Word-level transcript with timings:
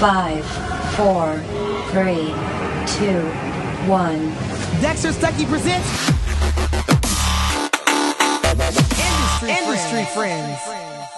Five, 0.00 0.46
four, 0.96 1.36
three, 1.90 2.32
two, 2.96 3.20
one. 3.86 4.30
Dexter 4.80 5.10
Stuckey 5.10 5.46
presents 5.46 5.86
Industry, 8.50 9.50
Industry 9.50 10.04
Friends. 10.14 10.58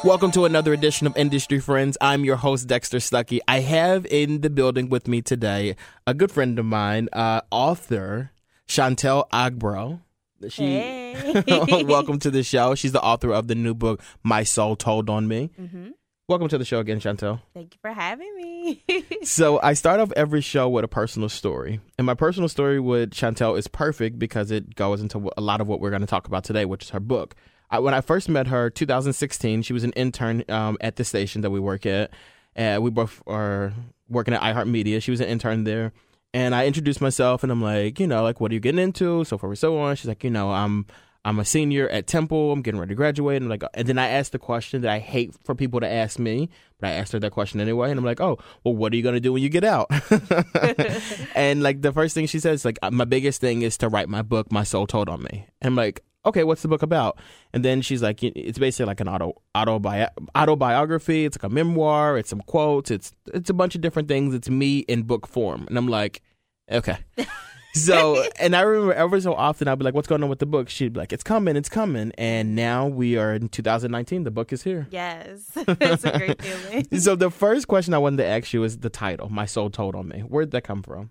Welcome 0.03 0.33
to 0.33 0.47
another 0.47 0.73
edition 0.73 1.07
of 1.07 1.17
Industry 1.17 1.61
Friends. 1.61 1.97
I'm 2.01 2.25
your 2.25 2.35
host, 2.35 2.67
Dexter 2.67 2.99
Stuckey. 2.99 3.39
I 3.47 3.61
have 3.61 4.05
in 4.07 4.41
the 4.41 4.51
building 4.51 4.89
with 4.89 5.07
me 5.07 5.23
today 5.23 5.77
a 6.05 6.13
good 6.13 6.33
friend 6.33 6.59
of 6.59 6.65
mine, 6.65 7.09
uh, 7.13 7.43
author 7.53 8.33
Chantel 8.67 9.29
Agbro. 9.33 10.01
She, 10.49 10.65
Hey. 10.65 11.85
welcome 11.87 12.19
to 12.19 12.33
the 12.33 12.43
show. 12.43 12.75
She's 12.75 12.91
the 12.91 13.01
author 13.03 13.33
of 13.33 13.47
the 13.47 13.55
new 13.55 13.75
book, 13.75 14.03
My 14.25 14.43
Soul 14.43 14.75
Told 14.75 15.09
on 15.09 15.29
Me. 15.29 15.51
hmm 15.57 15.91
Welcome 16.29 16.49
to 16.49 16.59
the 16.59 16.65
show 16.65 16.79
again, 16.79 17.01
Chantel. 17.01 17.41
Thank 17.53 17.75
you 17.75 17.79
for 17.83 17.93
having 17.93 18.35
me. 18.37 18.85
So 19.25 19.61
I 19.63 19.75
start 19.75 20.01
off 20.01 20.11
every 20.17 20.41
show 20.41 20.69
with 20.69 20.85
a 20.85 20.89
personal 20.89 21.29
story, 21.29 21.81
and 21.97 22.05
my 22.05 22.15
personal 22.15 22.49
story 22.49 22.81
with 22.81 23.11
Chantel 23.11 23.57
is 23.57 23.69
perfect 23.69 24.19
because 24.19 24.51
it 24.51 24.75
goes 24.75 25.01
into 25.01 25.31
a 25.37 25.41
lot 25.41 25.61
of 25.61 25.69
what 25.69 25.81
we're 25.81 25.91
going 25.91 26.01
to 26.03 26.09
talk 26.09 26.27
about 26.27 26.43
today, 26.43 26.65
which 26.65 26.83
is 26.85 26.91
her 26.91 26.99
book. 26.99 27.37
I, 27.71 27.79
when 27.79 27.95
I 27.95 28.01
first 28.01 28.29
met 28.29 28.49
her, 28.49 28.69
2016, 28.69 29.63
she 29.63 29.73
was 29.73 29.85
an 29.85 29.93
intern 29.93 30.43
um, 30.49 30.77
at 30.81 30.97
the 30.97 31.05
station 31.05 31.43
that 31.43 31.51
we 31.51 31.61
work 31.61 31.87
at. 31.87 32.11
And 32.57 32.83
we 32.83 32.91
both 32.91 33.23
are 33.29 33.73
working 34.09 34.35
at 34.35 34.41
iHeartMedia. 34.43 35.01
She 35.03 35.13
was 35.13 35.21
an 35.21 35.29
intern 35.29 35.63
there, 35.65 35.93
and 36.35 36.53
I 36.55 36.67
introduced 36.67 37.01
myself, 37.01 37.45
and 37.45 37.53
I'm 37.53 37.63
like, 37.63 38.01
you 38.01 38.09
know, 38.09 38.23
like, 38.25 38.41
what 38.41 38.51
are 38.51 38.55
you 38.55 38.61
getting 38.61 38.81
into? 38.81 39.25
So 39.25 39.39
forth 39.39 39.51
and 39.51 39.59
so 39.59 39.79
on. 39.79 39.95
She's 39.97 40.09
like, 40.09 40.25
you 40.25 40.31
know, 40.31 40.51
I'm 40.51 40.87
I'm 41.25 41.39
a 41.39 41.45
senior 41.45 41.89
at 41.89 42.07
Temple. 42.07 42.53
I'm 42.53 42.63
getting 42.63 42.81
ready 42.81 42.91
to 42.91 42.95
graduate. 42.97 43.37
And 43.37 43.45
I'm 43.45 43.51
like, 43.51 43.63
and 43.75 43.87
then 43.87 43.99
I 43.99 44.09
asked 44.09 44.33
the 44.33 44.39
question 44.39 44.83
that 44.83 44.91
I 44.91 44.99
hate 44.99 45.35
for 45.45 45.55
people 45.55 45.81
to 45.81 45.89
ask 45.89 46.19
me, 46.19 46.49
but 46.81 46.89
I 46.89 46.93
asked 46.95 47.13
her 47.13 47.21
that 47.21 47.31
question 47.31 47.61
anyway. 47.61 47.91
And 47.91 47.99
I'm 47.99 48.05
like, 48.05 48.21
oh, 48.21 48.39
well, 48.65 48.75
what 48.75 48.93
are 48.93 48.97
you 48.97 49.03
gonna 49.03 49.21
do 49.21 49.33
when 49.33 49.43
you 49.43 49.49
get 49.49 49.65
out? 49.65 49.89
and 51.35 51.63
like 51.63 51.83
the 51.83 51.93
first 51.93 52.15
thing 52.15 52.27
she 52.27 52.41
says, 52.41 52.65
like, 52.65 52.79
uh, 52.83 52.91
my 52.91 53.05
biggest 53.05 53.41
thing 53.41 53.63
is 53.63 53.77
to 53.79 53.89
write 53.89 54.09
my 54.09 54.23
book, 54.23 54.51
My 54.51 54.65
Soul 54.65 54.87
Told 54.87 55.09
on 55.09 55.23
Me. 55.23 55.47
And 55.61 55.69
I'm 55.69 55.77
like, 55.77 56.03
okay, 56.25 56.45
what's 56.45 56.63
the 56.63 56.69
book 56.69 56.83
about? 56.83 57.19
And 57.53 57.65
then 57.65 57.83
she's 57.83 58.03
like, 58.03 58.23
it's 58.23 58.59
basically 58.59 58.87
like 58.87 59.01
an 59.01 59.09
auto 59.09 59.41
autobi- 59.55 60.11
autobiography. 60.37 61.25
It's 61.25 61.37
like 61.37 61.51
a 61.51 61.55
memoir. 61.55 62.19
It's 62.19 62.31
some 62.31 62.41
quotes. 62.43 62.91
It's 62.91 63.13
it's 63.33 63.51
a 63.51 63.55
bunch 63.55 63.75
of 63.75 63.81
different 63.81 64.09
things. 64.09 64.35
It's 64.35 64.49
me 64.49 64.81
in 64.81 65.03
book 65.05 65.27
form. 65.27 65.67
And 65.69 65.79
I'm 65.79 65.89
like, 65.89 66.23
okay. 66.71 66.99
So, 67.75 68.27
and 68.39 68.55
I 68.55 68.61
remember 68.61 68.93
ever 68.95 69.21
so 69.21 69.35
often 69.35 69.69
I'd 69.69 69.79
be 69.79 69.85
like, 69.85 69.95
"What's 69.95 70.09
going 70.09 70.23
on 70.23 70.29
with 70.29 70.39
the 70.41 70.47
book?" 70.47 70.69
She'd 70.69 70.93
be 70.93 71.01
like, 71.01 71.13
"It's 71.13 71.23
coming, 71.25 71.57
it's 71.57 71.69
coming." 71.69 72.13
And 72.19 72.55
now 72.55 72.87
we 72.87 73.17
are 73.17 73.35
in 73.35 73.49
2019. 73.49 74.25
The 74.25 74.31
book 74.31 74.53
is 74.53 74.63
here. 74.63 74.87
yes, 74.91 75.51
it's 75.57 76.05
a 76.05 76.19
great 76.19 76.41
feeling. 76.43 76.87
So 77.01 77.17
the 77.17 77.31
first 77.31 77.69
question 77.69 77.95
I 77.95 77.99
wanted 77.99 78.19
to 78.19 78.27
ask 78.27 78.53
you 78.53 78.63
is 78.65 78.79
the 78.79 78.91
title, 78.91 79.29
"My 79.29 79.47
Soul 79.47 79.71
Told 79.71 79.95
on 79.95 80.09
Me." 80.09 80.21
Where'd 80.21 80.51
that 80.53 80.63
come 80.65 80.83
from? 80.83 81.11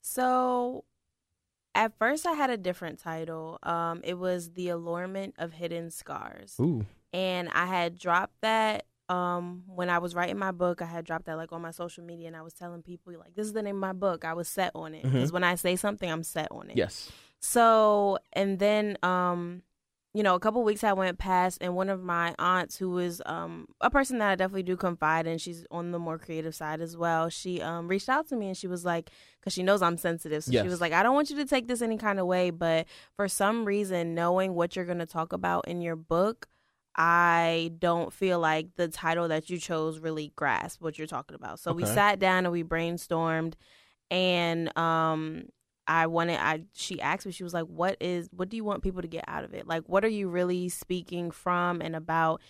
So, 0.00 0.84
at 1.74 1.96
first, 1.98 2.26
I 2.26 2.32
had 2.32 2.50
a 2.50 2.56
different 2.56 2.98
title. 2.98 3.58
Um, 3.62 4.00
it 4.04 4.18
was 4.18 4.50
"The 4.52 4.68
Allurement 4.68 5.34
of 5.38 5.52
Hidden 5.52 5.90
Scars," 5.90 6.54
Ooh, 6.60 6.86
and 7.12 7.48
I 7.50 7.66
had 7.66 7.98
dropped 7.98 8.40
that 8.42 8.86
um 9.08 9.64
when 9.66 9.88
I 9.90 9.98
was 9.98 10.14
writing 10.14 10.38
my 10.38 10.50
book. 10.52 10.82
I 10.82 10.86
had 10.86 11.04
dropped 11.04 11.26
that 11.26 11.36
like 11.36 11.52
on 11.52 11.62
my 11.62 11.70
social 11.70 12.04
media, 12.04 12.26
and 12.28 12.36
I 12.36 12.42
was 12.42 12.54
telling 12.54 12.82
people 12.82 13.12
like, 13.18 13.34
"This 13.34 13.46
is 13.46 13.52
the 13.52 13.62
name 13.62 13.76
of 13.76 13.80
my 13.80 13.92
book." 13.92 14.24
I 14.24 14.34
was 14.34 14.48
set 14.48 14.72
on 14.74 14.94
it 14.94 15.02
because 15.02 15.32
when 15.32 15.44
I 15.44 15.54
say 15.54 15.76
something, 15.76 16.10
I'm 16.10 16.22
set 16.22 16.48
on 16.50 16.70
it. 16.70 16.76
yes. 16.76 17.10
So, 17.40 18.18
and 18.32 18.58
then, 18.58 18.98
um, 19.02 19.62
you 20.12 20.22
know, 20.24 20.34
a 20.34 20.40
couple 20.40 20.64
weeks 20.64 20.80
had 20.80 20.92
went 20.94 21.18
past, 21.18 21.58
and 21.60 21.76
one 21.76 21.88
of 21.88 22.02
my 22.02 22.34
aunts, 22.38 22.76
who 22.76 22.98
is 22.98 23.22
um 23.26 23.68
a 23.80 23.90
person 23.90 24.18
that 24.18 24.30
I 24.30 24.34
definitely 24.34 24.64
do 24.64 24.76
confide 24.76 25.26
in, 25.26 25.38
she's 25.38 25.64
on 25.70 25.92
the 25.92 25.98
more 25.98 26.18
creative 26.18 26.54
side 26.54 26.80
as 26.80 26.96
well. 26.96 27.28
She 27.28 27.62
um 27.62 27.86
reached 27.86 28.08
out 28.08 28.26
to 28.28 28.36
me 28.36 28.48
and 28.48 28.56
she 28.56 28.66
was 28.66 28.84
like, 28.84 29.10
because 29.38 29.52
she 29.52 29.62
knows 29.62 29.82
I'm 29.82 29.96
sensitive, 29.98 30.42
so 30.44 30.52
Yes. 30.52 30.64
she 30.64 30.68
was 30.68 30.80
like, 30.80 30.92
I 30.92 31.02
don't 31.02 31.14
want 31.14 31.30
you 31.30 31.36
to 31.36 31.44
take 31.46 31.68
this 31.68 31.80
any 31.82 31.96
kind 31.98 32.18
of 32.18 32.26
way, 32.26 32.50
but 32.50 32.86
for 33.14 33.28
some 33.28 33.64
reason, 33.64 34.14
knowing 34.14 34.54
what 34.54 34.74
you're 34.74 34.84
going 34.84 34.98
to 34.98 35.06
talk 35.06 35.32
about 35.32 35.68
in 35.68 35.80
your 35.80 35.96
book. 35.96 36.48
I 37.00 37.70
don't 37.78 38.12
feel 38.12 38.40
like 38.40 38.74
the 38.76 38.88
title 38.88 39.28
that 39.28 39.48
you 39.48 39.58
chose 39.58 40.00
really 40.00 40.32
grasped 40.34 40.82
what 40.82 40.98
you're 40.98 41.06
talking 41.06 41.36
about. 41.36 41.60
So 41.60 41.72
we 41.72 41.84
sat 41.94 42.18
down 42.18 42.44
and 42.44 42.52
we 42.52 42.64
brainstormed 42.64 43.54
and 44.10 44.76
um 44.76 45.44
I 45.86 46.06
wanted 46.08 46.38
I 46.40 46.64
she 46.74 47.00
asked 47.00 47.24
me 47.24 47.32
she 47.32 47.44
was 47.44 47.54
like 47.54 47.66
what 47.66 47.96
is 48.00 48.28
what 48.32 48.48
do 48.48 48.56
you 48.56 48.64
want 48.64 48.82
people 48.82 49.00
to 49.02 49.08
get 49.08 49.24
out 49.28 49.44
of 49.44 49.54
it? 49.54 49.66
Like 49.66 49.84
what 49.88 50.04
are 50.04 50.08
you 50.08 50.28
really 50.28 50.68
speaking 50.68 51.30
from 51.30 51.80
and 51.80 51.94
about? 51.94 52.40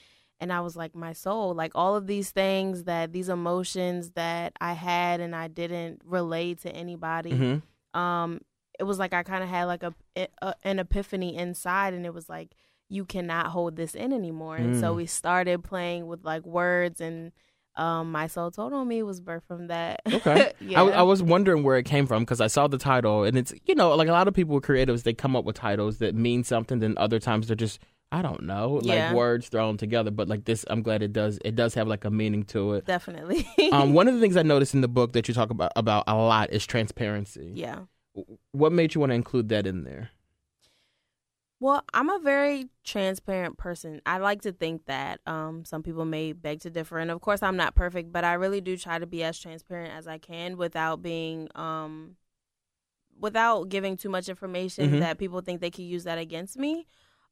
And 0.41 0.53
I 0.53 0.60
was 0.60 0.76
like 0.76 0.94
my 0.94 1.12
soul, 1.12 1.53
like 1.54 1.72
all 1.75 1.94
of 1.97 2.06
these 2.06 2.30
things 2.30 2.84
that 2.84 3.12
these 3.12 3.28
emotions 3.28 4.12
that 4.12 4.54
I 4.60 4.72
had 4.72 5.20
and 5.20 5.36
I 5.36 5.48
didn't 5.48 6.00
relate 6.04 6.60
to 6.62 6.70
anybody. 6.70 7.32
hmm 7.94 7.98
Um 8.00 8.41
it 8.78 8.84
was 8.84 8.98
like 8.98 9.12
I 9.12 9.25
kind 9.25 9.42
of 9.42 9.50
had 9.50 9.65
like 9.65 9.82
a, 9.82 9.92
a 10.41 10.54
an 10.62 10.78
epiphany 10.78 11.36
inside 11.36 11.92
and 11.94 12.06
it 12.06 12.15
was 12.15 12.28
like 12.28 12.54
you 12.88 13.04
cannot 13.04 13.49
hold 13.49 13.76
this 13.76 13.94
in 13.94 14.12
anymore. 14.12 14.56
And 14.56 14.76
so 14.81 14.93
Mm. 14.93 14.97
we 14.97 15.06
started 15.06 15.62
playing 15.65 16.06
with 16.06 16.25
like 16.25 16.44
words 16.47 17.00
and 17.00 17.32
um 17.76 18.10
my 18.10 18.26
soul 18.26 18.50
told 18.50 18.72
on 18.72 18.88
me 18.88 19.03
was 19.03 19.21
birthed 19.21 19.44
from 19.47 19.69
that. 19.69 20.00
Okay. 20.12 20.53
yeah. 20.60 20.82
I, 20.82 20.88
I 20.88 21.03
was 21.03 21.22
wondering 21.22 21.62
where 21.62 21.77
it 21.77 21.84
came 21.84 22.06
from 22.06 22.25
because 22.25 22.41
I 22.41 22.47
saw 22.48 22.66
the 22.66 22.78
title, 22.78 23.25
and 23.25 23.37
it's 23.38 23.53
you 23.66 23.75
know 23.75 23.94
like 23.94 24.09
a 24.09 24.12
lot 24.12 24.27
of 24.27 24.34
people 24.34 24.54
with 24.56 24.65
creatives 24.65 25.03
they 25.04 25.12
come 25.15 25.37
up 25.37 25.44
with 25.44 25.56
titles 25.56 25.98
that 25.98 26.15
mean 26.15 26.43
something, 26.44 26.78
then 26.81 26.94
other 26.97 27.19
times 27.21 27.47
they're 27.47 27.56
just 27.56 27.78
I 28.10 28.22
don't 28.22 28.43
know 28.44 28.81
like 28.82 28.97
Yeah. 28.97 29.12
words 29.12 29.48
thrown 29.48 29.77
together. 29.77 30.10
But 30.10 30.28
like 30.28 30.44
this, 30.47 30.65
I'm 30.71 30.82
glad 30.82 31.03
it 31.03 31.12
does 31.12 31.38
it 31.44 31.54
does 31.54 31.75
have 31.75 31.87
like 31.87 32.04
a 32.06 32.10
meaning 32.10 32.43
to 32.44 32.72
it. 32.72 32.87
Definitely. 32.87 33.47
um, 33.72 33.93
one 33.93 34.09
of 34.09 34.15
the 34.15 34.21
things 34.21 34.37
I 34.37 34.43
noticed 34.43 34.72
in 34.75 34.81
the 34.81 34.88
book 34.88 35.12
that 35.12 35.28
you 35.28 35.34
talk 35.34 35.50
about 35.50 35.71
about 35.77 36.04
a 36.09 36.16
lot 36.16 36.50
is 36.53 36.66
transparency. 36.66 37.53
yeah. 37.54 37.81
What 38.53 38.72
made 38.72 38.94
you 38.94 39.00
want 39.00 39.10
to 39.10 39.15
include 39.15 39.50
that 39.50 39.65
in 39.66 39.84
there? 39.84 40.10
Well, 41.61 41.83
I'm 41.93 42.09
a 42.09 42.21
very 42.21 42.69
transparent 42.85 43.59
person. 43.59 44.01
I 44.07 44.19
like 44.19 44.43
to 44.43 44.53
think 44.53 44.87
that 44.87 45.21
um, 45.27 45.65
some 45.65 45.83
people 45.83 46.05
may 46.05 46.33
beg 46.33 46.61
to 46.61 46.71
differ, 46.71 46.99
and 46.99 47.11
of 47.11 47.21
course, 47.21 47.43
I'm 47.43 47.57
not 47.57 47.75
perfect, 47.75 48.13
but 48.13 48.25
I 48.25 48.35
really 48.35 48.61
do 48.61 48.77
try 48.77 48.99
to 48.99 49.07
be 49.07 49.25
as 49.25 49.39
transparent 49.39 49.93
as 49.93 50.07
I 50.07 50.19
can 50.19 50.57
without 50.57 51.03
being, 51.03 51.49
um, 51.57 52.17
without 53.19 53.69
giving 53.69 53.97
too 53.97 54.09
much 54.09 54.29
information 54.29 54.93
Mhm. 54.93 55.01
that 55.01 55.19
people 55.19 55.41
think 55.41 55.61
they 55.61 55.71
could 55.73 55.85
use 55.85 56.05
that 56.05 56.19
against 56.19 56.57
me. 56.57 56.87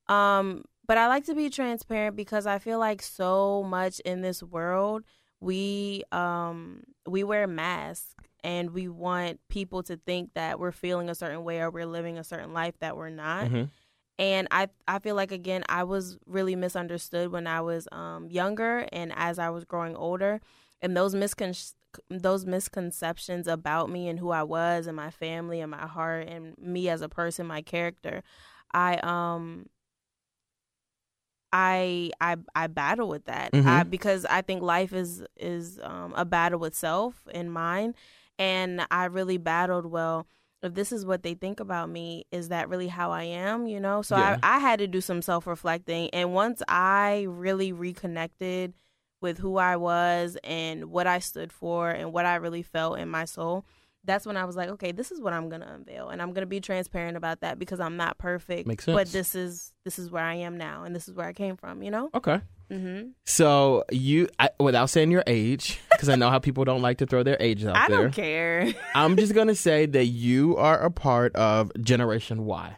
Um, 0.09 0.65
but 0.87 0.99
I 0.99 1.07
like 1.07 1.25
to 1.27 1.35
be 1.35 1.51
transparent 1.51 2.17
because 2.17 2.47
I 2.47 2.59
feel 2.59 2.79
like 2.81 3.03
so 3.03 3.63
much 3.63 4.01
in 4.01 4.23
this 4.23 4.43
world 4.43 5.05
we 5.39 6.03
um 6.13 6.83
we 7.07 7.23
wear 7.23 7.47
masks 7.47 8.15
and 8.43 8.71
we 8.71 8.89
want 8.89 9.39
people 9.49 9.83
to 9.83 9.97
think 9.99 10.33
that 10.35 10.59
we're 10.59 10.73
feeling 10.73 11.11
a 11.11 11.15
certain 11.15 11.45
way 11.45 11.61
or 11.61 11.71
we're 11.71 11.85
living 11.87 12.17
a 12.19 12.25
certain 12.25 12.55
life 12.55 12.79
that 12.79 12.97
we're 12.97 13.11
not 13.11 13.45
Mhm. 13.51 13.71
And 14.19 14.49
I 14.51 14.69
I 14.89 14.99
feel 14.99 15.15
like 15.17 15.33
again 15.33 15.65
I 15.69 15.85
was 15.85 16.19
really 16.27 16.57
misunderstood 16.57 17.33
when 17.33 17.47
I 17.47 17.61
was 17.61 17.89
um 17.93 18.29
younger 18.31 18.87
and 18.93 19.13
as 19.17 19.39
I 19.39 19.51
was 19.51 19.65
growing 19.65 19.97
older 19.97 20.41
and 20.83 20.97
those 20.97 21.15
miscon 21.15 21.75
those 22.11 22.45
misconceptions 22.45 23.47
about 23.47 23.89
me 23.91 24.09
and 24.09 24.19
who 24.19 24.31
I 24.31 24.43
was 24.43 24.87
and 24.87 24.97
my 24.97 25.11
family 25.11 25.61
and 25.61 25.71
my 25.71 25.87
heart 25.87 26.29
and 26.29 26.57
me 26.59 26.89
as 26.89 27.01
a 27.03 27.09
person 27.09 27.47
my 27.47 27.63
character 27.63 28.23
I 28.73 28.97
um 28.99 29.67
I 31.53 32.11
I 32.21 32.37
I 32.55 32.67
battle 32.67 33.09
with 33.09 33.25
that 33.27 33.53
Mhm. 33.53 33.67
I, 33.67 33.83
because 33.85 34.25
I 34.27 34.43
think 34.43 34.63
life 34.63 34.93
is 34.93 35.25
is 35.37 35.81
um, 35.83 36.13
a 36.17 36.25
battle 36.25 36.59
with 36.59 36.75
self 36.75 37.23
and 37.33 37.53
mine, 37.53 37.95
and 38.39 38.87
I 38.91 39.05
really 39.07 39.39
battled. 39.39 39.87
Well, 39.87 40.27
if 40.67 40.75
this 40.75 40.93
is 40.93 41.07
what 41.07 41.23
they 41.23 41.35
think 41.35 41.61
about 41.61 41.89
me, 41.89 42.27
is 42.31 42.49
that 42.51 42.69
really 42.69 42.89
how 42.89 43.11
I 43.11 43.25
am? 43.25 43.67
You 43.67 43.81
know, 43.81 44.03
so 44.03 44.17
Yeah. 44.17 44.39
I 44.43 44.57
I 44.57 44.59
had 44.59 44.79
to 44.81 44.87
do 44.87 45.01
some 45.01 45.23
self 45.23 45.47
reflecting, 45.47 46.11
and 46.11 46.33
once 46.35 46.63
I 46.69 47.27
really 47.29 47.73
reconnected 47.73 48.75
with 49.23 49.39
who 49.39 49.57
I 49.57 49.77
was 49.77 50.37
and 50.45 50.87
what 50.87 51.07
I 51.07 51.21
stood 51.21 51.53
for 51.53 51.91
and 51.91 52.13
what 52.13 52.27
I 52.27 52.37
really 52.37 52.63
felt 52.63 52.99
in 52.99 53.09
my 53.09 53.25
soul. 53.25 53.65
That's 54.07 54.25
when 54.25 54.37
I 54.37 54.45
was 54.45 54.57
like, 54.57 54.69
okay, 54.71 54.93
this 54.93 55.11
is 55.13 55.21
what 55.21 55.33
I'm 55.33 55.49
gonna 55.49 55.71
unveil, 55.75 56.09
and 56.11 56.23
I'm 56.23 56.33
gonna 56.33 56.47
be 56.47 56.61
transparent 56.61 57.17
about 57.17 57.41
that 57.41 57.59
because 57.59 57.81
I'm 57.81 57.97
not 57.97 58.17
perfect. 58.19 58.67
Makes 58.67 58.87
But 58.87 59.09
this 59.09 59.35
is 59.35 59.73
this 59.85 59.99
is 59.99 60.11
where 60.11 60.23
I 60.25 60.35
am 60.37 60.57
now, 60.57 60.85
and 60.85 60.95
this 60.95 61.09
is 61.09 61.15
where 61.15 61.27
I 61.27 61.33
came 61.33 61.57
from. 61.57 61.83
You 61.83 61.91
know. 61.91 62.11
Okay. 62.15 62.41
Mm-hmm. 62.71 63.11
So 63.25 63.85
you, 63.93 64.29
I, 64.41 64.51
without 64.59 64.91
saying 64.91 65.13
your 65.13 65.23
age, 65.29 65.79
because 65.91 66.09
I 66.09 66.17
know 66.17 66.31
how 66.31 66.39
people 66.41 66.65
don't 66.65 66.83
like 66.83 66.99
to 66.99 67.07
throw 67.07 67.23
their 67.23 67.37
age 67.41 67.65
out 67.65 67.77
I 67.77 67.87
there. 67.89 67.99
I 67.99 68.03
don't 68.03 68.13
care. 68.15 68.75
I'm 68.95 69.17
just 69.17 69.35
gonna 69.35 69.55
say 69.55 69.87
that 69.87 70.07
you 70.07 70.57
are 70.57 70.79
a 70.81 70.91
part 70.91 71.35
of 71.37 71.71
Generation 71.81 72.45
Y. 72.45 72.77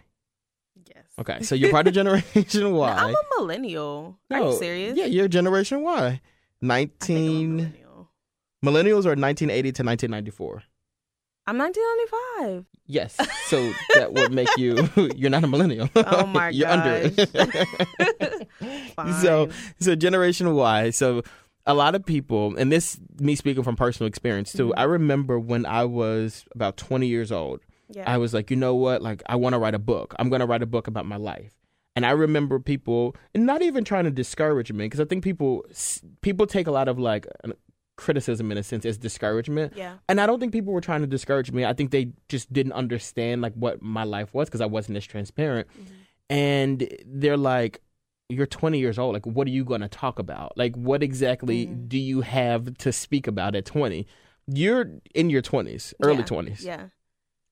yes. 0.94 1.04
Okay, 1.18 1.42
so 1.42 1.54
you're 1.54 1.70
part 1.70 1.86
of 1.88 1.94
Generation 2.00 2.72
Y. 2.74 2.90
I'm 2.92 3.14
a 3.14 3.22
millennial. 3.38 4.18
Are 4.30 4.38
No, 4.40 4.50
you 4.52 4.58
serious? 4.58 4.96
Yeah, 4.98 5.06
you're 5.06 5.28
Generation 5.28 5.82
Y. 5.82 5.92
I 6.06 6.08
think 6.10 6.20
I'm 6.20 6.20
a 6.60 6.66
Nineteen 6.66 7.56
millennial. 7.56 8.10
millennials 8.64 9.04
are 9.06 9.16
1980 9.16 9.72
to 9.72 9.82
1994. 9.84 10.62
I'm 11.48 11.56
1995. 11.56 12.66
Yes, 12.86 13.16
so 13.46 13.72
that 13.94 14.12
would 14.12 14.32
make 14.32 14.48
you 14.58 14.88
you're 15.16 15.30
not 15.30 15.44
a 15.44 15.46
millennial. 15.46 15.88
Oh 15.96 16.26
my 16.26 16.48
you're 16.56 16.68
under 16.68 17.10
it. 17.16 18.48
so 19.22 19.48
so 19.80 19.94
Generation 19.94 20.54
Y. 20.54 20.90
So 20.90 21.22
a 21.64 21.72
lot 21.74 21.94
of 21.94 22.04
people, 22.04 22.54
and 22.56 22.70
this 22.70 23.00
me 23.18 23.34
speaking 23.34 23.62
from 23.62 23.76
personal 23.76 24.08
experience 24.08 24.52
too. 24.52 24.68
Mm-hmm. 24.68 24.78
I 24.80 24.84
remember 24.84 25.38
when 25.38 25.64
I 25.64 25.84
was 25.84 26.44
about 26.54 26.76
20 26.76 27.06
years 27.06 27.32
old, 27.32 27.60
Yeah. 27.94 28.04
I 28.06 28.18
was 28.18 28.34
like, 28.34 28.50
you 28.50 28.56
know 28.56 28.74
what? 28.74 29.00
Like, 29.02 29.22
I 29.26 29.36
want 29.36 29.54
to 29.54 29.58
write 29.58 29.74
a 29.74 29.78
book. 29.78 30.14
I'm 30.18 30.28
going 30.28 30.40
to 30.40 30.46
write 30.46 30.62
a 30.62 30.66
book 30.66 30.86
about 30.86 31.06
my 31.06 31.16
life. 31.16 31.54
And 31.96 32.06
I 32.06 32.10
remember 32.10 32.60
people, 32.60 33.16
and 33.34 33.44
not 33.44 33.60
even 33.60 33.84
trying 33.84 34.04
to 34.04 34.10
discourage 34.10 34.70
me, 34.70 34.84
because 34.84 35.00
I 35.00 35.04
think 35.04 35.24
people 35.24 35.64
people 36.20 36.46
take 36.46 36.66
a 36.66 36.70
lot 36.70 36.88
of 36.88 36.98
like 36.98 37.26
criticism 37.98 38.50
in 38.50 38.56
a 38.56 38.62
sense 38.62 38.86
as 38.86 38.96
discouragement. 38.96 39.74
yeah. 39.76 39.98
And 40.08 40.20
I 40.20 40.26
don't 40.26 40.40
think 40.40 40.52
people 40.52 40.72
were 40.72 40.80
trying 40.80 41.02
to 41.02 41.06
discourage 41.06 41.52
me. 41.52 41.66
I 41.66 41.74
think 41.74 41.90
they 41.90 42.12
just 42.30 42.50
didn't 42.52 42.72
understand 42.72 43.42
like 43.42 43.52
what 43.54 43.82
my 43.82 44.04
life 44.04 44.32
was 44.32 44.48
because 44.48 44.62
I 44.62 44.66
wasn't 44.66 44.96
as 44.96 45.04
transparent. 45.06 45.66
And 46.30 46.88
they're 47.06 47.36
like, 47.36 47.80
"You're 48.28 48.46
20 48.46 48.78
years 48.78 48.98
old. 48.98 49.14
Like, 49.14 49.26
what 49.26 49.46
are 49.46 49.50
you 49.50 49.64
going 49.64 49.80
to 49.80 49.88
talk 49.88 50.18
about? 50.18 50.56
Like, 50.56 50.74
what 50.76 51.02
exactly 51.02 51.66
Mm-hmm. 51.66 51.88
do 51.88 51.98
you 51.98 52.20
have 52.22 52.76
to 52.78 52.92
speak 52.92 53.26
about 53.26 53.54
at 53.54 53.64
20? 53.64 54.06
You're 54.46 54.90
in 55.14 55.28
your 55.30 55.42
20s, 55.42 55.92
early 56.02 56.18
Yeah. 56.18 56.24
20s. 56.24 56.64
Yeah. 56.64 56.86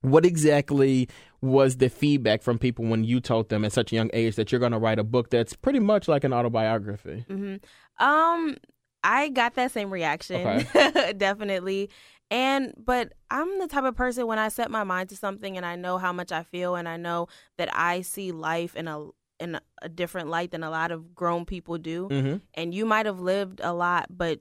What 0.02 0.24
exactly 0.24 1.08
was 1.40 1.78
the 1.78 1.88
feedback 1.88 2.42
from 2.42 2.58
people 2.58 2.84
when 2.84 3.02
you 3.04 3.18
told 3.20 3.48
them 3.48 3.64
at 3.64 3.72
such 3.72 3.92
a 3.92 3.94
young 3.96 4.10
age 4.12 4.36
that 4.36 4.52
you're 4.52 4.58
going 4.60 4.72
to 4.72 4.78
write 4.78 4.98
a 4.98 5.04
book 5.04 5.30
that's 5.30 5.54
pretty 5.56 5.80
much 5.80 6.06
like 6.08 6.22
an 6.24 6.32
autobiography? 6.32 7.24
hmm 7.28 7.56
Um, 7.98 8.56
I 9.06 9.28
got 9.28 9.54
that 9.54 9.70
same 9.70 9.92
reaction, 9.92 10.66
definitely. 11.16 11.90
And 12.28 12.74
but 12.76 13.12
I'm 13.30 13.60
the 13.60 13.68
type 13.68 13.84
of 13.84 13.94
person 13.94 14.26
when 14.26 14.40
I 14.40 14.48
set 14.48 14.68
my 14.68 14.82
mind 14.82 15.10
to 15.10 15.16
something 15.16 15.56
and 15.56 15.64
I 15.64 15.76
know 15.76 15.96
how 15.96 16.12
much 16.12 16.32
I 16.32 16.42
feel 16.42 16.74
and 16.74 16.88
I 16.88 16.96
know 16.96 17.28
that 17.56 17.68
I 17.72 18.00
see 18.00 18.32
life 18.32 18.74
in 18.74 18.88
a 18.88 19.06
in 19.38 19.60
a, 19.82 19.88
different 19.88 20.28
light 20.28 20.50
than 20.50 20.64
a 20.64 20.70
lot 20.70 20.90
of 20.90 21.14
grown 21.14 21.44
people 21.44 21.78
do. 21.78 22.08
Mm-hmm. 22.08 22.36
And 22.54 22.74
you 22.74 22.84
might 22.84 23.06
have 23.06 23.20
lived 23.20 23.60
a 23.62 23.72
lot, 23.72 24.06
but 24.10 24.40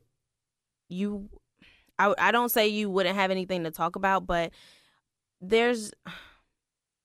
you, 0.90 1.30
I 2.00 2.16
I 2.18 2.32
don't 2.32 2.50
say 2.50 2.68
you 2.68 2.90
wouldn't 2.90 3.16
have 3.16 3.30
anything 3.30 3.66
to 3.66 3.72
talk 3.72 3.96
about, 3.96 4.26
but 4.26 4.52
there's 5.42 5.92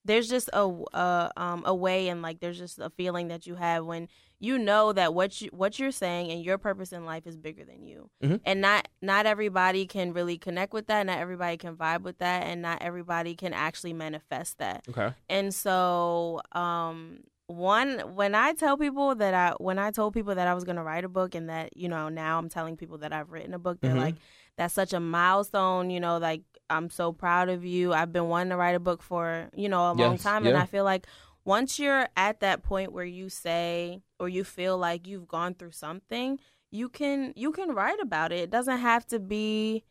there's 0.03 0.27
just 0.27 0.49
a 0.51 0.65
a 0.93 1.31
um 1.37 1.61
a 1.67 1.75
way 1.75 2.07
and 2.09 2.23
like 2.23 2.39
there's 2.39 2.57
just 2.57 2.79
a 2.79 2.89
feeling 2.89 3.27
that 3.27 3.45
you 3.45 3.53
have 3.53 3.85
when 3.85 4.07
you 4.43 4.57
know 4.57 4.91
that 4.91 5.13
what 5.13 5.39
you 5.39 5.49
what 5.53 5.77
you're 5.79 5.91
saying 5.91 6.31
and 6.31 6.43
your 6.43 6.57
purpose 6.57 6.91
in 6.91 7.05
life 7.05 7.25
is 7.27 7.37
bigger 7.37 7.63
than 7.63 7.85
you 7.85 8.09
Mhm. 8.23 8.39
and 8.43 8.59
not 8.59 8.87
not 9.01 9.25
everybody 9.27 9.85
can 9.85 10.11
really 10.13 10.37
connect 10.37 10.73
with 10.73 10.87
that 10.87 11.05
not 11.05 11.19
everybody 11.19 11.55
can 11.57 11.75
vibe 11.77 12.01
with 12.01 12.17
that 12.17 12.43
and 12.47 12.61
not 12.61 12.81
everybody 12.81 13.35
can 13.35 13.53
actually 13.53 13.93
manifest 13.93 14.57
that 14.57 14.83
Okay. 14.89 15.13
and 15.29 15.53
so 15.53 16.41
um 16.53 17.19
one 17.47 17.99
when 18.15 18.33
i 18.33 18.53
tell 18.53 18.77
people 18.77 19.13
that 19.13 19.33
i 19.33 19.53
when 19.59 19.77
i 19.77 19.91
told 19.91 20.13
people 20.13 20.33
that 20.35 20.47
i 20.47 20.53
was 20.53 20.63
going 20.63 20.77
to 20.77 20.83
write 20.83 21.03
a 21.03 21.09
book 21.09 21.35
and 21.35 21.49
that 21.49 21.75
you 21.77 21.87
know 21.89 22.07
now 22.09 22.37
i'm 22.39 22.49
telling 22.49 22.75
people 22.77 22.97
that 22.97 23.11
i've 23.13 23.29
written 23.31 23.53
a 23.53 23.59
book 23.59 23.79
they're 23.81 23.93
Mhm. 23.93 23.97
like 23.97 24.15
that's 24.57 24.73
such 24.73 24.93
a 24.93 24.99
milestone 24.99 25.89
you 25.89 25.99
know 25.99 26.17
like 26.17 26.41
i'm 26.69 26.89
so 26.89 27.11
proud 27.11 27.49
of 27.49 27.65
you 27.65 27.93
i've 27.93 28.11
been 28.13 28.29
wanting 28.29 28.51
to 28.51 28.57
write 28.57 28.75
a 28.75 28.79
book 28.79 29.01
for 29.03 29.49
you 29.53 29.67
know 29.69 29.91
a 29.91 29.93
long 29.93 30.13
Yes, 30.13 30.23
time 30.23 30.47
and 30.47 30.57
i 30.57 30.65
feel 30.65 30.85
like 30.85 31.05
once 31.45 31.79
you're 31.79 32.07
at 32.15 32.39
that 32.39 32.63
point 32.63 32.91
where 32.91 33.05
you 33.05 33.29
say 33.29 34.01
or 34.19 34.29
you 34.29 34.43
feel 34.43 34.77
like 34.77 35.07
you've 35.07 35.27
gone 35.27 35.53
through 35.53 35.71
something 35.71 36.39
you 36.71 36.87
can 36.89 37.33
you 37.35 37.51
can 37.51 37.71
write 37.71 37.99
about 38.01 38.31
it. 38.31 38.39
It 38.39 38.49
doesn't 38.49 38.79
have 38.79 39.05
to 39.07 39.19
be 39.19 39.83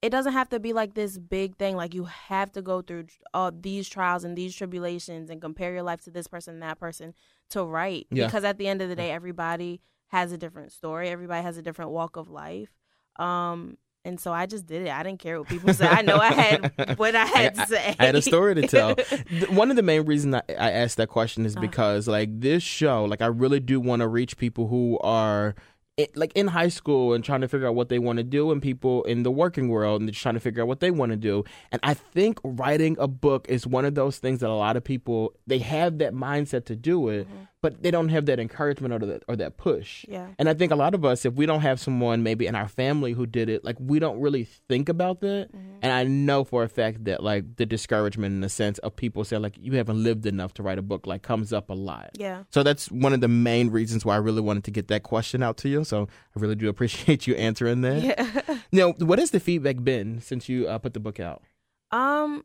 it 0.00 0.10
doesn't 0.10 0.32
have 0.32 0.48
to 0.48 0.58
be 0.58 0.72
like 0.72 0.94
this 0.94 1.16
big 1.18 1.56
thing. 1.56 1.76
Like 1.76 1.94
you 1.94 2.04
have 2.04 2.50
to 2.52 2.62
go 2.62 2.82
through 2.82 3.06
all 3.32 3.52
these 3.52 3.88
trials 3.88 4.24
and 4.24 4.36
these 4.36 4.56
tribulations 4.56 5.30
and 5.30 5.40
compare 5.40 5.72
your 5.72 5.84
life 5.84 6.00
to 6.02 6.10
this 6.10 6.26
person 6.26 6.54
and 6.54 6.62
that 6.62 6.80
person 6.80 7.14
to 7.50 7.62
write. 7.62 8.06
Yeah. 8.10 8.26
because 8.26 8.44
at 8.44 8.58
the 8.58 8.66
end 8.66 8.82
of 8.82 8.88
the 8.88 8.96
day 8.96 9.12
everybody 9.12 9.80
has 10.08 10.32
a 10.32 10.38
different 10.38 10.72
story. 10.72 11.08
Everybody 11.08 11.42
has 11.42 11.56
a 11.56 11.62
different 11.62 11.92
walk 11.92 12.16
of 12.16 12.28
life. 12.28 12.70
Um 13.16 13.76
and 14.04 14.18
so 14.18 14.32
I 14.32 14.46
just 14.46 14.66
did 14.66 14.82
it. 14.82 14.90
I 14.90 15.02
didn't 15.02 15.20
care 15.20 15.38
what 15.38 15.48
people 15.48 15.72
said. 15.72 15.90
I 15.90 16.02
know 16.02 16.16
I 16.16 16.32
had 16.32 16.94
what 16.98 17.14
I 17.14 17.24
had 17.24 17.54
to 17.54 17.66
say. 17.66 17.96
I 17.98 18.06
had 18.06 18.16
a 18.16 18.22
story 18.22 18.54
to 18.56 18.66
tell. 18.66 18.96
One 19.50 19.70
of 19.70 19.76
the 19.76 19.82
main 19.82 20.04
reasons 20.04 20.34
I, 20.34 20.42
I 20.48 20.70
asked 20.72 20.96
that 20.96 21.08
question 21.08 21.46
is 21.46 21.56
uh-huh. 21.56 21.66
because, 21.66 22.08
like, 22.08 22.40
this 22.40 22.62
show, 22.62 23.04
like, 23.04 23.22
I 23.22 23.26
really 23.26 23.60
do 23.60 23.80
want 23.80 24.00
to 24.00 24.08
reach 24.08 24.36
people 24.36 24.68
who 24.68 24.98
are. 25.00 25.54
It, 25.98 26.16
like 26.16 26.32
in 26.34 26.48
high 26.48 26.70
school 26.70 27.12
and 27.12 27.22
trying 27.22 27.42
to 27.42 27.48
figure 27.48 27.68
out 27.68 27.74
what 27.74 27.90
they 27.90 27.98
want 27.98 28.16
to 28.16 28.22
do, 28.22 28.50
and 28.50 28.62
people 28.62 29.04
in 29.04 29.24
the 29.24 29.30
working 29.30 29.68
world 29.68 30.00
and 30.00 30.10
just 30.10 30.22
trying 30.22 30.34
to 30.34 30.40
figure 30.40 30.62
out 30.62 30.66
what 30.66 30.80
they 30.80 30.90
want 30.90 31.10
to 31.10 31.16
do. 31.16 31.44
And 31.70 31.80
I 31.82 31.92
think 31.92 32.40
writing 32.42 32.96
a 32.98 33.06
book 33.06 33.44
is 33.50 33.66
one 33.66 33.84
of 33.84 33.94
those 33.94 34.16
things 34.16 34.40
that 34.40 34.48
a 34.48 34.54
lot 34.54 34.78
of 34.78 34.84
people 34.84 35.34
they 35.46 35.58
have 35.58 35.98
that 35.98 36.14
mindset 36.14 36.64
to 36.64 36.76
do 36.76 37.10
it, 37.10 37.28
mm-hmm. 37.28 37.42
But 37.62 37.80
they 37.82 37.92
don't 37.92 38.08
have 38.08 38.26
that 38.26 38.40
encouragement 38.40 38.92
or 38.92 38.98
that 39.06 39.22
or 39.28 39.36
that 39.36 39.56
push. 39.56 40.04
Yeah. 40.08 40.26
And 40.38 40.48
I 40.48 40.54
think 40.54 40.72
a 40.72 40.76
lot 40.76 40.94
of 40.94 41.04
us, 41.04 41.24
if 41.24 41.34
we 41.34 41.46
don't 41.46 41.60
have 41.60 41.78
someone 41.78 42.24
maybe 42.24 42.46
in 42.46 42.56
our 42.56 42.66
family 42.66 43.12
who 43.12 43.24
did 43.24 43.48
it, 43.48 43.64
like 43.64 43.76
we 43.78 44.00
don't 44.00 44.20
really 44.20 44.44
think 44.44 44.88
about 44.88 45.20
that. 45.20 45.48
And 45.80 45.92
I 45.92 46.02
know 46.02 46.42
for 46.42 46.64
a 46.64 46.68
fact 46.68 47.04
that 47.04 47.22
like 47.22 47.56
the 47.56 47.64
discouragement 47.64 48.34
in 48.34 48.40
the 48.40 48.48
sense 48.48 48.78
of 48.78 48.96
people 48.96 49.24
saying 49.24 49.42
like 49.42 49.54
you 49.58 49.72
haven't 49.74 50.02
lived 50.02 50.26
enough 50.26 50.52
to 50.54 50.62
write 50.62 50.78
a 50.78 50.82
book 50.82 51.06
like 51.06 51.22
comes 51.22 51.52
up 51.52 51.70
a 51.70 51.74
lot. 51.74 52.10
Yeah. 52.14 52.42
So 52.50 52.64
that's 52.64 52.90
one 52.90 53.12
of 53.12 53.20
the 53.20 53.28
main 53.28 53.70
reasons 53.70 54.04
why 54.04 54.14
I 54.14 54.18
really 54.18 54.42
wanted 54.42 54.64
to 54.64 54.72
get 54.72 54.88
that 54.88 55.04
question 55.04 55.42
out 55.42 55.56
to 55.58 55.68
you. 55.68 55.84
So 55.84 56.08
I 56.36 56.40
really 56.40 56.56
do 56.56 56.68
appreciate 56.68 57.26
you 57.28 57.34
answering 57.36 57.80
that. 57.82 58.02
Yeah. 58.02 58.58
Now, 58.74 58.92
what 58.92 59.18
has 59.18 59.32
the 59.32 59.40
feedback 59.40 59.84
been 59.84 60.20
since 60.20 60.48
you 60.48 60.66
uh, 60.66 60.78
put 60.78 60.94
the 60.94 61.00
book 61.00 61.20
out? 61.20 61.42
Um, 61.90 62.42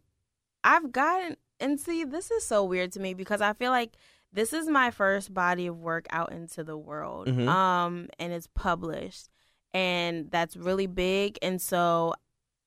I've 0.63 0.91
gotten 0.91 1.37
and 1.59 1.79
see 1.79 2.03
this 2.03 2.31
is 2.31 2.43
so 2.43 2.63
weird 2.63 2.91
to 2.93 2.99
me 2.99 3.13
because 3.13 3.41
I 3.41 3.53
feel 3.53 3.71
like 3.71 3.93
this 4.33 4.53
is 4.53 4.67
my 4.67 4.91
first 4.91 5.33
body 5.33 5.67
of 5.67 5.77
work 5.79 6.05
out 6.09 6.31
into 6.31 6.63
the 6.63 6.77
world. 6.77 7.27
Mhm. 7.27 7.47
Um, 7.47 8.09
and 8.19 8.33
it's 8.33 8.47
published, 8.53 9.29
and 9.73 10.29
that's 10.31 10.55
really 10.55 10.87
big. 10.87 11.37
And 11.41 11.61
so, 11.61 12.13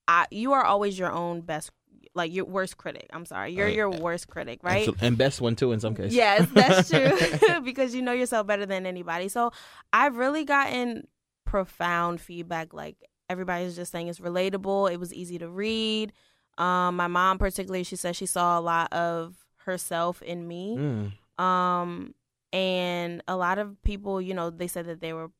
I 0.08 0.26
you 0.30 0.52
are 0.52 0.64
always 0.64 0.98
your 0.98 1.12
own 1.12 1.42
best, 1.42 1.70
like 2.14 2.32
your 2.32 2.44
worst 2.44 2.76
critic. 2.76 3.08
I'm 3.12 3.24
sorry, 3.24 3.52
you're 3.52 3.68
your 3.68 3.90
worst 3.90 4.28
critic, 4.28 4.60
right? 4.62 4.88
And 5.00 5.16
best 5.16 5.40
one 5.40 5.54
too 5.56 5.72
in 5.72 5.80
some 5.80 5.94
cases. 5.94 6.14
Yes, 6.14 6.48
that's 6.52 6.88
true 7.44 7.60
because 7.64 7.94
you 7.94 8.02
know 8.02 8.12
yourself 8.12 8.46
better 8.46 8.66
than 8.66 8.86
anybody. 8.86 9.28
So 9.28 9.52
I've 9.92 10.16
really 10.16 10.44
gotten 10.44 11.06
profound 11.44 12.20
feedback. 12.20 12.72
Like 12.74 12.96
everybody's 13.28 13.76
just 13.76 13.92
saying 13.92 14.08
it's 14.08 14.20
relatable. 14.20 14.90
It 14.92 14.98
was 14.98 15.12
easy 15.14 15.38
to 15.38 15.48
read. 15.48 16.12
Um, 16.58 16.96
my 16.96 17.06
mom, 17.06 17.38
particularly, 17.38 17.84
she 17.84 17.96
said 17.96 18.16
she 18.16 18.26
saw 18.26 18.58
a 18.58 18.60
lot 18.60 18.92
of 18.92 19.36
herself 19.64 20.20
in 20.22 20.46
me. 20.48 20.76
Mm. 20.78 21.12
Um, 21.40 22.14
and 22.52 23.22
a 23.28 23.36
lot 23.36 23.58
of 23.58 23.80
people, 23.82 24.20
you 24.20 24.34
know, 24.34 24.50
they 24.50 24.66
said 24.66 24.86
that 24.86 25.00
they 25.00 25.12
were 25.12 25.30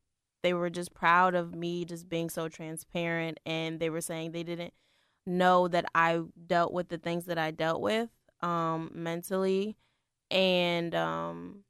they 0.43 0.53
were 0.53 0.71
just 0.71 0.93
proud 0.95 1.35
of 1.35 1.53
me 1.53 1.85
just 1.85 2.09
being 2.09 2.29
so 2.29 2.49
transparent, 2.49 3.39
and 3.45 3.79
they 3.79 3.89
were 3.89 4.01
saying 4.01 4.31
they 4.31 4.43
didn't 4.43 4.73
know 5.25 5.67
that 5.67 5.85
I 5.93 6.21
dealt 6.47 6.73
with 6.73 6.89
the 6.89 6.97
things 6.97 7.25
that 7.25 7.37
I 7.37 7.51
dealt 7.51 7.81
with 7.81 8.09
um, 8.41 8.89
mentally, 8.93 9.77
and 10.31 10.95
um, 10.95 11.63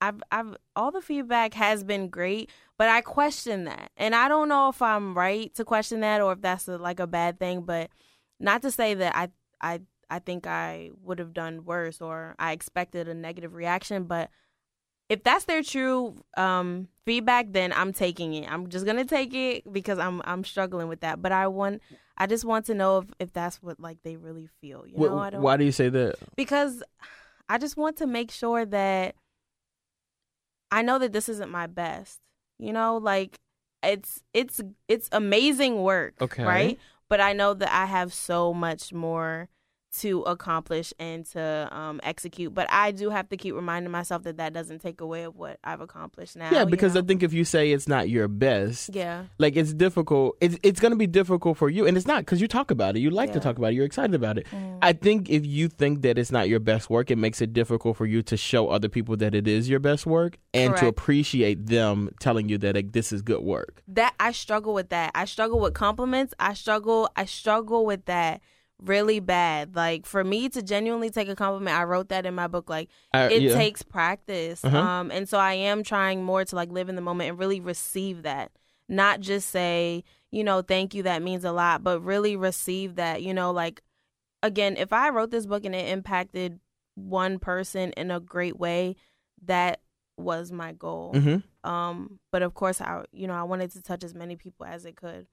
I've 0.00 0.22
I've 0.30 0.56
all 0.76 0.92
the 0.92 1.00
feedback 1.00 1.54
has 1.54 1.82
been 1.82 2.08
great, 2.08 2.50
but 2.78 2.88
I 2.88 3.00
question 3.00 3.64
that, 3.64 3.90
and 3.96 4.14
I 4.14 4.28
don't 4.28 4.48
know 4.48 4.68
if 4.68 4.80
I'm 4.80 5.16
right 5.16 5.52
to 5.54 5.64
question 5.64 6.00
that 6.00 6.20
or 6.20 6.32
if 6.32 6.40
that's 6.40 6.68
a, 6.68 6.78
like 6.78 7.00
a 7.00 7.06
bad 7.06 7.40
thing, 7.40 7.62
but 7.62 7.90
not 8.38 8.62
to 8.62 8.70
say 8.70 8.94
that 8.94 9.16
I 9.16 9.30
I 9.60 9.80
I 10.10 10.18
think 10.20 10.46
I 10.46 10.90
would 11.02 11.18
have 11.18 11.32
done 11.34 11.64
worse 11.64 12.00
or 12.00 12.34
I 12.38 12.52
expected 12.52 13.08
a 13.08 13.14
negative 13.14 13.54
reaction, 13.54 14.04
but 14.04 14.30
if 15.08 15.22
that's 15.22 15.44
their 15.44 15.62
true 15.62 16.16
um, 16.36 16.88
feedback, 17.04 17.46
then 17.52 17.72
I'm 17.72 17.92
taking 17.92 18.34
it. 18.34 18.50
I'm 18.50 18.68
just 18.68 18.84
gonna 18.86 19.04
take 19.04 19.32
it 19.34 19.72
because 19.72 19.98
I'm 19.98 20.20
I'm 20.24 20.44
struggling 20.44 20.88
with 20.88 21.00
that. 21.00 21.22
But 21.22 21.32
I 21.32 21.46
want 21.46 21.80
I 22.18 22.26
just 22.26 22.44
want 22.44 22.66
to 22.66 22.74
know 22.74 22.98
if, 22.98 23.06
if 23.20 23.32
that's 23.32 23.62
what 23.62 23.78
like 23.78 23.98
they 24.02 24.16
really 24.16 24.48
feel. 24.60 24.86
You 24.86 24.98
Wh- 24.98 25.02
know, 25.02 25.18
I 25.18 25.30
don't 25.30 25.42
why 25.42 25.56
do 25.56 25.64
you 25.64 25.72
say 25.72 25.88
that? 25.90 26.16
because 26.36 26.82
I 27.48 27.58
just 27.58 27.76
want 27.76 27.96
to 27.98 28.06
make 28.06 28.30
sure 28.32 28.64
that 28.66 29.14
I 30.70 30.82
know 30.82 30.98
that 30.98 31.12
this 31.12 31.28
isn't 31.28 31.50
my 31.50 31.66
best. 31.66 32.18
You 32.58 32.72
know, 32.72 32.96
like 32.96 33.38
it's 33.82 34.22
it's 34.34 34.60
it's 34.88 35.08
amazing 35.12 35.82
work, 35.82 36.14
Okay. 36.20 36.44
right? 36.44 36.78
But 37.08 37.20
I 37.20 37.32
know 37.32 37.54
that 37.54 37.72
I 37.72 37.86
have 37.86 38.12
so 38.12 38.52
much 38.52 38.92
more 38.92 39.48
to 40.00 40.22
accomplish 40.22 40.92
and 40.98 41.24
to 41.26 41.68
um, 41.70 42.00
execute. 42.02 42.54
But 42.54 42.68
I 42.70 42.90
do 42.90 43.10
have 43.10 43.28
to 43.30 43.36
keep 43.36 43.54
reminding 43.54 43.90
myself 43.90 44.22
that 44.24 44.36
that 44.36 44.52
doesn't 44.52 44.80
take 44.80 45.00
away 45.00 45.22
of 45.22 45.36
what 45.36 45.58
I've 45.64 45.80
accomplished 45.80 46.36
now. 46.36 46.50
Yeah, 46.50 46.60
you 46.60 46.66
because 46.66 46.94
know? 46.94 47.00
I 47.00 47.04
think 47.04 47.22
if 47.22 47.32
you 47.32 47.44
say 47.44 47.72
it's 47.72 47.88
not 47.88 48.08
your 48.08 48.28
best, 48.28 48.94
yeah, 48.94 49.24
like 49.38 49.56
it's 49.56 49.72
difficult. 49.72 50.36
It's 50.40 50.56
it's 50.62 50.80
going 50.80 50.92
to 50.92 50.96
be 50.96 51.06
difficult 51.06 51.56
for 51.56 51.70
you, 51.70 51.86
and 51.86 51.96
it's 51.96 52.06
not 52.06 52.20
because 52.20 52.40
you 52.40 52.48
talk 52.48 52.70
about 52.70 52.96
it. 52.96 53.00
You 53.00 53.10
like 53.10 53.32
to 53.32 53.40
talk 53.40 53.58
about 53.58 53.72
it. 53.72 53.74
You're 53.74 53.86
excited 53.86 54.14
about 54.14 54.38
it. 54.38 54.46
Mm. 54.46 54.78
I 54.82 54.92
think 54.92 55.30
if 55.30 55.44
you 55.46 55.68
think 55.68 56.02
that 56.02 56.18
it's 56.18 56.30
not 56.30 56.48
your 56.48 56.60
best 56.60 56.90
work, 56.90 57.10
it 57.10 57.16
makes 57.16 57.40
it 57.40 57.52
difficult 57.52 57.96
for 57.96 58.06
you 58.06 58.22
to 58.22 58.36
show 58.36 58.68
other 58.68 58.88
people 58.88 59.16
that 59.16 59.34
it 59.34 59.48
is 59.48 59.68
your 59.68 59.80
best 59.80 60.06
work 60.06 60.38
and 60.54 60.76
to 60.76 60.86
appreciate 60.86 61.66
them 61.66 62.10
telling 62.20 62.48
you 62.48 62.58
that 62.58 62.74
like, 62.74 62.92
this 62.92 63.12
is 63.12 63.22
good 63.22 63.42
work. 63.42 63.82
that 63.88 64.14
I 64.20 64.32
struggle 64.32 64.74
with 64.74 64.90
that. 64.90 65.12
I 65.14 65.24
struggle 65.24 65.60
with 65.60 65.74
compliments. 65.74 66.34
I 66.38 66.54
struggle 66.54 67.08
I 67.16 67.24
struggle 67.24 67.84
with 67.86 68.04
that 68.06 68.40
really 68.82 69.20
bad. 69.20 69.74
Like 69.74 70.06
for 70.06 70.22
me 70.22 70.48
to 70.50 70.62
genuinely 70.62 71.10
take 71.10 71.28
a 71.28 71.36
compliment, 71.36 71.76
I 71.76 71.84
wrote 71.84 72.08
that 72.10 72.26
in 72.26 72.34
my 72.34 72.46
book 72.46 72.68
like 72.68 72.88
Uh, 73.14 73.28
it 73.32 73.42
yeah. 73.42 73.54
takes 73.54 73.82
practice. 73.82 74.64
Uh-huh. 74.64 74.76
Um 74.78 75.10
and 75.10 75.28
so 75.28 75.38
I 75.38 75.54
am 75.54 75.82
trying 75.82 76.22
more 76.24 76.44
to 76.44 76.56
like 76.56 76.70
live 76.70 76.88
in 76.88 76.94
the 76.96 77.00
moment 77.02 77.30
and 77.30 77.38
really 77.38 77.60
receive 77.60 78.22
that. 78.22 78.50
not 78.88 79.18
just 79.20 79.48
say, 79.50 80.04
you 80.30 80.44
know, 80.44 80.62
thank 80.62 80.94
you, 80.94 81.02
that 81.02 81.20
means 81.22 81.44
a 81.44 81.50
lot, 81.52 81.82
but 81.82 82.00
really 82.04 82.36
receive 82.36 82.94
that, 82.96 83.20
you 83.22 83.34
know, 83.34 83.50
like 83.50 83.82
again, 84.42 84.76
if 84.76 84.92
I 84.92 85.08
wrote 85.10 85.30
this 85.30 85.46
book 85.46 85.64
and 85.64 85.74
it 85.74 85.88
impacted 85.88 86.60
one 86.94 87.38
person 87.38 87.92
in 87.96 88.10
a 88.10 88.20
great 88.20 88.58
way, 88.58 88.94
that 89.44 89.80
was 90.16 90.52
my 90.52 90.72
goal. 90.72 91.12
hmm 91.14 91.38
Um, 91.68 92.20
but 92.30 92.42
of 92.42 92.54
course, 92.54 92.80
I 92.80 93.04
you 93.12 93.26
know 93.26 93.34
I 93.34 93.42
wanted 93.42 93.72
to 93.72 93.82
touch 93.82 94.04
as 94.04 94.14
many 94.14 94.36
people 94.36 94.66
as 94.66 94.84
it 94.84 94.96
could. 94.96 95.26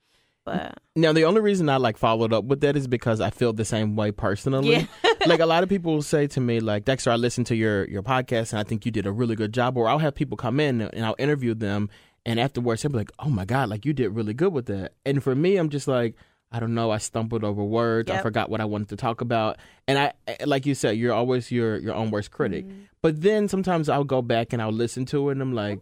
But 0.46 0.78
Now, 0.96 1.14
the 1.14 1.24
only 1.26 1.42
reason 1.42 1.70
I 1.70 1.78
like 1.78 1.98
followed 1.98 2.34
up 2.34 2.44
with 2.46 2.62
that 2.62 2.76
is 2.76 2.88
because 2.88 3.22
I 3.22 3.30
feel 3.30 3.54
the 3.54 3.64
same 3.66 3.96
way 3.96 4.12
personally. 4.12 4.72
yeah, 5.04 5.14
like 5.26 5.40
a 5.40 5.46
lot 5.46 5.64
of 5.64 5.70
people 5.70 5.94
will 5.94 6.02
say 6.02 6.28
to 6.28 6.42
me, 6.42 6.60
like 6.60 6.86
Dexter, 6.86 7.12
I 7.12 7.16
listened 7.16 7.48
to 7.48 7.56
your 7.56 7.86
your 7.88 8.04
podcast 8.04 8.52
and 8.52 8.60
I 8.60 8.64
think 8.64 8.86
you 8.86 8.92
did 8.92 9.06
a 9.06 9.12
really 9.12 9.36
good 9.36 9.54
job. 9.54 9.78
Or 9.78 9.88
I'll 9.88 10.00
have 10.00 10.16
people 10.16 10.36
come 10.38 10.60
in 10.60 10.82
and 10.82 11.06
I'll 11.06 11.16
interview 11.18 11.54
them, 11.54 11.90
and 12.26 12.40
afterwards 12.40 12.82
they'll 12.82 12.92
be 12.92 12.98
like, 12.98 13.12
"Oh 13.20 13.30
my 13.30 13.46
god, 13.46 13.70
like 13.70 13.86
you 13.86 13.94
did 13.94 14.10
really 14.10 14.34
good 14.34 14.52
with 14.52 14.66
that." 14.66 14.94
And 15.06 15.24
for 15.24 15.34
me, 15.34 15.56
I'm 15.58 15.70
just 15.70 15.88
like, 15.88 16.16
I 16.52 16.60
don't 16.60 16.74
know, 16.76 16.92
I 16.92 16.98
stumbled 16.98 17.44
over 17.44 17.64
words, 17.64 18.12
I 18.12 18.22
forgot 18.22 18.50
what 18.50 18.60
I 18.62 18.66
wanted 18.66 18.90
to 18.90 18.96
talk 18.98 19.22
about, 19.22 19.58
and 19.88 19.98
I, 19.98 20.14
like 20.46 20.66
you 20.66 20.76
said, 20.76 20.98
you're 20.98 21.14
always 21.14 21.52
your 21.52 21.78
your 21.78 21.96
own 21.96 22.12
worst 22.12 22.32
critic. 22.32 22.68
Mhm. 22.68 22.88
But 23.02 23.22
then 23.22 23.48
sometimes 23.48 23.88
I'll 23.90 24.04
go 24.04 24.22
back 24.22 24.54
and 24.54 24.62
I'll 24.62 24.72
listen 24.72 25.06
to 25.08 25.30
it, 25.30 25.34
and 25.34 25.42
I'm 25.42 25.54
like, 25.54 25.80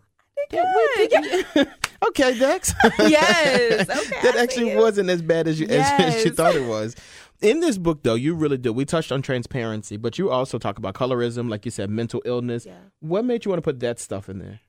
Did 0.52 1.12
"Yeah, 1.12 1.64
okay, 2.08 2.38
Dex. 2.38 2.74
Yes. 3.00 3.90
Okay, 3.90 4.22
that 4.24 4.36
I 4.36 4.44
actually 4.44 4.76
wasn't 4.76 5.10
as 5.10 5.22
bad 5.22 5.48
as 5.48 5.60
you 5.60 5.68
as, 5.68 6.00
as 6.00 6.26
you 6.26 6.32
thought 6.32 6.56
it 6.56 6.68
was. 6.68 6.96
In 7.42 7.60
this 7.60 7.78
book, 7.78 8.04
though, 8.04 8.14
you 8.14 8.36
really 8.36 8.58
do. 8.58 8.72
We 8.72 8.86
touched 8.86 9.12
on 9.12 9.24
transparency, 9.24 9.98
but 9.98 10.20
you 10.20 10.30
also 10.30 10.60
talk 10.60 10.78
about 10.78 10.94
colorism, 10.94 11.50
like 11.50 11.66
you 11.66 11.72
said, 11.72 11.90
mental 11.90 12.22
illness. 12.24 12.68
Yeah. 12.68 12.76
What 13.00 13.26
made 13.26 13.46
you 13.46 13.50
want 13.50 13.58
to 13.58 13.64
put 13.64 13.80
that 13.80 14.00
stuff 14.00 14.30
in 14.30 14.38
there? 14.38 14.60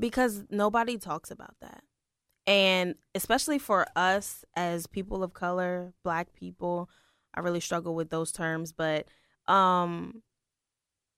because 0.00 0.44
nobody 0.50 0.98
talks 0.98 1.30
about 1.30 1.54
that. 1.60 1.84
And 2.46 2.94
especially 3.14 3.58
for 3.58 3.86
us 3.94 4.44
as 4.56 4.86
people 4.86 5.22
of 5.22 5.34
color, 5.34 5.92
black 6.02 6.32
people, 6.32 6.88
I 7.34 7.40
really 7.40 7.60
struggle 7.60 7.94
with 7.94 8.10
those 8.10 8.32
terms, 8.32 8.72
but 8.72 9.06
um 9.46 10.22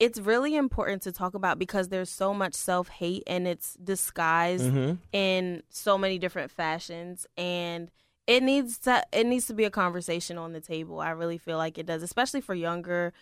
it's 0.03 0.19
really 0.19 0.57
important 0.57 1.01
to 1.03 1.13
talk 1.13 1.35
about 1.35 1.61
because 1.61 1.89
there's 1.89 2.11
so 2.11 2.35
much 2.35 2.55
self-hate 2.55 3.23
and 3.29 3.47
it's 3.47 3.75
disguised 3.75 4.65
Mm-hmm. 4.65 4.95
in 5.13 5.63
so 5.71 5.97
many 5.97 6.19
different 6.19 6.51
fashions 6.51 7.25
and 7.37 7.89
it 8.27 8.43
needs 8.43 8.79
to 8.79 9.05
it 9.13 9.27
needs 9.27 9.47
to 9.47 9.55
be 9.55 9.65
a 9.65 9.71
conversation 9.71 10.39
on 10.39 10.53
the 10.53 10.61
table. 10.61 10.99
I 11.01 11.11
really 11.11 11.39
feel 11.39 11.57
like 11.57 11.79
it 11.79 11.87
does, 11.87 12.03
especially 12.03 12.41
for 12.41 12.55
younger 12.55 13.13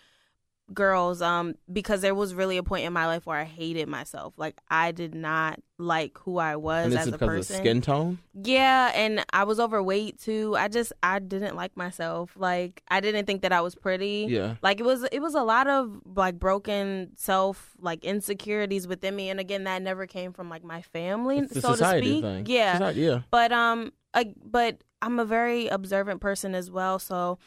girls 0.73 1.21
um 1.21 1.55
because 1.71 2.01
there 2.01 2.15
was 2.15 2.33
really 2.33 2.57
a 2.57 2.63
point 2.63 2.85
in 2.85 2.93
my 2.93 3.05
life 3.05 3.25
where 3.25 3.37
I 3.37 3.43
hated 3.43 3.87
myself. 3.87 4.33
Like 4.37 4.59
I 4.69 4.91
did 4.91 5.13
not 5.15 5.59
like 5.77 6.17
who 6.19 6.37
I 6.37 6.55
was 6.55 6.93
as 6.93 7.07
is 7.07 7.07
a 7.07 7.11
because 7.13 7.27
person. 7.27 7.55
of 7.55 7.59
skin 7.61 7.81
tone. 7.81 8.19
Yeah, 8.33 8.91
and 8.93 9.25
I 9.33 9.43
was 9.43 9.59
overweight 9.59 10.19
too. 10.19 10.55
I 10.57 10.67
just 10.67 10.93
I 11.01 11.19
didn't 11.19 11.55
like 11.55 11.75
myself. 11.75 12.31
Like 12.35 12.83
I 12.87 12.99
didn't 12.99 13.25
think 13.25 13.41
that 13.41 13.51
I 13.51 13.61
was 13.61 13.75
pretty. 13.75 14.27
Yeah. 14.29 14.55
Like 14.61 14.79
it 14.79 14.83
was 14.83 15.03
it 15.11 15.19
was 15.21 15.35
a 15.35 15.43
lot 15.43 15.67
of 15.67 15.99
like 16.15 16.39
broken 16.39 17.11
self 17.15 17.71
like 17.79 18.03
insecurities 18.05 18.87
within 18.87 19.15
me 19.15 19.29
and 19.29 19.39
again 19.39 19.63
that 19.65 19.81
never 19.81 20.05
came 20.07 20.33
from 20.33 20.49
like 20.49 20.63
my 20.63 20.81
family 20.81 21.47
so 21.47 21.75
to 21.75 21.97
speak. 21.97 22.23
thing. 22.23 22.45
Yeah. 22.47 22.73
Society- 22.73 23.01
yeah. 23.01 23.21
But 23.31 23.51
um 23.51 23.91
I, 24.13 24.33
but 24.43 24.83
I'm 25.01 25.19
a 25.19 25.25
very 25.25 25.67
observant 25.67 26.21
person 26.21 26.53
as 26.53 26.69
well, 26.69 26.99
so 26.99 27.39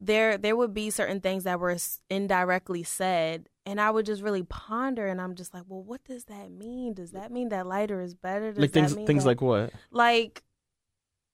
there 0.00 0.38
there 0.38 0.54
would 0.56 0.72
be 0.74 0.90
certain 0.90 1.20
things 1.20 1.44
that 1.44 1.58
were 1.58 1.76
indirectly 2.08 2.82
said 2.84 3.48
and 3.66 3.80
I 3.80 3.90
would 3.90 4.06
just 4.06 4.22
really 4.22 4.44
ponder 4.44 5.06
and 5.08 5.20
I'm 5.20 5.34
just 5.34 5.52
like, 5.52 5.64
"Well, 5.68 5.82
what 5.82 6.02
does 6.04 6.24
that 6.26 6.50
mean? 6.50 6.94
Does 6.94 7.10
that 7.10 7.30
mean 7.30 7.48
that 7.50 7.66
lighter 7.66 8.00
is 8.00 8.14
better? 8.14 8.52
Does 8.52 8.58
Like 8.62 8.72
that 8.72 8.88
things, 8.90 8.94
things 9.06 9.24
that- 9.24 9.28
like 9.28 9.40
what? 9.42 9.72
like 9.90 10.42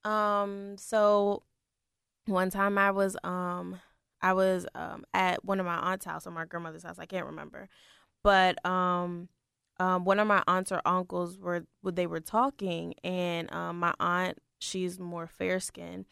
um 0.04 0.76
so 0.78 1.42
one 2.26 2.50
time 2.50 2.76
i 2.78 2.90
was 2.90 3.16
um 3.24 3.80
i 4.20 4.32
was 4.32 4.66
um 4.74 5.04
at 5.14 5.44
one 5.44 5.60
of 5.60 5.66
my 5.66 5.76
aunt's 5.76 6.04
house 6.04 6.26
or 6.26 6.30
my 6.30 6.44
grandmother's 6.44 6.82
house 6.82 6.98
i 6.98 7.06
can't 7.06 7.26
remember 7.26 7.68
but 8.22 8.64
um 8.66 9.28
um 9.80 10.04
one 10.04 10.20
of 10.20 10.26
my 10.26 10.42
aunts 10.46 10.70
or 10.72 10.80
uncles 10.84 11.38
were 11.38 11.64
they 11.82 12.06
were 12.06 12.20
talking 12.20 12.94
and 13.02 13.52
um 13.54 13.78
my 13.80 13.94
aunt 14.00 14.38
she's 14.58 14.98
more 14.98 15.26
fair 15.26 15.58
skinned 15.60 16.06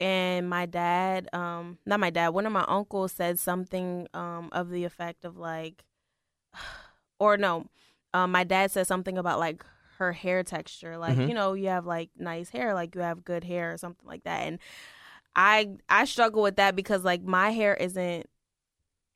and 0.00 0.48
my 0.50 0.66
dad 0.66 1.28
um 1.32 1.78
not 1.86 2.00
my 2.00 2.10
dad 2.10 2.30
one 2.30 2.46
of 2.46 2.52
my 2.52 2.64
uncles 2.66 3.12
said 3.12 3.38
something 3.38 4.06
um 4.14 4.48
of 4.52 4.70
the 4.70 4.84
effect 4.84 5.24
of 5.24 5.36
like 5.36 5.84
or 7.18 7.36
no 7.36 7.66
um 8.12 8.32
my 8.32 8.44
dad 8.44 8.70
said 8.70 8.86
something 8.86 9.16
about 9.18 9.38
like 9.38 9.64
her 9.98 10.12
hair 10.12 10.42
texture 10.42 10.98
like 10.98 11.16
Mhm. 11.16 11.28
you 11.28 11.34
know 11.34 11.52
you 11.52 11.68
have 11.68 11.86
like 11.86 12.10
nice 12.18 12.48
hair 12.50 12.74
like 12.74 12.94
you 12.94 13.00
have 13.00 13.24
good 13.24 13.44
hair 13.44 13.72
or 13.72 13.78
something 13.78 14.06
like 14.06 14.24
that 14.24 14.40
and 14.40 14.58
i 15.36 15.70
i 15.88 16.04
struggle 16.04 16.42
with 16.42 16.56
that 16.56 16.74
because 16.74 17.04
like 17.04 17.22
my 17.22 17.50
hair 17.50 17.74
isn't 17.74 18.26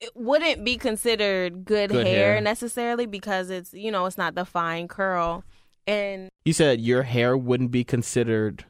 it 0.00 0.10
wouldn't 0.14 0.64
be 0.64 0.76
considered 0.76 1.64
good, 1.64 1.90
Good 1.90 2.06
hair, 2.06 2.34
hair. 2.34 2.40
necessarily 2.40 3.04
because 3.06 3.50
it's 3.50 3.74
you 3.74 3.90
know 3.90 4.06
it's 4.06 4.16
not 4.16 4.36
the 4.36 4.44
fine 4.44 4.86
curl 4.86 5.42
and 5.88 6.28
You 6.44 6.52
said 6.52 6.80
your 6.80 7.02
hair 7.02 7.36
wouldn't 7.36 7.72
be 7.72 7.82
considered 7.82 8.64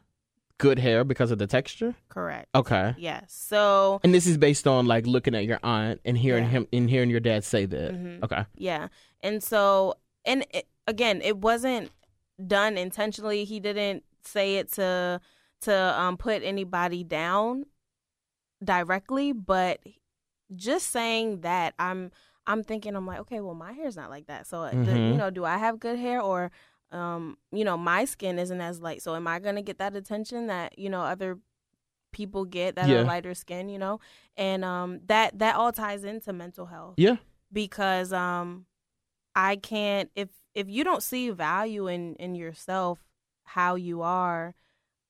good 0.58 0.78
hair 0.78 1.04
because 1.04 1.30
of 1.30 1.38
the 1.38 1.46
texture. 1.46 1.94
correct 2.08 2.48
Okay. 2.54 2.94
yes 2.98 3.32
so 3.32 4.00
And 4.02 4.12
this 4.12 4.26
is 4.26 4.36
based 4.36 4.66
on 4.66 4.86
like 4.86 5.06
looking 5.06 5.34
at 5.34 5.44
your 5.44 5.60
aunt 5.62 6.00
and 6.04 6.18
hearing 6.18 6.44
Yeah. 6.44 6.50
him 6.50 6.68
and 6.72 6.90
hearing 6.90 7.10
your 7.10 7.20
dad 7.20 7.44
say 7.44 7.64
that. 7.66 7.92
Mhm. 7.94 8.22
Okay. 8.24 8.44
Yeah. 8.56 8.88
And 9.22 9.42
so, 9.42 9.94
and 10.24 10.44
it, 10.52 10.66
again, 10.86 11.20
it 11.22 11.38
wasn't 11.38 11.90
done 12.44 12.76
intentionally. 12.78 13.44
He 13.44 13.58
didn't 13.60 14.04
say 14.22 14.56
it 14.56 14.70
to 14.72 15.20
to 15.62 15.74
um 16.00 16.16
put 16.16 16.42
anybody 16.42 17.02
down 17.04 17.64
directly, 18.62 19.32
but 19.32 19.80
just 20.54 20.90
saying 20.90 21.40
that 21.42 21.74
I'm 21.78 22.10
I'm 22.46 22.62
thinking 22.64 22.96
I'm 22.96 23.06
like, 23.06 23.20
okay, 23.20 23.40
well 23.40 23.54
my 23.54 23.72
hair's 23.72 23.96
not 23.96 24.10
like 24.10 24.26
that. 24.26 24.46
So, 24.46 24.64
the- 24.64 24.70
Mhm. 24.76 25.10
you 25.12 25.16
know, 25.16 25.30
do 25.30 25.44
I 25.44 25.58
have 25.58 25.78
good 25.78 25.98
hair 25.98 26.20
or 26.20 26.50
um, 26.92 27.36
you 27.52 27.64
know, 27.64 27.76
my 27.76 28.04
skin 28.04 28.38
isn't 28.38 28.60
as 28.60 28.80
light. 28.80 29.02
So 29.02 29.14
am 29.14 29.26
I 29.26 29.38
going 29.38 29.56
to 29.56 29.62
get 29.62 29.78
that 29.78 29.94
attention 29.94 30.46
that, 30.46 30.78
you 30.78 30.88
know, 30.90 31.02
other 31.02 31.38
people 32.12 32.44
get 32.44 32.76
that 32.76 32.88
Yeah. 32.88 33.00
are 33.00 33.04
lighter 33.04 33.34
skin, 33.34 33.68
you 33.68 33.78
know? 33.78 34.00
And 34.36 34.64
um 34.64 35.00
that 35.06 35.38
that 35.38 35.56
all 35.56 35.72
ties 35.72 36.04
into 36.04 36.32
mental 36.32 36.66
health 36.66 36.94
Yeah. 36.96 37.16
because 37.52 38.12
um 38.12 38.64
I 39.34 39.56
can't 39.56 40.10
if 40.14 40.30
if 40.54 40.68
you 40.68 40.84
don't 40.84 41.02
see 41.02 41.30
value 41.30 41.86
in 41.86 42.14
in 42.16 42.34
yourself 42.34 42.98
how 43.44 43.74
you 43.74 44.00
are 44.02 44.54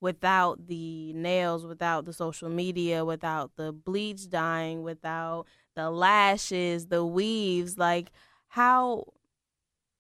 without 0.01 0.67
the 0.67 1.13
nails 1.13 1.65
without 1.67 2.05
the 2.05 2.13
social 2.13 2.49
media 2.49 3.05
without 3.05 3.53
the 3.57 3.73
bleach 3.73 4.29
dyeing 4.29 4.83
without 4.83 5.47
the 5.75 5.91
lashes 5.91 6.87
the 6.87 7.05
weaves 7.05 7.79
like 7.79 8.11
how 8.49 9.05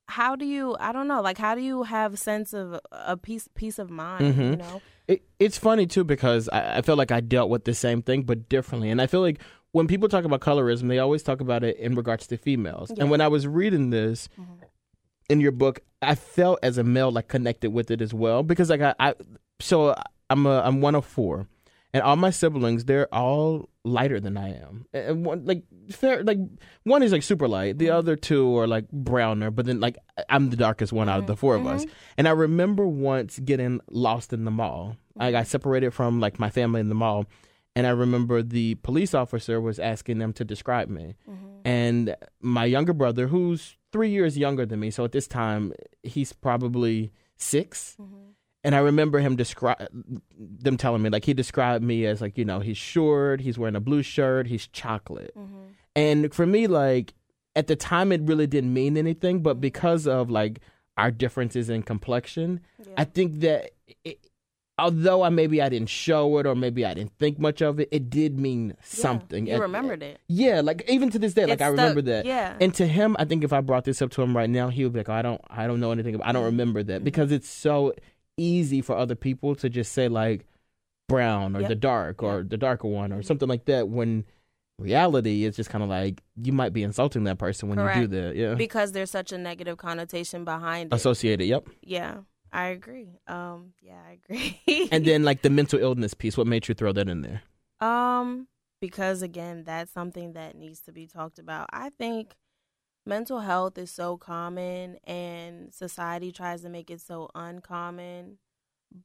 how 0.09 0.35
do 0.37 0.45
you 0.47 0.77
I 0.81 0.93
don't 0.93 1.07
know 1.09 1.21
like 1.21 1.39
how 1.39 1.55
do 1.55 1.61
you 1.61 1.83
have 1.85 2.19
sense 2.19 2.53
of 2.55 2.81
a 2.91 3.17
peace 3.17 3.49
peace 3.55 3.79
of 3.79 3.91
mind 3.91 4.25
you 4.27 4.33
Mhm. 4.33 4.59
know 4.59 4.81
It, 5.07 5.23
it's 5.39 5.59
funny 5.59 5.87
too 5.87 6.05
because 6.05 6.49
I, 6.51 6.79
I 6.79 6.83
feel 6.83 6.97
like 6.97 7.11
I 7.13 7.21
dealt 7.21 7.51
with 7.51 7.65
the 7.65 7.75
same 7.75 8.03
thing 8.03 8.23
but 8.23 8.49
differently, 8.49 8.91
and 8.91 9.01
I 9.01 9.07
feel 9.07 9.21
like 9.21 9.39
when 9.73 9.87
people 9.87 10.09
talk 10.09 10.25
about 10.25 10.41
colorism, 10.41 10.89
they 10.89 10.99
always 10.99 11.23
talk 11.23 11.41
about 11.41 11.63
it 11.63 11.77
in 11.79 11.95
regards 11.95 12.27
to 12.29 12.37
females. 12.39 12.91
Yeah. 12.91 13.03
And 13.03 13.11
when 13.11 13.21
I 13.21 13.29
was 13.29 13.47
reading 13.47 13.91
this 13.91 14.29
Mhm. 14.39 14.47
in 15.31 15.41
your 15.41 15.53
book, 15.53 15.81
I 16.03 16.15
felt 16.15 16.59
as 16.63 16.79
a 16.79 16.85
male 16.85 17.11
like 17.11 17.29
connected 17.29 17.71
with 17.71 17.91
it 17.91 18.01
as 18.01 18.13
well 18.15 18.43
because 18.43 18.71
like 18.71 18.81
I, 18.81 18.95
I 18.99 19.15
so 19.61 19.95
I'm 20.31 20.47
a 20.47 20.61
I'm 20.63 20.81
one 20.81 20.95
of 20.95 21.05
four, 21.05 21.49
and 21.95 22.03
all 22.03 22.17
my 22.17 22.31
siblings 22.31 22.85
they're 22.85 23.13
all 23.15 23.69
lighter 23.85 24.21
than 24.21 24.37
I 24.37 24.55
am. 24.55 24.87
And 24.93 25.25
one, 25.25 25.45
like 25.45 25.65
fair, 25.91 26.23
like 26.23 26.39
one 26.85 27.03
is 27.03 27.13
like 27.13 27.23
super 27.23 27.49
light. 27.49 27.79
The 27.79 27.87
mm-hmm. 27.87 27.97
other 27.97 28.17
two 28.17 28.57
are 28.59 28.67
like 28.67 28.91
browner. 28.91 29.51
But 29.51 29.67
then 29.67 29.81
like 29.81 29.97
I'm 30.29 30.51
the 30.51 30.57
darkest 30.57 30.93
one 30.93 31.09
out 31.09 31.21
of 31.21 31.27
the 31.27 31.35
mm-hmm. 31.35 31.41
4 31.41 31.55
of 31.57 31.67
us. 31.67 31.85
Mm-hmm. 31.85 31.95
And 32.19 32.29
I 32.29 32.33
remember 32.33 32.87
once 32.87 33.39
getting 33.39 33.81
lost 33.91 34.33
in 34.33 34.45
the 34.45 34.51
mall. 34.51 34.97
I 35.19 35.33
got 35.33 35.47
separated 35.49 35.93
from 35.93 36.21
like 36.21 36.39
my 36.39 36.49
family 36.49 36.81
in 36.81 36.89
the 36.89 36.95
mall, 36.95 37.27
and 37.75 37.89
I 37.89 37.91
remember 37.91 38.41
the 38.41 38.77
police 38.77 39.15
officer 39.15 39.61
was 39.61 39.81
asking 39.81 40.19
them 40.19 40.33
to 40.35 40.45
describe 40.45 40.89
me. 40.89 41.17
And 41.65 42.15
my 42.41 42.65
younger 42.67 42.93
brother, 42.93 43.27
who's 43.27 43.77
three 43.93 44.11
years 44.11 44.39
younger 44.39 44.65
than 44.65 44.79
me, 44.79 44.93
so 44.93 45.05
at 45.05 45.11
this 45.11 45.27
time 45.27 45.73
he's 46.05 46.33
probably 46.33 47.11
6 47.37 47.97
and 48.69 48.75
I 48.75 48.81
remember 48.81 49.19
him 49.19 49.35
describe 49.35 49.79
them 50.39 50.77
telling 50.77 51.01
me 51.01 51.09
like 51.09 51.25
he 51.25 51.33
described 51.33 51.83
me 51.83 52.05
as 52.05 52.21
like 52.21 52.37
you 52.37 52.45
know 52.45 52.61
he's 52.61 52.77
short, 52.77 53.41
he's 53.41 53.59
wearing 53.59 53.75
a 53.75 53.81
blue 53.81 54.03
shirt, 54.03 54.47
he's 54.47 54.67
chocolate. 54.67 55.33
Mhm. 55.35 55.69
And 55.97 56.35
for 56.35 56.45
me, 56.45 56.67
like 56.67 57.15
at 57.57 57.67
the 57.67 57.77
time, 57.77 58.13
it 58.13 58.21
really 58.21 58.47
didn't 58.47 58.75
mean 58.75 58.99
anything. 58.99 59.41
But 59.41 59.55
mm-hmm. 59.55 59.61
because 59.63 60.07
of 60.07 60.29
like 60.29 60.61
our 60.99 61.11
differences 61.11 61.71
in 61.71 61.83
complexion, 61.83 62.61
Yeah. 62.79 62.93
I 62.99 63.05
think 63.05 63.41
that 63.41 63.71
it, 64.05 64.27
although 64.77 65.23
I 65.23 65.31
maybe 65.31 65.63
I 65.63 65.71
didn't 65.71 65.89
show 65.89 66.37
it 66.37 66.45
or 66.45 66.55
maybe 66.55 66.85
I 66.85 66.93
didn't 66.93 67.13
think 67.19 67.39
much 67.39 67.63
of 67.63 67.81
it, 67.81 67.89
it 67.91 68.11
did 68.11 68.39
mean 68.39 68.75
something. 68.83 69.47
you 69.47 69.55
At- 69.55 69.63
remembered 69.63 70.03
it 70.03 70.21
Yeah, 70.29 70.61
like 70.61 70.85
even 70.91 71.09
to 71.09 71.19
this 71.19 71.33
day, 71.33 71.47
like 71.47 71.63
I 71.63 71.69
remember 71.69 72.03
that. 72.03 72.27
yeah 72.27 72.55
And 72.61 72.75
to 72.75 72.87
him, 72.87 73.17
I 73.19 73.25
think 73.25 73.45
if 73.45 73.53
I 73.55 73.63
brought 73.63 73.85
this 73.85 74.03
up 74.03 74.11
to 74.11 74.21
him 74.21 74.37
right 74.37 74.51
now, 74.51 74.69
he 74.69 74.85
would 74.85 74.93
be 74.93 75.01
like, 75.01 75.09
oh, 75.09 75.15
"I 75.15 75.23
don't, 75.23 75.41
I 75.49 75.67
don't 75.67 75.81
know 75.81 75.91
anything. 75.91 76.17
About, 76.17 76.29
I 76.29 76.33
don't 76.33 76.43
mm-hmm. 76.43 76.51
remember 76.51 76.83
that 76.83 76.97
mm-hmm. 76.97 77.05
because 77.05 77.33
it's 77.33 77.49
so 77.49 77.95
easy 78.39 78.81
for 78.81 78.97
other 78.97 79.15
people 79.15 79.55
to 79.57 79.69
just 79.69 79.93
say 79.93 80.09
like 80.09 80.47
brown 81.09 81.57
or 81.57 81.61
Yep. 81.61 81.69
the 81.69 81.75
dark 81.75 82.23
or 82.23 82.43
the 82.43 82.57
darker 82.57 82.89
one 82.89 83.11
Mm-hmm. 83.11 83.19
or 83.19 83.23
something 83.23 83.49
like 83.49 83.65
that 83.67 83.89
when 83.89 84.25
reality 84.79 85.45
it's 85.45 85.57
just 85.57 85.71
kind 85.71 85.83
of 85.83 85.91
like 85.91 86.23
you 86.41 86.53
might 86.53 86.73
be 86.73 86.83
insulting 86.85 87.25
that 87.25 87.37
person 87.39 87.69
when 87.69 87.79
you 87.79 88.07
do 88.07 88.07
that 88.07 88.37
yeah 88.37 88.55
because 88.55 88.93
there's 88.93 89.11
such 89.11 89.33
a 89.33 89.39
negative 89.39 89.77
connotation 89.77 90.45
behind 90.45 90.93
it. 90.93 90.95
associated 90.97 91.45
yep 91.47 91.67
yeah, 91.83 92.19
I 92.53 92.69
agree. 92.69 93.19
Um, 93.27 93.73
yeah, 93.83 94.01
I 94.09 94.19
agree. 94.25 94.89
and 94.93 95.05
then 95.05 95.23
like 95.25 95.43
the 95.43 95.51
mental 95.51 95.79
illness 95.81 96.15
piece 96.15 96.37
what 96.37 96.47
made 96.47 96.67
you 96.69 96.75
throw 96.75 96.93
that 96.93 97.09
in 97.09 97.23
there 97.23 97.43
Um, 97.81 98.47
because 98.81 99.21
again, 99.23 99.65
that's 99.65 99.93
something 99.93 100.33
that 100.35 100.55
needs 100.57 100.81
to 100.83 100.93
be 100.93 101.07
talked 101.09 101.39
about. 101.39 101.69
I 101.73 101.91
think 101.91 102.35
mental 103.09 103.41
health 103.41 103.79
is 103.79 103.91
so 103.91 104.17
common 104.17 104.97
and 105.05 105.73
society 105.73 106.31
tries 106.31 106.63
to 106.63 106.69
make 106.69 106.91
it 106.91 107.01
so 107.01 107.31
uncommon, 107.35 108.39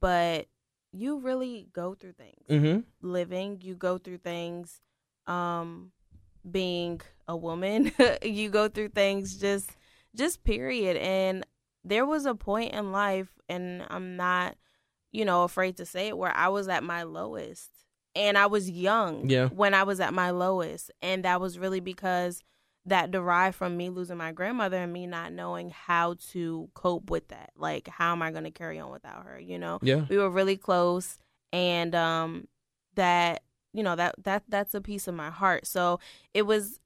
but 0.00 0.46
you 0.92 1.18
really 1.18 1.68
go 1.72 1.94
through 1.94 2.12
things. 2.12 2.46
mm-hmm 2.48 2.80
Living, 3.00 3.58
you 3.62 3.74
go 3.74 3.98
through 3.98 4.18
things 4.18 4.80
um 5.26 5.90
being 6.48 7.00
a 7.26 7.36
woman, 7.36 7.90
you 8.22 8.50
go 8.50 8.68
through 8.68 8.90
things 8.90 9.36
just 9.36 9.70
just 10.14 10.44
period 10.44 10.96
and 10.98 11.44
there 11.84 12.06
was 12.06 12.24
a 12.26 12.34
point 12.34 12.72
in 12.72 12.92
life 12.92 13.28
and 13.48 13.84
I'm 13.90 14.16
not 14.16 14.56
you 15.12 15.24
know 15.24 15.44
afraid 15.44 15.76
to 15.78 15.86
say 15.86 16.08
it 16.08 16.16
where 16.18 16.34
I 16.34 16.48
was 16.48 16.68
at 16.68 16.82
my 16.84 17.02
lowest 17.02 17.70
and 18.14 18.38
I 18.38 18.46
was 18.46 18.70
young 18.70 19.28
Yeah. 19.28 19.48
when 19.48 19.74
I 19.74 19.82
was 19.82 20.00
at 20.00 20.14
my 20.14 20.30
lowest 20.30 20.90
and 21.02 21.24
that 21.24 21.40
was 21.40 21.58
really 21.58 21.80
because 21.80 22.42
that 22.86 23.10
derived 23.10 23.56
from 23.56 23.76
me 23.76 23.88
losing 23.88 24.16
my 24.18 24.32
grandmother 24.32 24.76
and 24.76 24.92
me 24.92 25.06
not 25.06 25.32
knowing 25.32 25.70
how 25.70 26.14
to 26.32 26.68
cope 26.74 27.10
with 27.10 27.28
that. 27.28 27.50
Like 27.56 27.88
how 27.88 28.12
am 28.12 28.20
I 28.22 28.30
going 28.30 28.44
to 28.44 28.50
carry 28.50 28.78
on 28.78 28.90
without 28.90 29.24
her 29.24 29.38
you 29.40 29.58
know? 29.58 29.78
Yeah. 29.82 30.04
We 30.08 30.18
were 30.18 30.30
really 30.30 30.56
close 30.56 31.18
and 31.52 31.94
um 31.94 32.46
that 32.94 33.42
you 33.72 33.82
know 33.82 33.96
that 33.96 34.14
that 34.24 34.42
that's 34.48 34.74
a 34.74 34.80
piece 34.80 35.08
of 35.08 35.14
my 35.14 35.30
heart. 35.30 35.66
So 35.66 35.98
it 36.34 36.42
was 36.42 36.78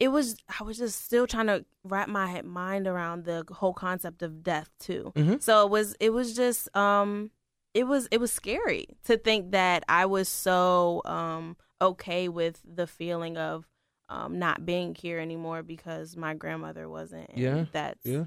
it 0.00 0.08
was 0.08 0.36
i 0.58 0.64
was 0.64 0.78
just 0.78 1.04
still 1.04 1.26
trying 1.26 1.46
to 1.46 1.64
wrap 1.84 2.08
my 2.08 2.26
head- 2.26 2.44
mind 2.44 2.86
around 2.86 3.24
the 3.24 3.44
whole 3.52 3.72
concept 3.74 4.22
of 4.22 4.42
death 4.42 4.70
too. 4.78 5.12
Mhm. 5.14 5.40
so 5.42 5.64
it 5.64 5.70
was 5.70 5.94
it 6.00 6.12
was 6.12 6.34
just 6.34 6.74
um 6.76 7.30
it 7.74 7.84
was 7.84 8.08
it 8.10 8.18
was 8.18 8.32
scary 8.32 8.86
to 9.04 9.16
think 9.16 9.52
that 9.52 9.84
i 9.88 10.04
was 10.04 10.28
so 10.28 11.02
um 11.04 11.56
okay 11.80 12.28
with 12.28 12.60
the 12.64 12.86
feeling 12.86 13.36
of 13.36 13.66
um 14.12 14.38
not 14.38 14.64
being 14.66 14.94
here 14.94 15.18
anymore 15.18 15.62
because 15.62 16.16
my 16.16 16.34
grandmother 16.34 16.88
wasn't 16.88 17.28
and 17.30 17.38
Yeah, 17.38 17.64
that's 17.72 18.04
yeah 18.04 18.24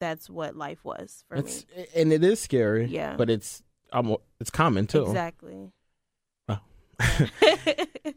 that's 0.00 0.28
what 0.30 0.56
life 0.56 0.84
was 0.84 1.24
for 1.28 1.36
it's 1.36 1.66
me 1.76 1.86
and 1.94 2.12
it 2.12 2.24
is 2.24 2.40
scary 2.40 2.86
Yeah. 2.86 3.16
but 3.16 3.28
it's 3.30 3.62
um, 3.92 4.16
it's 4.40 4.50
common 4.50 4.86
too 4.86 5.02
exactly 5.04 5.72
Wow. 6.48 6.60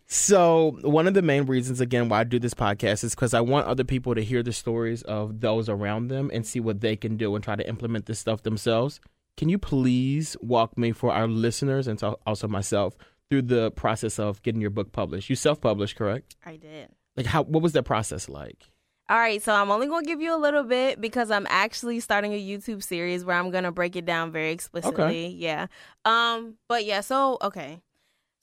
So 0.05 0.77
one 0.81 1.07
of 1.07 1.13
the 1.13 1.21
main 1.21 1.45
reasons 1.45 1.81
again 1.81 2.07
why 2.09 2.19
I 2.21 2.23
do 2.23 2.39
this 2.39 2.53
podcast 2.53 3.03
is 3.03 3.15
because 3.15 3.33
I 3.33 3.41
want 3.41 3.67
other 3.67 3.83
people 3.83 4.13
to 4.15 4.21
hear 4.23 4.43
the 4.43 4.53
stories 4.53 5.01
of 5.03 5.39
those 5.39 5.69
around 5.69 6.07
them 6.07 6.29
and 6.33 6.45
see 6.45 6.59
what 6.59 6.81
they 6.81 6.95
can 6.95 7.17
do 7.17 7.33
and 7.35 7.43
try 7.43 7.55
to 7.55 7.67
implement 7.67 8.05
this 8.05 8.19
stuff 8.19 8.43
themselves. 8.43 8.99
Can 9.37 9.49
you 9.49 9.57
please 9.57 10.37
walk 10.41 10.77
me 10.77 10.91
for 10.91 11.11
our 11.11 11.27
listeners 11.27 11.87
and 11.87 12.01
also 12.27 12.47
myself 12.47 12.95
through 13.29 13.43
the 13.43 13.71
process 13.71 14.19
of 14.19 14.41
getting 14.43 14.61
your 14.61 14.69
book 14.69 14.91
published? 14.91 15.29
You 15.29 15.35
self-published, 15.35 15.95
correct? 15.95 16.35
i 16.45 16.55
did 16.57 16.89
Like 17.15 17.25
how 17.25 17.43
what 17.43 17.63
was 17.63 17.73
that 17.73 17.83
process 17.83 18.27
like? 18.29 18.69
All 19.09 19.19
right, 19.19 19.41
so 19.41 19.53
I'm 19.53 19.69
only 19.69 19.87
going 19.87 20.05
to 20.05 20.07
give 20.07 20.21
you 20.21 20.33
a 20.33 20.39
little 20.39 20.63
bit 20.63 21.01
because 21.01 21.29
I'm 21.29 21.45
actually 21.49 21.99
starting 21.99 22.33
a 22.33 22.41
YouTube 22.41 22.81
series 22.81 23.25
where 23.25 23.37
I'm 23.37 23.51
going 23.51 23.65
to 23.65 23.71
break 23.71 23.97
it 23.97 24.05
down 24.05 24.31
very 24.31 24.51
explicitly. 24.51 25.27
Yeah. 25.27 25.67
Um 26.05 26.55
but 26.69 26.85
yeah, 26.85 27.01
so 27.01 27.37
okay. 27.41 27.81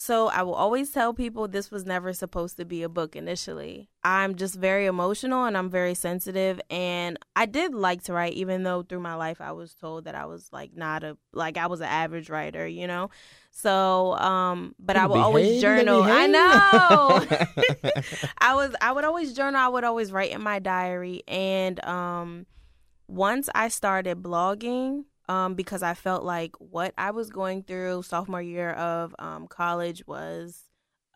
So 0.03 0.29
I 0.29 0.43
will 0.45 0.55
always 0.55 0.91
tell 0.91 1.13
people 1.13 1.47
this 1.47 1.71
was 1.71 1.85
never 1.85 2.15
supposed 2.15 2.57
to 2.57 2.65
be 2.65 2.83
a 2.83 2.89
book 2.89 3.15
initially. 3.15 3.91
I'm 4.03 4.35
just 4.35 4.55
very 4.55 4.87
emotional 4.87 5.45
and 5.45 5.59
I'm 5.59 5.69
very 5.69 5.93
sensitive 5.93 6.59
and 6.71 7.19
I 7.37 7.45
did 7.45 7.75
like 7.75 8.03
to 8.05 8.15
write 8.15 8.33
even 8.33 8.63
though 8.63 8.83
through 8.83 9.01
my 9.01 9.15
life 9.15 9.43
I 9.43 9.53
was 9.53 9.75
told 9.75 10.07
that 10.07 10.15
I 10.15 10.25
was 10.25 10.49
like 10.53 10.75
not 10.75 11.05
a 11.05 11.19
like 11.35 11.59
I 11.59 11.67
was 11.67 11.81
an 11.81 11.89
average 11.89 12.31
writer, 12.31 12.67
you 12.67 12.87
know. 12.87 13.11
So 13.51 14.15
um 14.15 14.75
but 14.79 14.97
I 14.97 15.07
would 15.07 15.19
always 15.19 15.47
Behave, 15.47 15.61
journal. 15.61 16.03
I 16.03 16.27
know. 16.27 17.27
I 18.39 18.55
was 18.55 18.75
I 18.81 18.93
would 18.93 19.05
always 19.05 19.35
journal, 19.35 19.61
I 19.61 19.69
would 19.69 19.85
always 19.85 20.13
write 20.13 20.31
in 20.31 20.41
my 20.41 20.61
diary 20.61 21.25
and 21.29 21.85
um 21.85 22.47
once 23.07 23.51
I 23.55 23.69
started 23.69 24.23
blogging 24.23 25.05
um 25.31 25.55
because 25.55 25.83
I 25.83 25.95
felt 25.95 26.25
like 26.25 26.53
what 26.59 26.93
I 26.99 27.11
was 27.13 27.31
going 27.31 27.63
through 27.63 28.03
sophomore 28.03 28.43
year 28.43 28.71
of 28.73 29.15
um 29.19 29.47
college 29.47 30.03
was 30.07 30.63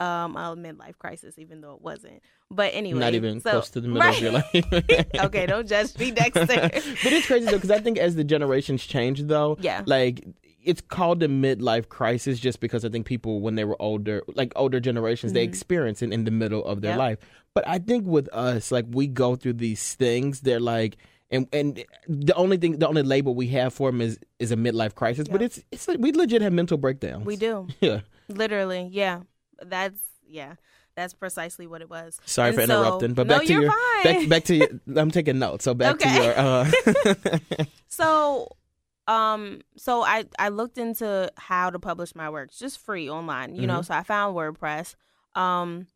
um 0.00 0.36
a 0.36 0.54
midlife 0.56 0.98
crisis 0.98 1.38
even 1.38 1.60
though 1.60 1.74
it 1.74 1.82
wasn't. 1.82 2.20
But 2.50 2.70
anyway, 2.74 3.00
Not 3.00 3.14
even 3.14 3.40
so- 3.40 3.50
close 3.50 3.70
to 3.70 3.80
the 3.80 3.88
middle 3.88 4.08
of 4.08 4.20
your 4.20 4.32
life. 4.32 5.06
okay, 5.26 5.46
don't 5.46 5.66
judge 5.68 5.96
me, 5.98 6.10
Dexter. 6.20 6.46
but 6.46 6.72
it's 7.12 7.26
crazy 7.26 7.46
though 7.46 7.52
because 7.60 7.70
I 7.70 7.80
think 7.80 7.98
as 7.98 8.14
the 8.14 8.24
generations 8.24 8.84
change 8.84 9.22
though, 9.22 9.56
Yeah. 9.60 9.82
like 9.86 10.24
it's 10.62 10.80
called 10.80 11.22
a 11.22 11.28
midlife 11.28 11.88
crisis 11.88 12.38
just 12.40 12.58
because 12.60 12.84
I 12.84 12.88
think 12.88 13.04
people 13.06 13.40
when 13.40 13.54
they 13.54 13.64
were 13.64 13.80
older, 13.82 14.22
like 14.34 14.52
older 14.56 14.80
generations, 14.80 15.32
they 15.34 15.42
experience 15.42 16.00
it 16.02 16.12
in 16.12 16.24
the 16.24 16.30
middle 16.30 16.64
of 16.64 16.80
their 16.80 16.92
Mm-hmm. 16.92 17.00
Yep. 17.00 17.08
life. 17.10 17.18
But 17.54 17.68
I 17.68 17.78
think 17.78 18.06
with 18.06 18.28
us, 18.32 18.72
like 18.72 18.86
we 18.90 19.06
go 19.06 19.36
through 19.36 19.54
these 19.54 19.94
things, 19.94 20.40
they're 20.40 20.60
like. 20.60 20.96
And 21.34 21.48
and 21.52 21.84
the 22.08 22.34
only 22.34 22.56
thing, 22.56 22.78
the 22.78 22.86
only 22.88 23.02
label 23.02 23.34
we 23.34 23.48
have 23.48 23.74
for 23.74 23.90
them 23.90 24.00
is 24.00 24.18
is 24.38 24.52
a 24.52 24.56
midlife 24.56 24.94
crisis. 24.94 25.26
But 25.28 25.42
it's 25.42 25.60
it's 25.72 25.86
we 25.88 26.12
legit 26.12 26.40
have 26.42 26.52
mental 26.52 26.78
breakdowns. 26.78 27.26
we 27.26 27.36
do. 27.36 27.66
Yeah. 27.80 28.00
Literally, 28.28 28.88
yeah. 28.92 29.20
That's 29.62 30.00
yeah. 30.28 30.54
That's 30.96 31.12
precisely 31.12 31.66
what 31.66 31.82
it 31.82 31.90
was. 31.90 32.18
Sorry 32.24 32.50
And 32.50 32.56
for 32.56 32.66
so- 32.66 32.80
interrupting, 32.82 33.14
but 33.14 33.26
no, 33.26 33.38
back 33.38 33.46
to 33.46 33.52
you're 33.52 33.62
your 33.62 33.72
fine. 33.72 34.04
back 34.04 34.28
back 34.28 34.44
to 34.44 34.54
your. 34.54 34.68
I'm 34.96 35.10
taking 35.10 35.38
notes. 35.40 35.64
So 35.64 35.74
back 35.74 35.98
to 35.98 36.08
your. 36.08 36.38
Uh, 36.38 36.70
So, 37.88 38.48
um, 39.06 39.60
so 39.76 40.02
I 40.02 40.24
I 40.38 40.48
looked 40.48 40.78
into 40.78 41.30
how 41.36 41.70
to 41.70 41.78
publish 41.78 42.14
my 42.14 42.30
works 42.30 42.58
just 42.58 42.78
free 42.78 43.08
online, 43.08 43.54
you 43.54 43.66
know. 43.66 43.80
Mhm. 43.80 43.84
So 43.86 43.94
I 43.94 44.02
found 44.02 44.36
WordPress, 44.36 44.94
um, 45.34 45.86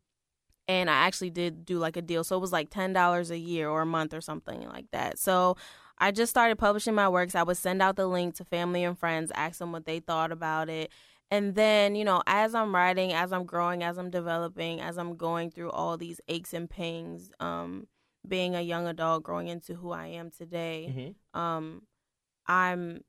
and 0.69 0.89
I 0.89 0.93
actually 1.05 1.31
did 1.31 1.65
do 1.65 1.79
like 1.79 1.97
a 1.97 2.01
deal. 2.01 2.23
So 2.23 2.37
it 2.37 2.39
was 2.39 2.53
like 2.53 2.69
ten 2.69 2.93
dollars 2.93 3.29
a 3.31 3.37
year 3.37 3.67
or 3.69 3.81
a 3.81 3.85
month 3.85 4.13
or 4.13 4.21
something 4.21 4.61
like 4.69 4.85
that. 4.91 5.19
So 5.19 5.57
I 5.97 6.11
just 6.11 6.29
started 6.29 6.57
publishing 6.57 6.95
my 6.95 7.09
works. 7.09 7.35
I 7.35 7.43
would 7.43 7.57
send 7.57 7.81
out 7.81 7.97
the 7.97 8.07
link 8.07 8.35
to 8.35 8.45
family 8.45 8.83
and 8.85 8.97
friends, 8.97 9.31
ask 9.35 9.59
them 9.59 9.73
what 9.73 9.85
they 9.85 9.99
thought 9.99 10.31
about 10.31 10.69
it. 10.69 10.91
And 11.31 11.55
then, 11.55 11.95
you 11.95 12.05
know, 12.05 12.23
as 12.25 12.55
I'm 12.55 12.73
writing, 12.73 13.11
as 13.13 13.33
I'm 13.33 13.45
growing, 13.45 13.83
as 13.83 13.97
I'm 13.97 14.09
developing, 14.09 14.79
as 14.81 14.97
I'm 14.97 15.15
going 15.17 15.51
through 15.51 15.71
all 15.71 15.97
these 15.97 16.21
aches 16.27 16.53
and 16.53 16.69
pains, 16.69 17.31
um, 17.39 17.87
being 18.27 18.55
a 18.55 18.61
young 18.61 18.87
adult, 18.87 19.23
growing 19.23 19.47
into 19.49 19.75
who 19.75 19.91
I 19.91 20.07
am 20.07 20.31
today, 20.31 21.15
Mhm. 21.35 21.39
um 21.39 21.83
i'm 22.47 23.01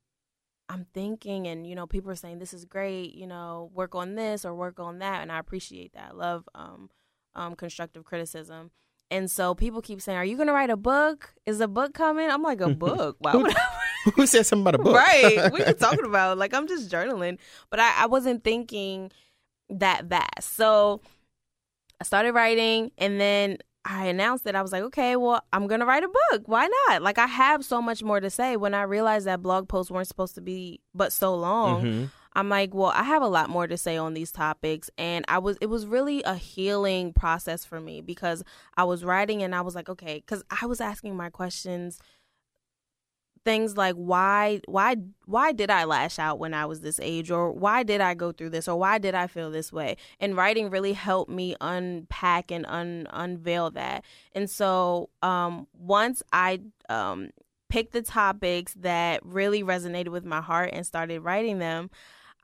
i'm 0.68 0.84
thinking 0.92 1.46
and 1.46 1.66
you 1.66 1.74
know 1.74 1.86
people 1.86 2.10
are 2.10 2.14
saying 2.16 2.38
this 2.38 2.52
is 2.52 2.64
great 2.64 3.14
you 3.14 3.26
know 3.26 3.70
work 3.74 3.94
on 3.94 4.14
this 4.14 4.44
or 4.44 4.54
work 4.54 4.78
on 4.78 4.98
that 4.98 5.22
and 5.22 5.32
i 5.32 5.38
appreciate 5.38 5.92
that 5.94 6.10
i 6.10 6.14
love 6.14 6.48
um 6.54 6.90
um 7.34 7.54
constructive 7.54 8.04
criticism. 8.04 8.70
And 9.12 9.28
so 9.30 9.54
people 9.56 9.82
keep 9.82 10.00
saying 10.00 10.18
are 10.18 10.24
you 10.24 10.36
gonna 10.36 10.52
write 10.52 10.70
a 10.70 10.76
book? 10.76 11.34
Is 11.46 11.60
a 11.60 11.68
book 11.68 11.94
coming? 11.94 12.30
I'm 12.30 12.42
like 12.42 12.60
a 12.60 12.68
book? 12.86 13.16
Why 13.20 13.34
would 13.36 13.56
i 13.56 13.60
Who 14.14 14.26
said 14.26 14.46
something 14.46 14.62
about 14.62 14.76
a 14.80 14.82
book? 14.82 14.96
right. 14.96 15.50
What 15.52 15.60
are 15.60 15.68
you 15.68 15.74
talking 15.88 16.04
about? 16.06 16.38
Like 16.38 16.54
i'm 16.54 16.66
just 16.68 16.90
journaling. 16.90 17.38
But 17.70 17.80
I, 17.80 18.04
I 18.04 18.06
wasn't 18.06 18.44
thinking 18.44 19.10
that 19.68 20.06
vast 20.06 20.56
so 20.56 21.00
i 22.00 22.04
started 22.04 22.32
writing 22.32 22.90
and 22.98 23.20
then 23.20 23.56
i 23.84 24.06
announced 24.06 24.42
that 24.42 24.56
i 24.56 24.62
was 24.62 24.72
like 24.72 24.82
okay 24.82 25.14
well 25.14 25.42
i'm 25.52 25.68
gonna 25.68 25.86
write 25.86 26.02
a 26.02 26.08
book. 26.08 26.42
Why 26.46 26.68
not? 26.88 27.02
Like 27.02 27.18
i 27.18 27.26
have 27.26 27.64
so 27.64 27.80
much 27.80 28.02
more 28.02 28.20
to 28.20 28.30
say. 28.30 28.56
When 28.56 28.74
i 28.74 28.82
realized 28.82 29.26
that 29.26 29.42
blog 29.42 29.68
posts 29.68 29.90
weren't 29.90 30.08
supposed 30.08 30.34
to 30.36 30.40
be 30.40 30.80
but 30.94 31.12
so 31.12 31.34
long 31.34 31.82
Mhm. 31.84 32.10
I'm 32.34 32.48
like, 32.48 32.74
well, 32.74 32.92
I 32.94 33.02
have 33.02 33.22
a 33.22 33.28
lot 33.28 33.50
more 33.50 33.66
to 33.66 33.76
say 33.76 33.96
on 33.96 34.14
these 34.14 34.30
topics 34.30 34.90
and 34.96 35.24
I 35.28 35.38
was 35.38 35.56
it 35.60 35.66
was 35.66 35.86
really 35.86 36.22
a 36.22 36.34
healing 36.36 37.12
process 37.12 37.64
for 37.64 37.80
me 37.80 38.00
because 38.00 38.44
I 38.76 38.84
was 38.84 39.04
writing 39.04 39.42
and 39.42 39.54
I 39.54 39.62
was 39.62 39.74
like, 39.74 39.88
okay, 39.88 40.22
cuz 40.26 40.42
I 40.62 40.66
was 40.66 40.80
asking 40.80 41.16
my 41.16 41.30
questions 41.30 41.98
things 43.44 43.76
like 43.76 43.94
why 43.94 44.60
why 44.66 44.96
why 45.24 45.52
did 45.52 45.70
I 45.70 45.84
lash 45.84 46.18
out 46.18 46.38
when 46.38 46.52
I 46.52 46.66
was 46.66 46.80
this 46.80 47.00
age 47.00 47.30
or 47.30 47.50
why 47.50 47.82
did 47.82 48.00
I 48.00 48.14
go 48.14 48.32
through 48.32 48.50
this 48.50 48.68
or 48.68 48.78
why 48.78 48.98
did 48.98 49.14
I 49.14 49.26
feel 49.26 49.50
this 49.50 49.72
way? 49.72 49.96
And 50.18 50.36
writing 50.36 50.70
really 50.70 50.92
helped 50.92 51.30
me 51.30 51.56
unpack 51.60 52.50
and 52.50 52.66
un, 52.66 53.06
unveil 53.10 53.70
that. 53.72 54.04
And 54.34 54.48
so 54.50 55.10
um 55.22 55.66
once 55.72 56.22
I 56.32 56.60
um 56.88 57.30
picked 57.70 57.92
the 57.92 58.02
topics 58.02 58.74
that 58.74 59.24
really 59.24 59.62
resonated 59.62 60.08
with 60.08 60.24
my 60.24 60.40
heart 60.40 60.70
and 60.72 60.84
started 60.84 61.20
writing 61.20 61.60
them, 61.60 61.88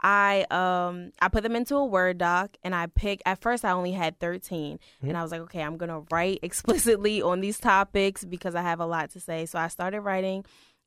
I 0.03 0.45
um 0.51 1.13
I 1.21 1.29
put 1.29 1.43
them 1.43 1.57
into 1.57 1.77
a 1.77 1.85
Word 1.85 2.19
doc 2.19 2.57
and 2.63 2.75
I 2.75 2.87
picked 2.87 3.23
at 3.25 3.41
first 3.41 3.65
I 3.65 3.71
only 3.71 3.93
had 3.93 4.19
13 4.21 4.79
and 5.03 5.17
I 5.17 5.23
was 5.23 5.33
like, 5.33 5.41
okay, 5.43 5.63
I'm 5.63 5.77
going 5.79 5.89
to 5.89 6.05
write 6.11 6.41
explicitly 6.43 7.23
on 7.23 7.41
these 7.41 7.59
topics 7.59 8.25
because 8.25 8.55
I 8.55 8.63
have 8.63 8.81
a 8.81 8.87
lot 8.87 9.11
to 9.13 9.21
say. 9.21 9.47
So 9.47 9.59
I 9.59 9.69
started 9.69 10.01
writing 10.03 10.45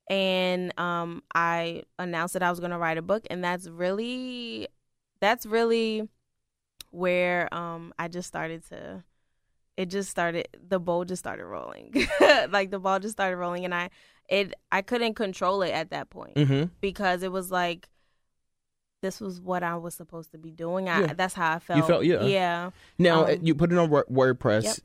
and 0.09 0.77
um, 0.79 1.23
I 1.33 1.83
announced 1.97 2.33
that 2.33 2.43
I 2.43 2.49
was 2.49 2.59
going 2.59 2.71
to 2.71 2.77
write 2.79 2.97
a 2.97 3.03
book, 3.03 3.27
and 3.29 3.43
that's 3.43 3.67
really, 3.67 4.67
that's 5.21 5.45
really 5.45 6.09
where 6.89 7.53
um, 7.53 7.93
I 7.99 8.07
just 8.07 8.27
started 8.27 8.67
to. 8.69 9.03
It 9.77 9.85
just 9.91 10.09
started. 10.09 10.47
The 10.67 10.79
ball 10.79 11.05
just 11.05 11.19
started 11.19 11.45
rolling, 11.45 11.93
like 12.49 12.71
the 12.71 12.79
ball 12.79 12.99
just 12.99 13.13
started 13.13 13.37
rolling, 13.37 13.65
and 13.65 13.73
I, 13.73 13.91
it, 14.27 14.53
I 14.71 14.81
couldn't 14.81 15.13
control 15.13 15.61
it 15.61 15.69
at 15.69 15.91
that 15.91 16.09
point 16.09 16.35
Mm-hmm. 16.35 16.71
because 16.81 17.21
it 17.23 17.31
was 17.31 17.51
like, 17.51 17.87
this 19.01 19.19
was 19.21 19.39
what 19.41 19.63
I 19.63 19.75
was 19.77 19.95
supposed 19.95 20.31
to 20.31 20.37
be 20.37 20.51
doing. 20.51 20.89
I, 20.89 21.01
Yeah. 21.01 21.13
That's 21.13 21.33
how 21.33 21.53
I 21.55 21.59
felt. 21.59 21.77
You 21.77 21.83
felt- 21.85 22.05
yeah. 22.05 22.23
yeah. 22.23 22.69
Now 22.97 23.25
Um, 23.27 23.37
you 23.41 23.55
put 23.55 23.71
it 23.71 23.77
on 23.77 23.89
WordPress. 23.89 24.63
Yep. 24.63 24.75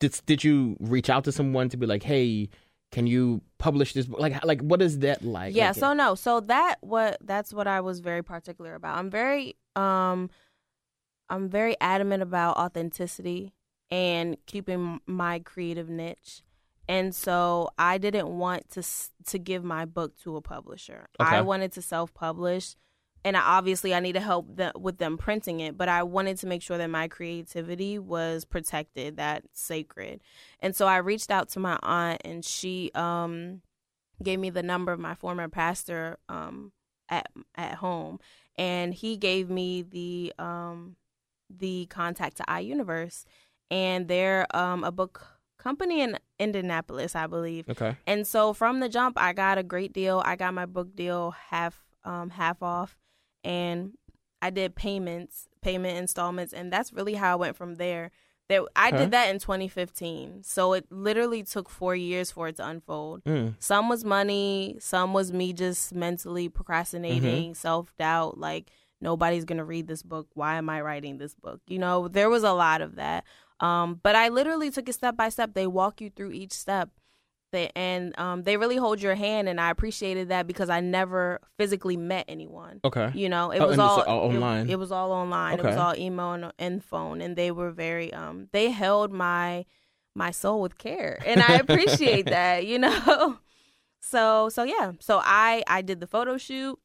Did 0.00 0.20
did 0.26 0.44
you 0.44 0.76
reach 0.80 1.08
out 1.10 1.24
to 1.24 1.32
someone 1.32 1.68
to 1.70 1.76
be 1.76 1.86
like, 1.86 2.02
hey, 2.02 2.48
can 2.90 3.06
you 3.06 3.40
publish 3.58 3.92
this 3.92 4.06
book? 4.06 4.20
Like 4.20 4.44
like 4.44 4.60
what 4.60 4.80
is 4.82 4.98
that 5.00 5.22
like? 5.24 5.54
yeah 5.54 5.68
Like, 5.68 5.76
so 5.76 5.92
no 5.94 6.14
so 6.14 6.40
that 6.40 6.76
what 6.80 7.16
that's 7.22 7.52
what 7.52 7.66
i 7.66 7.80
was 7.80 7.98
very 8.00 8.22
particular 8.22 8.74
about 8.76 8.98
i'm 8.98 9.10
very 9.10 9.56
um 9.74 10.30
i'm 11.28 11.48
very 11.48 11.74
adamant 11.80 12.22
about 12.22 12.56
authenticity 12.56 13.52
and 13.90 14.36
keeping 14.46 15.00
my 15.06 15.38
creative 15.40 15.88
niche 15.88 16.42
and 16.88 17.14
so 17.14 17.68
i 17.78 17.98
didn't 17.98 18.28
want 18.28 18.68
to 18.70 18.82
to 19.26 19.38
give 19.38 19.64
my 19.64 19.84
book 19.84 20.16
to 20.22 20.36
a 20.36 20.40
publisher 20.42 21.08
Okay. 21.20 21.36
i 21.36 21.40
wanted 21.40 21.72
to 21.72 21.82
self-publish 21.82 22.76
and 23.24 23.36
I, 23.36 23.40
obviously 23.40 23.94
i 23.94 24.00
needed 24.00 24.20
help 24.22 24.56
th- 24.56 24.74
with 24.78 24.98
them 24.98 25.16
printing 25.16 25.60
it 25.60 25.76
but 25.76 25.88
i 25.88 26.02
wanted 26.02 26.36
to 26.38 26.46
make 26.46 26.62
sure 26.62 26.78
that 26.78 26.90
my 26.90 27.08
creativity 27.08 27.98
was 27.98 28.44
protected 28.44 29.16
that 29.16 29.44
sacred. 29.52 30.20
And 30.60 30.76
so 30.76 30.86
i 30.86 30.96
reached 30.98 31.30
out 31.30 31.48
to 31.50 31.60
my 31.60 31.78
aunt 31.82 32.20
and 32.24 32.44
she 32.44 32.90
um 32.94 33.62
gave 34.22 34.38
me 34.38 34.50
the 34.50 34.62
number 34.62 34.92
of 34.92 35.00
my 35.00 35.14
former 35.14 35.48
pastor 35.48 36.18
um 36.28 36.72
at 37.08 37.28
at 37.54 37.76
home. 37.76 38.18
And 38.56 38.94
he 38.94 39.16
gave 39.16 39.50
me 39.50 39.82
the 39.82 40.32
um 40.38 40.96
the 41.50 41.86
contact 41.86 42.36
to 42.38 42.44
iUniverse 42.44 43.24
and 43.70 44.08
they're 44.08 44.46
um 44.56 44.84
a 44.84 44.92
book 44.92 45.26
company 45.58 46.00
in 46.00 46.18
Indianapolis 46.38 47.14
I 47.14 47.26
believe. 47.26 47.68
Okay. 47.68 47.96
and 48.06 48.26
so 48.26 48.52
from 48.52 48.80
the 48.80 48.88
jump 48.88 49.16
I 49.18 49.32
got 49.32 49.58
a 49.58 49.62
great 49.62 49.92
deal. 49.92 50.22
I 50.24 50.36
got 50.36 50.54
my 50.54 50.66
book 50.66 50.94
deal 50.94 51.32
half 51.32 51.84
um 52.04 52.30
half 52.30 52.62
off 52.62 52.96
and 53.44 53.92
I 54.42 54.50
did 54.50 54.74
payments 54.74 55.48
payment 55.62 55.98
installments 55.98 56.52
and 56.52 56.72
that's 56.72 56.92
really 56.92 57.14
how 57.14 57.32
I 57.32 57.36
went 57.36 57.56
from 57.56 57.76
there 57.76 58.10
there 58.48 58.62
I 58.76 58.88
Okay. 58.88 58.98
did 58.98 59.10
that 59.12 59.30
in 59.30 59.38
2015 59.38 60.42
so 60.42 60.72
it 60.74 60.86
literally 60.90 61.42
took 61.42 61.70
4 61.70 61.94
years 61.94 62.30
for 62.30 62.48
it 62.48 62.56
to 62.56 62.66
unfold 62.66 63.22
Mm. 63.24 63.54
some 63.58 63.88
was 63.88 64.04
money, 64.04 64.76
some 64.80 65.12
was 65.14 65.32
me 65.32 65.52
just 65.54 65.94
mentally 65.94 66.48
procrastinating, 66.50 67.50
Mm-hmm. 67.50 67.54
self 67.54 67.96
doubt, 67.96 68.36
like 68.38 68.70
nobody's 69.00 69.44
gonna 69.46 69.64
read 69.64 69.86
this 69.86 70.02
book. 70.02 70.28
Why 70.34 70.56
am 70.56 70.68
I 70.68 70.80
writing 70.82 71.18
this 71.18 71.34
book? 71.34 71.60
You 71.66 71.78
know, 71.78 72.08
there 72.08 72.28
was 72.28 72.42
a 72.42 72.52
lot 72.52 72.80
of 72.82 72.96
that. 72.96 73.24
Um, 73.60 74.00
but 74.02 74.14
I 74.16 74.28
literally 74.28 74.70
took 74.70 74.88
it 74.88 74.94
step 74.94 75.16
by 75.16 75.28
step. 75.30 75.54
They 75.54 75.66
walk 75.66 76.00
you 76.00 76.10
through 76.10 76.32
each 76.32 76.52
step. 76.52 76.90
They, 77.54 77.70
and 77.76 78.18
um, 78.18 78.42
they 78.42 78.56
really 78.56 78.76
hold 78.76 79.00
your 79.00 79.14
hand, 79.14 79.48
and 79.48 79.60
I 79.60 79.70
appreciated 79.70 80.30
that 80.30 80.48
because 80.48 80.68
I 80.68 80.80
never 80.80 81.40
physically 81.56 81.96
met 81.96 82.24
anyone. 82.26 82.80
Okay. 82.84 83.12
You 83.14 83.28
know, 83.28 83.52
it 83.52 83.60
Oh, 83.60 83.68
was 83.68 83.78
all, 83.78 84.02
all 84.02 84.24
it- 84.30 84.34
online. 84.34 84.68
It, 84.68 84.76
was 84.76 84.90
all 84.90 85.12
online. 85.12 85.60
It 85.60 85.64
was 85.64 85.76
all 85.76 85.94
email 85.96 86.32
and, 86.32 86.52
and 86.58 86.82
phone, 86.84 87.20
and 87.20 87.36
they 87.36 87.52
were 87.52 87.70
very 87.70 88.12
um 88.12 88.48
they 88.50 88.70
held 88.70 89.12
my 89.12 89.66
my 90.16 90.32
soul 90.32 90.60
with 90.60 90.78
care, 90.78 91.20
and 91.24 91.40
I 91.40 91.54
appreciate 91.54 92.26
that. 92.36 92.66
You 92.66 92.80
know, 92.80 93.38
so 94.00 94.48
so 94.48 94.64
yeah, 94.64 94.90
so 94.98 95.20
I 95.22 95.62
I 95.68 95.80
did 95.82 96.00
the 96.00 96.08
photo 96.08 96.36
shoot. 96.36 96.76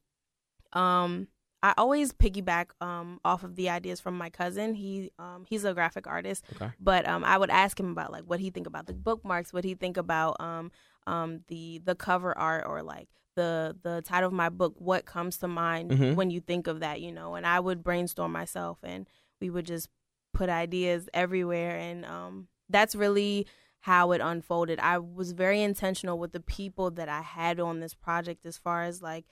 Um, 0.73 1.29
I 1.61 1.73
always 1.77 2.11
piggyback 2.13 2.67
um 2.81 3.19
off 3.25 3.43
of 3.43 3.55
the 3.55 3.69
ideas 3.69 3.99
from 3.99 4.17
my 4.17 4.29
cousin. 4.29 4.73
He 4.75 5.11
um 5.19 5.45
he's 5.47 5.65
a 5.65 5.73
graphic 5.73 6.07
artist, 6.07 6.43
Okay. 6.55 6.71
but 6.79 7.07
um 7.07 7.23
I 7.23 7.37
would 7.37 7.49
ask 7.49 7.79
him 7.79 7.91
about 7.91 8.11
like 8.11 8.23
what 8.25 8.39
he 8.39 8.49
think 8.49 8.67
about 8.67 8.85
the 8.87 8.93
bookmarks, 8.93 9.51
what 9.53 9.63
he 9.65 9.75
think 9.75 9.97
about 9.97 10.37
um 10.39 10.71
um 11.07 11.41
the 11.47 11.81
the 11.83 11.95
cover 11.95 12.37
art 12.37 12.65
or 12.67 12.81
like 12.81 13.09
the 13.35 13.75
the 13.83 14.01
title 14.03 14.27
of 14.27 14.33
my 14.33 14.49
book. 14.49 14.75
What 14.77 15.05
comes 15.05 15.37
to 15.37 15.47
mind 15.47 15.91
Mhm. 15.91 16.15
when 16.15 16.29
you 16.29 16.39
think 16.39 16.67
of 16.67 16.79
that, 16.79 17.01
you 17.01 17.11
know? 17.11 17.35
And 17.35 17.45
I 17.45 17.59
would 17.59 17.83
brainstorm 17.83 18.31
myself, 18.31 18.79
and 18.83 19.07
we 19.41 19.49
would 19.49 19.65
just 19.65 19.89
put 20.33 20.49
ideas 20.49 21.09
everywhere, 21.13 21.75
and 21.77 22.05
um 22.05 22.47
that's 22.69 22.95
really 22.95 23.47
how 23.81 24.11
it 24.11 24.21
unfolded. 24.21 24.79
I 24.79 24.97
was 24.97 25.31
very 25.31 25.61
intentional 25.61 26.19
with 26.19 26.31
the 26.33 26.41
people 26.41 26.91
that 26.91 27.07
I 27.09 27.21
had 27.21 27.59
on 27.59 27.79
this 27.79 27.93
project 27.93 28.45
as 28.45 28.57
far 28.57 28.83
as 28.83 29.01
like 29.01 29.25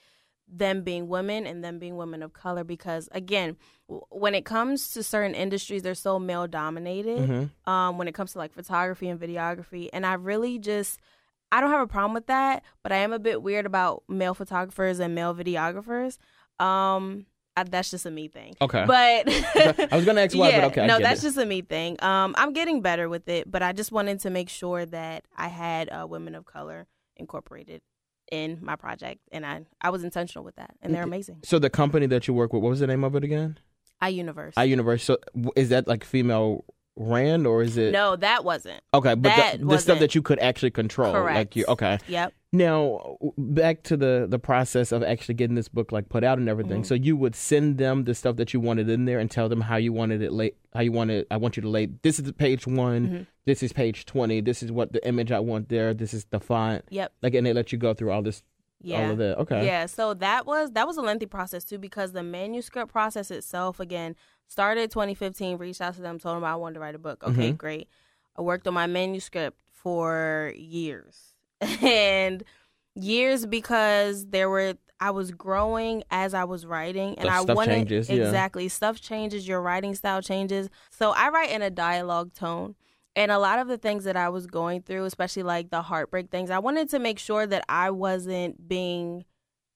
them 0.50 0.82
being 0.84 1.08
women 1.10 1.46
and 1.46 1.64
them 1.64 1.78
being 1.80 1.98
women 1.98 2.24
of 2.24 2.32
color 2.34 2.64
because 2.64 3.10
again 3.12 3.58
w- 3.90 4.06
when 4.10 4.34
it 4.34 4.46
comes 4.46 4.92
to 4.92 5.04
certain 5.04 5.36
industries 5.36 5.82
they're 5.84 5.94
so 5.94 6.18
male 6.18 6.48
dominated 6.48 7.30
Mhm. 7.30 7.50
um 7.70 7.98
when 7.98 8.08
it 8.08 8.14
comes 8.14 8.32
to 8.32 8.38
like 8.38 8.54
photography 8.54 9.10
and 9.10 9.20
videography 9.20 9.90
and 9.92 10.06
i 10.06 10.14
really 10.14 10.58
just 10.58 11.00
i 11.52 11.60
don't 11.60 11.70
have 11.72 11.82
a 11.82 11.88
problem 11.88 12.14
with 12.14 12.28
that 12.28 12.64
but 12.82 12.94
i 12.94 12.96
am 12.98 13.12
a 13.12 13.20
bit 13.20 13.42
weird 13.44 13.66
about 13.66 14.04
male 14.08 14.34
photographers 14.34 15.00
and 15.00 15.14
male 15.14 15.36
videographers 15.36 16.18
um 16.60 17.26
I, 17.58 17.64
that's 17.64 17.90
just 17.92 18.06
a 18.06 18.12
me 18.12 18.28
thing 18.30 18.56
Okay. 18.62 18.86
but 18.88 19.28
I 19.92 19.96
was 19.96 20.06
gonna 20.06 20.22
ask 20.22 20.38
why, 20.38 20.52
but 20.52 20.64
okay, 20.72 20.86
no, 20.88 21.00
that's 21.00 21.22
it. 21.24 21.28
just 21.28 21.38
a 21.40 21.46
me 21.46 21.62
thing. 21.64 21.98
Um, 22.04 22.36
I'm 22.38 22.54
getting 22.54 22.82
better 22.84 23.10
with 23.10 23.28
it, 23.28 23.50
but 23.52 23.64
I 23.64 23.74
just 23.74 23.92
wanted 23.92 24.20
to 24.22 24.30
make 24.30 24.48
sure 24.48 24.86
that 24.86 25.26
I 25.36 25.48
had 25.48 25.90
uh, 25.90 26.06
women 26.08 26.36
of 26.36 26.46
color 26.46 26.86
incorporated 27.16 27.82
in 28.32 28.60
my 28.62 28.76
project, 28.76 29.22
and 29.32 29.46
I 29.46 29.62
I 29.82 29.90
was 29.90 30.04
intentional 30.04 30.44
with 30.44 30.56
that, 30.56 30.76
and 30.82 30.94
they're 30.94 31.04
amazing. 31.04 31.40
So 31.44 31.60
the 31.60 31.70
company 31.70 32.06
that 32.08 32.28
you 32.28 32.34
work 32.34 32.54
with, 32.54 32.62
what 32.62 32.70
was 32.70 32.80
the 32.80 32.88
name 32.88 33.04
of 33.04 33.16
it 33.16 33.24
again? 33.24 33.60
iUniverse. 34.02 34.54
I 34.58 34.66
Universe. 34.66 35.04
So 35.04 35.18
is 35.56 35.70
that 35.70 35.88
like 35.88 36.04
female 36.04 36.66
ran 36.96 37.46
or 37.46 37.62
is 37.62 37.78
it? 37.78 37.92
no, 37.92 38.16
that 38.16 38.44
wasn't. 38.44 38.82
Okay, 38.94 39.16
but 39.16 39.30
that 39.30 39.60
the, 39.60 39.66
the 39.66 39.78
stuff 39.78 40.00
that 40.00 40.16
you 40.16 40.22
could 40.22 40.40
actually 40.40 40.72
control, 40.72 41.14
like 41.14 41.22
Correct. 41.24 41.56
you. 41.56 41.66
Okay. 41.68 42.00
Yep. 42.08 42.34
Now 42.58 43.18
back 43.38 43.84
to 43.84 43.96
the 43.98 44.26
the 44.30 44.40
process 44.40 44.92
of 44.92 45.04
actually 45.04 45.36
getting 45.36 45.56
this 45.56 45.70
book 45.70 45.92
like 45.92 46.10
put 46.10 46.24
out 46.24 46.38
and 46.40 46.50
everything. 46.50 46.82
Mhm. 46.82 46.86
So 46.86 46.94
you 46.96 47.16
would 47.16 47.36
send 47.36 47.78
them 47.78 48.04
the 48.06 48.16
stuff 48.16 48.36
that 48.38 48.54
you 48.54 48.60
wanted 48.60 48.90
in 48.90 49.06
there 49.06 49.20
and 49.20 49.30
tell 49.30 49.48
them 49.48 49.62
how 49.62 49.76
you 49.78 49.94
wanted 49.94 50.22
it 50.22 50.32
late. 50.32 50.56
How 50.74 50.82
you 50.82 50.92
wanted. 50.92 51.28
I 51.30 51.38
want 51.38 51.56
you 51.58 51.62
to 51.62 51.70
lay. 51.70 51.86
This 52.02 52.20
is 52.20 52.32
page 52.34 52.66
one. 52.66 53.08
Mhm. 53.08 53.28
This 53.46 53.62
is 53.64 53.72
page 53.74 54.06
twenty. 54.06 54.42
This 54.42 54.64
is 54.64 54.72
what 54.72 54.92
the 54.92 55.06
image 55.08 55.32
I 55.32 55.40
want 55.40 55.70
there. 55.70 55.94
This 55.94 56.14
is 56.14 56.26
the 56.26 56.40
font. 56.40 56.84
Yep. 56.90 57.14
Like 57.22 57.34
and 57.36 57.46
they 57.46 57.54
let 57.54 57.72
you 57.72 57.78
go 57.78 57.94
through 57.94 58.12
all 58.12 58.22
this. 58.24 58.44
Yeah. 58.82 59.06
All 59.06 59.12
of 59.12 59.18
that. 59.18 59.38
Okay. 59.40 59.66
Yeah, 59.66 59.86
so 59.88 60.14
that 60.16 60.46
was 60.46 60.72
that 60.72 60.86
was 60.88 60.98
a 60.98 61.02
lengthy 61.02 61.26
process 61.26 61.64
too 61.64 61.78
because 61.78 62.12
the 62.12 62.24
manuscript 62.24 62.92
process 62.92 63.32
itself 63.32 63.80
again 63.80 64.16
started 64.48 64.92
2015. 64.92 65.58
Reached 65.58 65.82
out 65.82 65.96
to 65.96 66.02
them, 66.02 66.20
told 66.20 66.38
them 66.38 66.44
I 66.44 66.56
wanted 66.56 66.76
to 66.76 66.80
write 66.80 66.96
a 66.96 67.00
book. 67.00 67.24
Okay, 67.24 67.52
Mhm. 67.54 67.58
great. 67.58 67.88
I 68.36 68.42
worked 68.42 68.68
on 68.68 68.74
my 68.74 68.86
manuscript 68.86 69.58
for 69.72 70.54
years 70.56 71.34
and 71.82 72.44
years 72.96 73.46
because 73.46 74.28
there 74.28 74.50
were 74.50 74.76
I 75.00 75.12
was 75.12 75.32
growing 75.32 76.04
as 76.10 76.34
I 76.34 76.44
was 76.46 76.66
writing 76.66 77.16
and 77.20 77.28
So 77.28 77.34
I 77.34 77.42
wanted 77.42 77.74
changes, 77.76 78.10
yeah. 78.10 78.16
exactly 78.16 78.68
stuff 78.68 79.00
changes, 79.00 79.48
your 79.48 79.62
writing 79.62 79.94
style 79.94 80.22
changes. 80.22 80.70
So 80.90 81.12
I 81.12 81.30
write 81.30 81.52
in 81.52 81.62
a 81.62 81.70
dialogue 81.70 82.34
tone. 82.34 82.76
And 83.16 83.32
a 83.32 83.40
lot 83.40 83.58
of 83.58 83.68
the 83.68 83.80
things 83.80 84.04
that 84.04 84.16
I 84.16 84.30
was 84.30 84.46
going 84.46 84.84
through, 84.84 85.06
especially 85.06 85.42
like 85.42 85.72
the 85.72 85.82
heartbreak 85.82 86.30
things, 86.30 86.52
I 86.52 86.60
wanted 86.60 86.90
to 86.92 87.00
make 87.00 87.18
sure 87.18 87.48
that 87.48 87.64
I 87.68 87.90
wasn't 87.90 88.68
being 88.68 89.26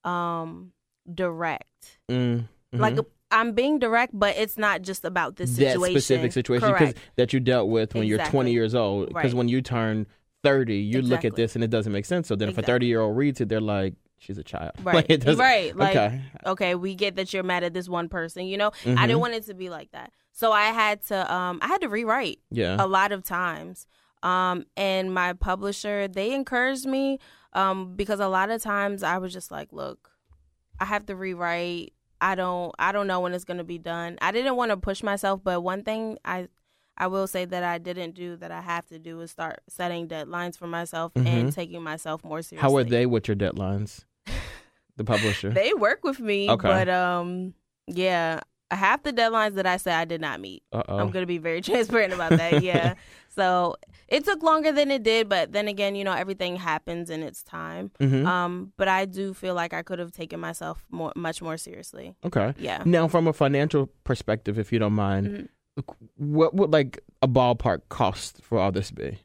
um 0.03 0.73
direct. 1.11 1.99
Mm, 2.09 2.47
mhm. 2.73 2.79
Like 2.79 2.97
I'm 3.31 3.53
being 3.53 3.79
direct, 3.79 4.17
but 4.17 4.35
it's 4.37 4.57
not 4.57 4.81
just 4.81 5.05
about 5.05 5.37
this 5.37 5.55
that 5.55 5.73
situation. 5.73 5.93
specific 6.01 6.33
situation 6.33 6.93
that 7.15 7.33
you 7.33 7.39
dealt 7.39 7.69
with 7.69 7.95
when 7.95 8.05
you're 8.05 8.19
20 8.19 8.51
years 8.51 8.75
old. 8.75 9.07
Because 9.07 9.23
Right. 9.31 9.33
when 9.33 9.47
you 9.47 9.61
turn 9.61 10.05
30, 10.43 10.75
you 10.75 11.01
look 11.01 11.25
at 11.25 11.35
this 11.35 11.55
and 11.55 11.63
it 11.63 11.69
doesn't 11.69 11.91
make 11.93 12.05
sense. 12.05 12.27
So 12.27 12.35
then 12.35 12.49
if 12.49 12.57
a 12.57 12.61
30 12.61 12.85
year 12.85 13.01
old 13.01 13.15
reads 13.17 13.41
it, 13.41 13.49
they're 13.49 13.61
like, 13.61 13.93
she's 14.17 14.37
a 14.37 14.43
child. 14.43 14.71
Right. 14.83 15.09
Like, 15.25 15.37
right. 15.37 15.75
Like 15.75 15.95
okay. 15.95 16.21
okay, 16.45 16.75
we 16.75 16.95
get 16.95 17.15
that 17.15 17.33
you're 17.33 17.43
mad 17.43 17.63
at 17.63 17.73
this 17.73 17.87
one 17.89 18.09
person, 18.09 18.45
you 18.45 18.57
know? 18.57 18.71
I 18.85 18.89
Mhm. 18.89 19.01
didn't 19.07 19.19
want 19.19 19.33
it 19.33 19.45
to 19.47 19.53
be 19.53 19.69
like 19.69 19.91
that. 19.91 20.11
So 20.31 20.51
I 20.51 20.65
had 20.65 21.01
to 21.07 21.33
um 21.33 21.59
I 21.61 21.67
had 21.67 21.81
to 21.81 21.89
rewrite 21.89 22.39
Yeah. 22.49 22.77
a 22.79 22.87
lot 22.87 23.11
of 23.11 23.23
times. 23.23 23.87
Um 24.23 24.65
and 24.77 25.13
my 25.13 25.33
publisher, 25.33 26.07
they 26.07 26.33
encouraged 26.33 26.85
me 26.85 27.19
um 27.53 27.95
because 27.95 28.19
a 28.19 28.27
lot 28.27 28.49
of 28.49 28.61
times 28.61 29.03
I 29.03 29.17
was 29.17 29.33
just 29.33 29.51
like, 29.51 29.73
look, 29.73 30.11
I 30.79 30.85
have 30.85 31.05
to 31.07 31.15
rewrite. 31.15 31.93
I 32.21 32.35
don't 32.35 32.73
I 32.79 32.91
don't 32.91 33.07
know 33.07 33.19
when 33.19 33.33
it's 33.33 33.43
going 33.45 33.57
to 33.57 33.63
be 33.63 33.79
done. 33.79 34.17
I 34.21 34.31
didn't 34.31 34.55
want 34.55 34.69
to 34.71 34.77
push 34.77 35.01
myself, 35.03 35.41
but 35.43 35.61
one 35.61 35.83
thing 35.83 36.17
I 36.23 36.47
I 36.97 37.07
will 37.07 37.25
say 37.27 37.45
that 37.45 37.63
I 37.63 37.77
didn't 37.77 38.13
do 38.15 38.35
that 38.37 38.51
I 38.51 38.61
have 38.61 38.85
to 38.87 38.99
do 38.99 39.21
is 39.21 39.31
start 39.31 39.61
setting 39.67 40.07
deadlines 40.07 40.57
for 40.57 40.67
myself 40.67 41.11
and 41.15 41.49
Mhm. 41.49 41.53
taking 41.55 41.81
myself 41.81 42.23
more 42.23 42.41
seriously. 42.41 42.61
How 42.69 42.75
are 42.77 42.83
they 42.83 43.05
with 43.05 43.27
your 43.27 43.35
deadlines? 43.37 44.05
The 44.97 45.05
publisher. 45.05 45.49
They 45.49 45.73
work 45.73 46.03
with 46.03 46.19
me, 46.19 46.49
Okay. 46.49 46.67
but 46.67 46.89
um, 46.89 47.53
yeah, 47.87 48.41
half 48.69 49.01
the 49.03 49.13
deadlines 49.13 49.55
that 49.55 49.65
I 49.65 49.77
said 49.77 49.95
I 49.95 50.05
did 50.05 50.21
not 50.21 50.39
meet. 50.39 50.63
Uh 50.71 50.83
I'm 50.87 51.07
oh. 51.07 51.09
gonna 51.09 51.25
be 51.25 51.37
very 51.39 51.61
transparent 51.69 52.13
about 52.13 52.31
that. 52.31 52.61
Yeah. 52.61 52.95
so 53.29 53.77
it 54.09 54.25
took 54.25 54.43
longer 54.43 54.71
than 54.71 54.91
it 54.91 55.01
did, 55.01 55.29
but 55.29 55.53
then 55.53 55.67
again, 55.69 55.95
you 55.95 56.03
know, 56.03 56.11
everything 56.13 56.57
happens 56.57 57.09
in 57.09 57.23
its 57.23 57.41
time. 57.41 57.91
hmm 57.99 58.27
Um, 58.27 58.73
but 58.77 58.89
I 58.89 59.05
do 59.05 59.33
feel 59.33 59.55
like 59.55 59.73
I 59.73 59.81
could 59.81 59.97
have 59.97 60.11
taken 60.11 60.39
myself 60.41 60.85
more, 60.91 61.13
much 61.15 61.41
more 61.41 61.57
seriously. 61.57 62.15
okay. 62.25 62.53
Yeah. 62.59 62.83
Now, 62.85 63.07
from 63.07 63.27
a 63.27 63.33
financial 63.33 63.87
perspective, 64.03 64.59
if 64.59 64.71
you 64.73 64.77
don't 64.77 64.93
mind, 64.93 65.27
Mhm. 65.27 65.47
What 66.17 66.53
would 66.53 66.71
like 66.71 66.99
a 67.21 67.27
ballpark 67.27 67.81
cost 67.89 68.41
for 68.43 68.57
all 68.59 68.71
this 68.71 68.91
be? 68.91 69.19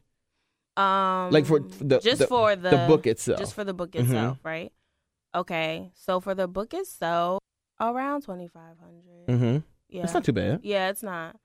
Um, 0.75 1.31
Like 1.31 1.45
for 1.45 1.59
the 1.59 1.99
just 1.99 2.19
the, 2.19 2.27
for 2.27 2.55
the, 2.55 2.69
the 2.69 2.85
book 2.87 3.07
itself. 3.07 3.39
just 3.39 3.53
for 3.53 3.63
the 3.63 3.73
book 3.73 3.91
Mhm. 3.91 4.01
itself, 4.03 4.37
right? 4.43 4.71
Okay, 5.35 5.91
so 5.95 6.19
for 6.19 6.33
the 6.35 6.47
book 6.47 6.73
itself, 6.73 7.39
around 7.79 8.21
twenty 8.23 8.47
five 8.47 8.77
hundred. 8.79 9.27
mm-hmm. 9.27 9.57
Yeah, 9.89 10.03
It's 10.03 10.13
not 10.13 10.23
too 10.23 10.33
bad. 10.33 10.59
yeah, 10.63 10.89
it's 10.89 11.03
not. 11.03 11.35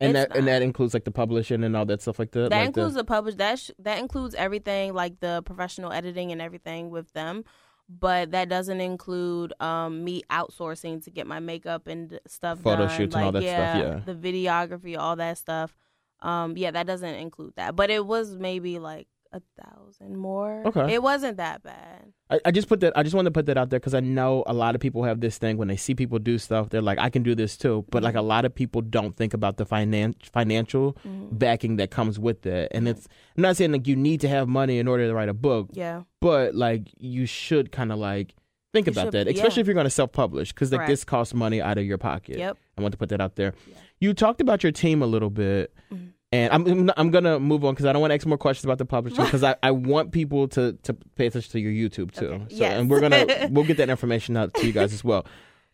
And 0.00 0.16
It's 0.16 0.28
that 0.30 0.36
and 0.36 0.46
that 0.48 0.62
includes 0.62 0.94
like 0.94 1.04
the 1.04 1.10
publishing 1.12 1.62
and 1.64 1.76
all 1.76 1.86
that 1.86 2.02
stuff 2.02 2.18
like 2.18 2.32
that. 2.32 2.50
That 2.50 2.58
like 2.58 2.66
includes 2.68 2.94
the, 2.94 3.00
the, 3.00 3.04
publish 3.04 3.36
that 3.36 3.58
sh- 3.60 3.70
that 3.78 3.98
includes 3.98 4.34
everything 4.34 4.94
like 4.94 5.20
the 5.20 5.42
professional 5.44 5.92
editing 5.92 6.32
and 6.32 6.40
everything 6.42 6.90
with 6.90 7.12
them, 7.12 7.44
but 7.88 8.30
that 8.30 8.48
doesn't 8.48 8.80
include 8.80 9.52
um 9.60 10.04
me 10.04 10.22
outsourcing 10.30 11.02
to 11.04 11.10
get 11.10 11.26
my 11.26 11.40
makeup 11.40 11.86
and 11.86 12.18
stuff 12.26 12.60
Photo 12.60 12.86
done. 12.86 12.96
shoots 12.96 13.14
like, 13.14 13.26
and 13.26 13.36
all 13.36 13.42
that 13.42 13.48
stuff, 13.48 14.04
yeah. 14.06 14.12
the 14.12 14.14
videography, 14.14 14.98
all 14.98 15.16
that 15.16 15.38
stuff. 15.38 15.74
Um, 16.20 16.56
yeah, 16.56 16.70
that 16.70 16.86
doesn't 16.86 17.14
include 17.16 17.54
that, 17.56 17.74
but 17.74 17.90
it 17.90 18.06
was 18.06 18.36
maybe 18.36 18.78
like 18.78 19.08
a 19.32 19.40
thousand 19.62 20.16
more. 20.16 20.62
Okay. 20.66 20.92
it 20.94 21.02
wasn't 21.02 21.36
that 21.38 21.62
bad. 21.62 22.12
I, 22.30 22.40
I 22.44 22.50
just 22.50 22.68
put 22.68 22.80
that. 22.80 22.92
I 22.96 23.02
just 23.02 23.14
wanted 23.14 23.30
to 23.30 23.32
put 23.32 23.46
that 23.46 23.56
out 23.56 23.70
there 23.70 23.78
because 23.80 23.94
I 23.94 24.00
know 24.00 24.42
a 24.46 24.52
lot 24.52 24.74
of 24.74 24.80
people 24.80 25.04
have 25.04 25.20
this 25.20 25.38
thing 25.38 25.56
when 25.56 25.68
they 25.68 25.76
see 25.76 25.94
people 25.94 26.18
do 26.18 26.38
stuff. 26.38 26.68
They're 26.70 26.82
like, 26.82 26.98
I 26.98 27.08
can 27.10 27.22
do 27.22 27.34
this 27.34 27.56
too. 27.56 27.84
But 27.90 28.02
like 28.02 28.14
a 28.14 28.22
lot 28.22 28.44
of 28.44 28.54
people 28.54 28.80
don't 28.82 29.16
think 29.16 29.32
about 29.34 29.56
the 29.56 29.64
finan- 29.66 30.14
financial 30.32 30.94
Mhm. 31.06 31.38
backing 31.38 31.76
that 31.76 31.90
comes 31.90 32.18
with 32.18 32.42
that. 32.42 32.68
And 32.72 32.86
it's 32.88 33.08
I'm 33.36 33.42
not 33.42 33.56
saying 33.56 33.72
like 33.72 33.86
you 33.86 33.96
need 33.96 34.20
to 34.22 34.28
have 34.28 34.48
money 34.48 34.78
in 34.78 34.86
order 34.88 35.06
to 35.06 35.14
write 35.14 35.28
a 35.28 35.34
book, 35.34 35.70
Yeah, 35.72 36.02
but 36.20 36.54
like 36.54 36.88
you 36.98 37.26
should 37.26 37.72
kind 37.72 37.90
of 37.92 37.98
like 37.98 38.34
think 38.72 38.86
You 38.86 38.92
about 38.92 39.04
should- 39.06 39.12
that, 39.12 39.26
yeah. 39.26 39.32
especially 39.34 39.60
if 39.60 39.66
you're 39.66 39.74
going 39.74 39.84
to 39.84 39.90
self-publish 39.90 40.52
because 40.52 40.72
like 40.72 40.86
this 40.86 41.04
costs 41.04 41.34
money 41.34 41.60
out 41.60 41.76
of 41.78 41.84
your 41.84 41.98
pocket. 41.98 42.38
yep. 42.38 42.56
I 42.78 42.80
want 42.82 42.92
to 42.92 42.98
put 42.98 43.10
that 43.10 43.20
out 43.20 43.36
there. 43.36 43.52
Yeah. 43.66 43.74
You 44.00 44.14
talked 44.14 44.40
about 44.40 44.62
your 44.62 44.72
team 44.72 45.02
a 45.02 45.06
little 45.06 45.28
bit, 45.30 45.74
Mhm. 45.92 46.12
And 46.32 46.52
I'm 46.52 46.90
I'm, 46.96 47.10
gonna 47.10 47.38
move 47.38 47.64
on 47.64 47.74
because 47.74 47.86
I 47.86 47.92
don't 47.92 48.00
want 48.00 48.10
to 48.10 48.14
ask 48.14 48.26
more 48.26 48.38
questions 48.38 48.64
about 48.64 48.78
the 48.78 48.84
publisher 48.86 49.22
because 49.22 49.44
I, 49.44 49.54
I 49.62 49.70
want 49.70 50.12
people 50.12 50.48
to 50.48 50.72
to 50.82 50.94
pay 51.14 51.26
attention 51.26 51.52
to 51.52 51.60
your 51.60 51.72
YouTube 51.72 52.12
too. 52.12 52.26
Okay. 52.28 52.44
So, 52.48 52.56
Yes. 52.56 52.72
and 52.80 52.90
we're 52.90 53.00
gonna 53.00 53.48
we'll 53.50 53.64
get 53.64 53.76
that 53.76 53.90
information 53.90 54.36
out 54.36 54.54
to 54.54 54.66
you 54.66 54.72
guys 54.72 54.92
as 54.92 55.04
well. 55.04 55.26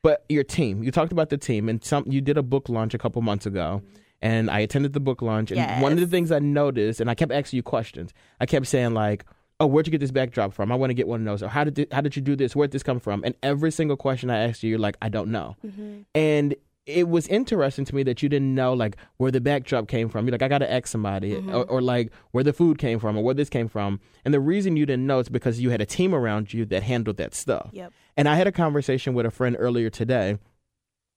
But 0.02 0.24
your 0.28 0.44
team, 0.44 0.82
you 0.82 0.90
talked 0.92 1.12
about 1.12 1.28
the 1.30 1.38
team, 1.38 1.68
and 1.68 1.82
some 1.82 2.04
you 2.06 2.20
did 2.20 2.36
a 2.38 2.42
book 2.42 2.68
launch 2.68 2.94
a 2.94 2.98
couple 2.98 3.22
months 3.22 3.46
ago. 3.46 3.82
And 4.20 4.50
I 4.50 4.58
attended 4.58 4.94
the 4.94 5.00
book 5.00 5.22
launch, 5.22 5.52
and 5.52 5.80
one 5.80 5.92
of 5.92 6.00
the 6.00 6.06
things 6.08 6.32
I 6.32 6.40
noticed, 6.40 7.00
and 7.00 7.08
I 7.08 7.14
kept 7.14 7.30
asking 7.30 7.58
you 7.58 7.62
questions. 7.62 8.12
I 8.40 8.46
kept 8.46 8.66
saying 8.66 8.92
like, 8.92 9.24
"Oh, 9.60 9.66
where'd 9.66 9.86
you 9.86 9.92
get 9.92 10.00
this 10.00 10.10
backdrop 10.10 10.52
from? 10.54 10.72
I 10.72 10.74
want 10.74 10.90
to 10.90 10.94
get 10.94 11.06
one 11.06 11.20
of 11.20 11.24
those." 11.26 11.40
Or 11.40 11.46
how 11.48 11.62
did 11.62 11.86
how 11.92 12.00
did 12.00 12.16
you 12.16 12.22
do 12.22 12.34
this? 12.34 12.56
Where'd 12.56 12.72
this 12.72 12.82
come 12.82 12.98
from? 12.98 13.22
And 13.22 13.36
every 13.44 13.70
single 13.70 13.96
question 13.96 14.28
I 14.28 14.38
asked 14.48 14.64
you, 14.64 14.70
you're 14.70 14.78
like, 14.80 14.96
"I 15.00 15.08
don't 15.08 15.30
know." 15.30 15.54
hmm 15.62 16.00
and 16.16 16.56
it 16.88 17.06
was 17.08 17.28
interesting 17.28 17.84
to 17.84 17.94
me 17.94 18.02
that 18.04 18.22
you 18.22 18.28
didn't 18.30 18.54
know 18.54 18.72
like 18.72 18.96
where 19.18 19.30
the 19.30 19.40
backdrop 19.42 19.86
came 19.88 20.08
from. 20.08 20.24
You're 20.26 20.32
like, 20.32 20.42
I 20.42 20.48
gotta 20.48 20.70
ask 20.72 20.86
somebody, 20.86 21.32
Mhm. 21.34 21.52
or, 21.54 21.64
or 21.66 21.82
like 21.82 22.10
where 22.30 22.42
the 22.42 22.52
food 22.54 22.78
came 22.78 22.98
from, 22.98 23.16
or 23.18 23.22
where 23.22 23.34
this 23.34 23.50
came 23.50 23.68
from. 23.68 24.00
And 24.24 24.32
the 24.32 24.40
reason 24.40 24.76
you 24.76 24.86
didn't 24.86 25.06
know 25.06 25.18
is 25.18 25.28
because 25.28 25.60
you 25.60 25.68
had 25.70 25.82
a 25.82 25.86
team 25.86 26.14
around 26.14 26.54
you 26.54 26.64
that 26.66 26.82
handled 26.82 27.18
that 27.18 27.34
stuff. 27.34 27.68
Yep. 27.72 27.92
And 28.16 28.26
I 28.28 28.36
had 28.36 28.46
a 28.46 28.52
conversation 28.52 29.12
with 29.12 29.26
a 29.26 29.30
friend 29.30 29.54
earlier 29.58 29.90
today, 29.90 30.38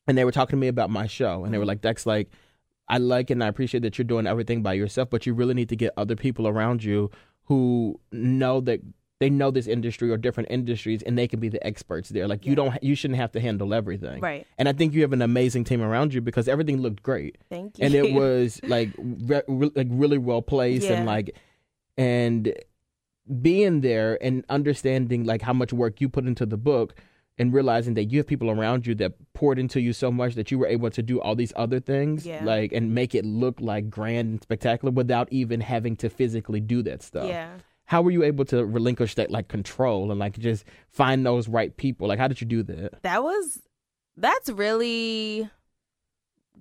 and 0.07 0.17
they 0.17 0.25
were 0.25 0.31
talking 0.33 0.57
to 0.57 0.61
me 0.61 0.67
about 0.67 0.89
my 0.89 1.07
show, 1.07 1.45
and 1.45 1.53
they 1.53 1.57
were 1.57 1.63
Mhm. 1.63 1.67
like, 1.69 1.81
Dex, 1.81 2.05
like. 2.05 2.29
I 2.87 2.97
like 2.97 3.29
and 3.29 3.41
I 3.41 3.47
appreciate 3.47 3.83
that 3.83 3.97
you're 3.97 4.03
doing 4.03 4.27
everything 4.27 4.61
by 4.63 4.73
yourself, 4.73 5.09
but 5.09 5.25
you 5.25 5.33
really 5.33 5.53
need 5.53 5.69
to 5.69 5.77
get 5.77 5.93
other 5.95 6.17
people 6.17 6.45
around 6.45 6.83
you 6.83 7.09
who 7.45 8.01
know 8.11 8.59
that 8.61 8.81
they 9.21 9.29
know 9.29 9.51
this 9.51 9.67
industry 9.67 10.09
or 10.11 10.17
different 10.17 10.49
industries, 10.51 11.01
and 11.03 11.17
they 11.17 11.27
can 11.27 11.39
be 11.39 11.47
the 11.47 11.65
experts 11.65 12.09
there. 12.09 12.27
Like 12.27 12.45
you 12.45 12.55
don't, 12.55 12.81
you 12.83 12.95
shouldn't 12.95 13.19
have 13.19 13.31
to 13.33 13.39
handle 13.39 13.73
everything. 13.73 14.19
Right. 14.19 14.45
And 14.57 14.67
I 14.67 14.73
think 14.73 14.93
you 14.93 15.01
have 15.03 15.13
an 15.13 15.21
amazing 15.21 15.63
team 15.63 15.81
around 15.81 16.13
you 16.13 16.19
because 16.21 16.47
everything 16.49 16.81
looked 16.81 17.01
great, 17.03 17.37
Thank 17.49 17.79
you. 17.79 17.85
and 17.85 17.93
it 17.95 18.13
was 18.21 18.59
like 18.63 18.89
re- 18.97 19.43
re- 19.47 19.71
like 19.75 19.87
really 19.89 20.17
well 20.17 20.41
placed, 20.41 20.87
and 20.89 21.05
like 21.05 21.37
and 21.97 22.53
being 23.41 23.81
there 23.81 24.17
and 24.21 24.43
understanding 24.49 25.23
like 25.23 25.41
how 25.41 25.53
much 25.53 25.71
work 25.71 26.01
you 26.01 26.09
put 26.09 26.25
into 26.25 26.45
the 26.45 26.57
book 26.57 26.95
and 27.37 27.53
realizing 27.53 27.93
that 27.93 28.05
you 28.05 28.17
have 28.19 28.27
people 28.27 28.49
around 28.51 28.85
you 28.85 28.93
that 28.95 29.13
poured 29.33 29.57
into 29.57 29.79
you 29.79 29.93
so 29.93 30.11
much 30.11 30.35
that 30.35 30.51
you 30.51 30.59
were 30.59 30.67
able 30.67 30.89
to 30.89 31.01
do 31.01 31.21
all 31.21 31.35
these 31.35 31.53
other 31.55 31.79
things 31.79 32.25
Yeah. 32.25 32.43
like 32.43 32.73
and 32.73 32.93
make 32.93 33.15
it 33.15 33.23
look 33.25 33.61
like 33.61 33.89
grand 33.89 34.27
and 34.29 34.41
spectacular 34.41 34.91
without 34.91 35.27
even 35.31 35.61
having 35.61 35.95
to 35.97 36.09
physically 36.09 36.59
do 36.59 36.81
that 36.83 37.01
stuff 37.03 37.27
Yeah. 37.29 37.51
How 37.91 38.01
were 38.01 38.11
you 38.11 38.23
able 38.23 38.45
to 38.45 38.65
relinquish 38.65 39.15
that 39.15 39.29
like 39.29 39.49
control 39.49 40.11
and 40.11 40.17
like 40.17 40.39
just 40.39 40.63
find 40.87 41.25
those 41.25 41.49
right 41.49 41.75
people 41.75 42.07
like 42.07 42.17
how 42.17 42.27
did 42.27 42.39
you 42.39 42.47
do 42.47 42.63
that 42.63 43.03
that 43.03 43.21
was 43.21 43.61
that's 44.15 44.49
really 44.49 45.49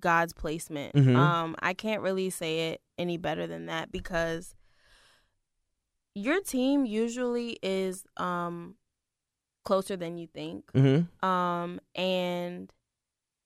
God's 0.00 0.32
placement. 0.32 0.94
Mhm. 0.94 1.14
Um, 1.14 1.56
I 1.60 1.74
can't 1.74 2.02
really 2.02 2.30
say 2.30 2.70
it 2.70 2.80
any 2.98 3.16
better 3.16 3.46
than 3.46 3.66
that 3.66 3.92
because 3.92 4.54
your 6.14 6.40
team 6.40 6.84
usually 6.84 7.58
is 7.62 8.04
um 8.16 8.76
closer 9.64 9.96
than 9.96 10.16
you 10.16 10.26
think. 10.26 10.72
mm-hmm 10.72 11.24
Um, 11.24 11.80
and 11.94 12.72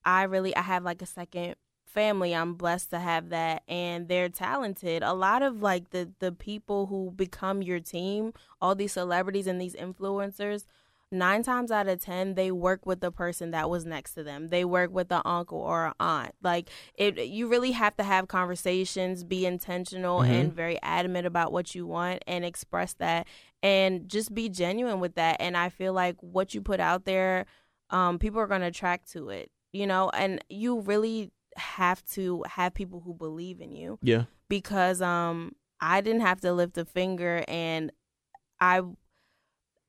I 0.05 0.23
really 0.25 0.57
I 0.57 0.63
have 0.63 0.85
like 0.85 1.03
a 1.03 1.07
second 1.07 1.57
family. 1.95 2.35
I'm 2.35 2.55
blessed 2.55 2.91
to 2.91 2.99
have 2.99 3.31
that 3.31 3.63
and 3.69 4.09
they're 4.09 4.29
talented. 4.29 5.03
A 5.03 5.15
lot 5.15 5.43
of 5.43 5.63
like 5.63 5.91
the 5.91 6.11
the 6.19 6.33
people 6.33 6.87
who 6.87 7.13
become 7.13 7.63
your 7.63 7.81
team, 7.81 8.35
all 8.61 8.75
these 8.75 8.93
celebrities 8.93 9.47
and 9.47 9.61
these 9.61 9.75
influencers, 9.77 10.65
nine 11.11 11.43
times 11.45 11.71
out 11.71 11.87
of 11.87 12.01
ten 12.03 12.35
they 12.35 12.51
work 12.51 12.85
with 12.87 13.01
the 13.01 13.13
person 13.13 13.53
that 13.53 13.71
was 13.71 13.85
next 13.85 14.15
to 14.15 14.25
them 14.25 14.49
they 14.49 14.65
work 14.65 14.91
with 14.93 15.09
the 15.09 15.23
uncle 15.29 15.59
or 15.61 15.85
a 15.85 15.95
aunt 16.01 16.33
like 16.43 16.69
it 16.97 17.17
you 17.27 17.47
really 17.47 17.71
have 17.71 17.95
to 17.95 18.03
have 18.03 18.27
conversations 18.27 19.23
be 19.23 19.47
intentional 19.47 20.21
Mhm. 20.23 20.29
and 20.29 20.53
very 20.53 20.81
adamant 20.83 21.25
about 21.25 21.53
what 21.53 21.73
you 21.75 21.87
want 21.87 22.25
and 22.27 22.45
express 22.45 22.95
that 22.95 23.29
and 23.63 24.09
just 24.09 24.35
be 24.35 24.49
genuine 24.49 24.99
with 24.99 25.15
that 25.15 25.37
and 25.39 25.57
i 25.57 25.69
feel 25.69 25.93
like 25.93 26.17
what 26.21 26.53
you 26.53 26.61
put 26.61 26.81
out 26.81 27.05
there 27.05 27.47
um 27.91 28.19
people 28.19 28.41
are 28.41 28.49
going 28.49 28.63
to 28.63 28.67
attract 28.69 29.13
to 29.13 29.29
it 29.29 29.53
you 29.73 29.87
know 29.87 30.11
and 30.15 30.43
you 30.49 30.81
really 30.81 31.31
have 31.57 32.05
to 32.07 32.45
have 32.49 32.75
people 32.75 33.01
who 33.01 33.15
believe 33.15 33.61
in 33.61 33.73
you 33.73 33.99
yeah 34.03 34.25
because 34.49 35.01
um 35.03 35.53
I 35.81 36.01
didn't 36.01 36.23
have 36.23 36.41
to 36.43 36.53
lift 36.53 36.79
a 36.79 36.85
finger 36.85 37.45
and 37.49 37.91
I 38.61 38.83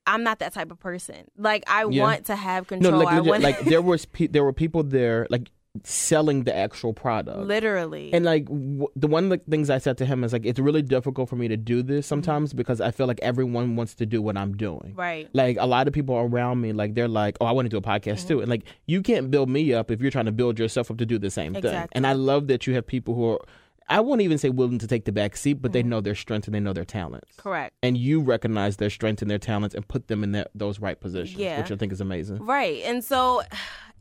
I'm 0.07 0.23
not 0.23 0.39
that 0.39 0.53
type 0.53 0.71
of 0.71 0.79
person. 0.79 1.25
Like 1.37 1.63
I 1.67 1.85
Yeah. 1.85 2.03
want 2.03 2.25
to 2.27 2.35
have 2.35 2.67
control. 2.67 2.91
No, 2.91 2.97
like, 2.99 3.07
I 3.07 3.17
legit, 3.17 3.29
want 3.29 3.43
like 3.43 3.59
there 3.65 3.81
was 3.81 4.05
pe- 4.05 4.27
there 4.27 4.43
were 4.43 4.53
people 4.53 4.83
there 4.83 5.25
like 5.29 5.49
selling 5.83 6.43
the 6.43 6.55
actual 6.55 6.93
product. 6.93 7.37
literally. 7.39 8.13
And 8.13 8.23
like 8.25 8.45
w- 8.45 8.87
the 8.95 9.07
one 9.07 9.25
of 9.25 9.29
the 9.29 9.37
things 9.49 9.69
I 9.69 9.77
said 9.77 9.97
to 9.99 10.05
him 10.05 10.23
is 10.23 10.31
like 10.33 10.45
it's 10.45 10.59
really 10.59 10.81
difficult 10.81 11.29
for 11.29 11.35
me 11.35 11.47
to 11.49 11.57
do 11.57 11.83
this 11.83 12.05
Mm-hmm. 12.05 12.09
sometimes 12.09 12.53
because 12.53 12.81
I 12.81 12.91
feel 12.91 13.07
like 13.07 13.19
everyone 13.21 13.75
wants 13.75 13.95
to 13.95 14.05
do 14.05 14.21
what 14.21 14.37
I'm 14.37 14.55
doing. 14.57 14.93
right. 14.95 15.29
Like 15.33 15.57
a 15.59 15.65
lot 15.65 15.87
of 15.87 15.93
people 15.93 16.15
around 16.15 16.61
me, 16.61 16.71
like 16.73 16.93
they're 16.95 17.07
like, 17.07 17.37
"Oh, 17.41 17.45
I 17.45 17.51
want 17.51 17.65
to 17.65 17.69
do 17.69 17.77
a 17.77 17.81
podcast 17.81 18.19
Mm-hmm. 18.19 18.27
too," 18.27 18.41
and 18.41 18.49
like 18.49 18.63
you 18.87 19.01
can't 19.01 19.29
build 19.31 19.49
me 19.49 19.73
up 19.73 19.91
if 19.91 20.01
you're 20.01 20.11
trying 20.11 20.25
to 20.25 20.31
build 20.31 20.57
yourself 20.59 20.89
up 20.91 20.97
to 20.97 21.05
do 21.05 21.17
the 21.17 21.29
same 21.31 21.53
thing. 21.53 21.87
And 21.91 22.05
I 22.07 22.13
love 22.13 22.47
that 22.47 22.67
you 22.67 22.73
have 22.75 22.85
people 22.87 23.13
who 23.15 23.25
are, 23.31 23.39
I 23.87 23.99
won't 23.99 24.21
even 24.21 24.37
say 24.39 24.49
willing 24.49 24.79
to 24.79 24.87
take 24.87 25.05
the 25.05 25.11
back 25.11 25.37
seat, 25.37 25.61
but 25.61 25.71
they 25.71 25.81
Mm-hmm. 25.81 25.89
know 25.89 26.01
their 26.01 26.15
strengths 26.15 26.47
and 26.47 26.55
they 26.55 26.59
know 26.59 26.73
their 26.73 26.85
talents. 26.85 27.31
Correct. 27.37 27.73
And 27.83 27.95
you 27.97 28.19
recognize 28.21 28.77
their 28.77 28.89
strengths 28.89 29.21
and 29.21 29.29
their 29.29 29.37
talents 29.37 29.75
and 29.75 29.87
put 29.87 30.07
them 30.07 30.23
in 30.23 30.31
that, 30.31 30.49
those 30.55 30.79
right 30.79 30.99
positions, 30.99 31.39
Yeah. 31.39 31.59
which 31.59 31.71
I 31.71 31.75
think 31.75 31.91
is 31.93 32.01
amazing. 32.01 32.37
Right. 32.43 32.81
And 32.85 33.03
so 33.03 33.43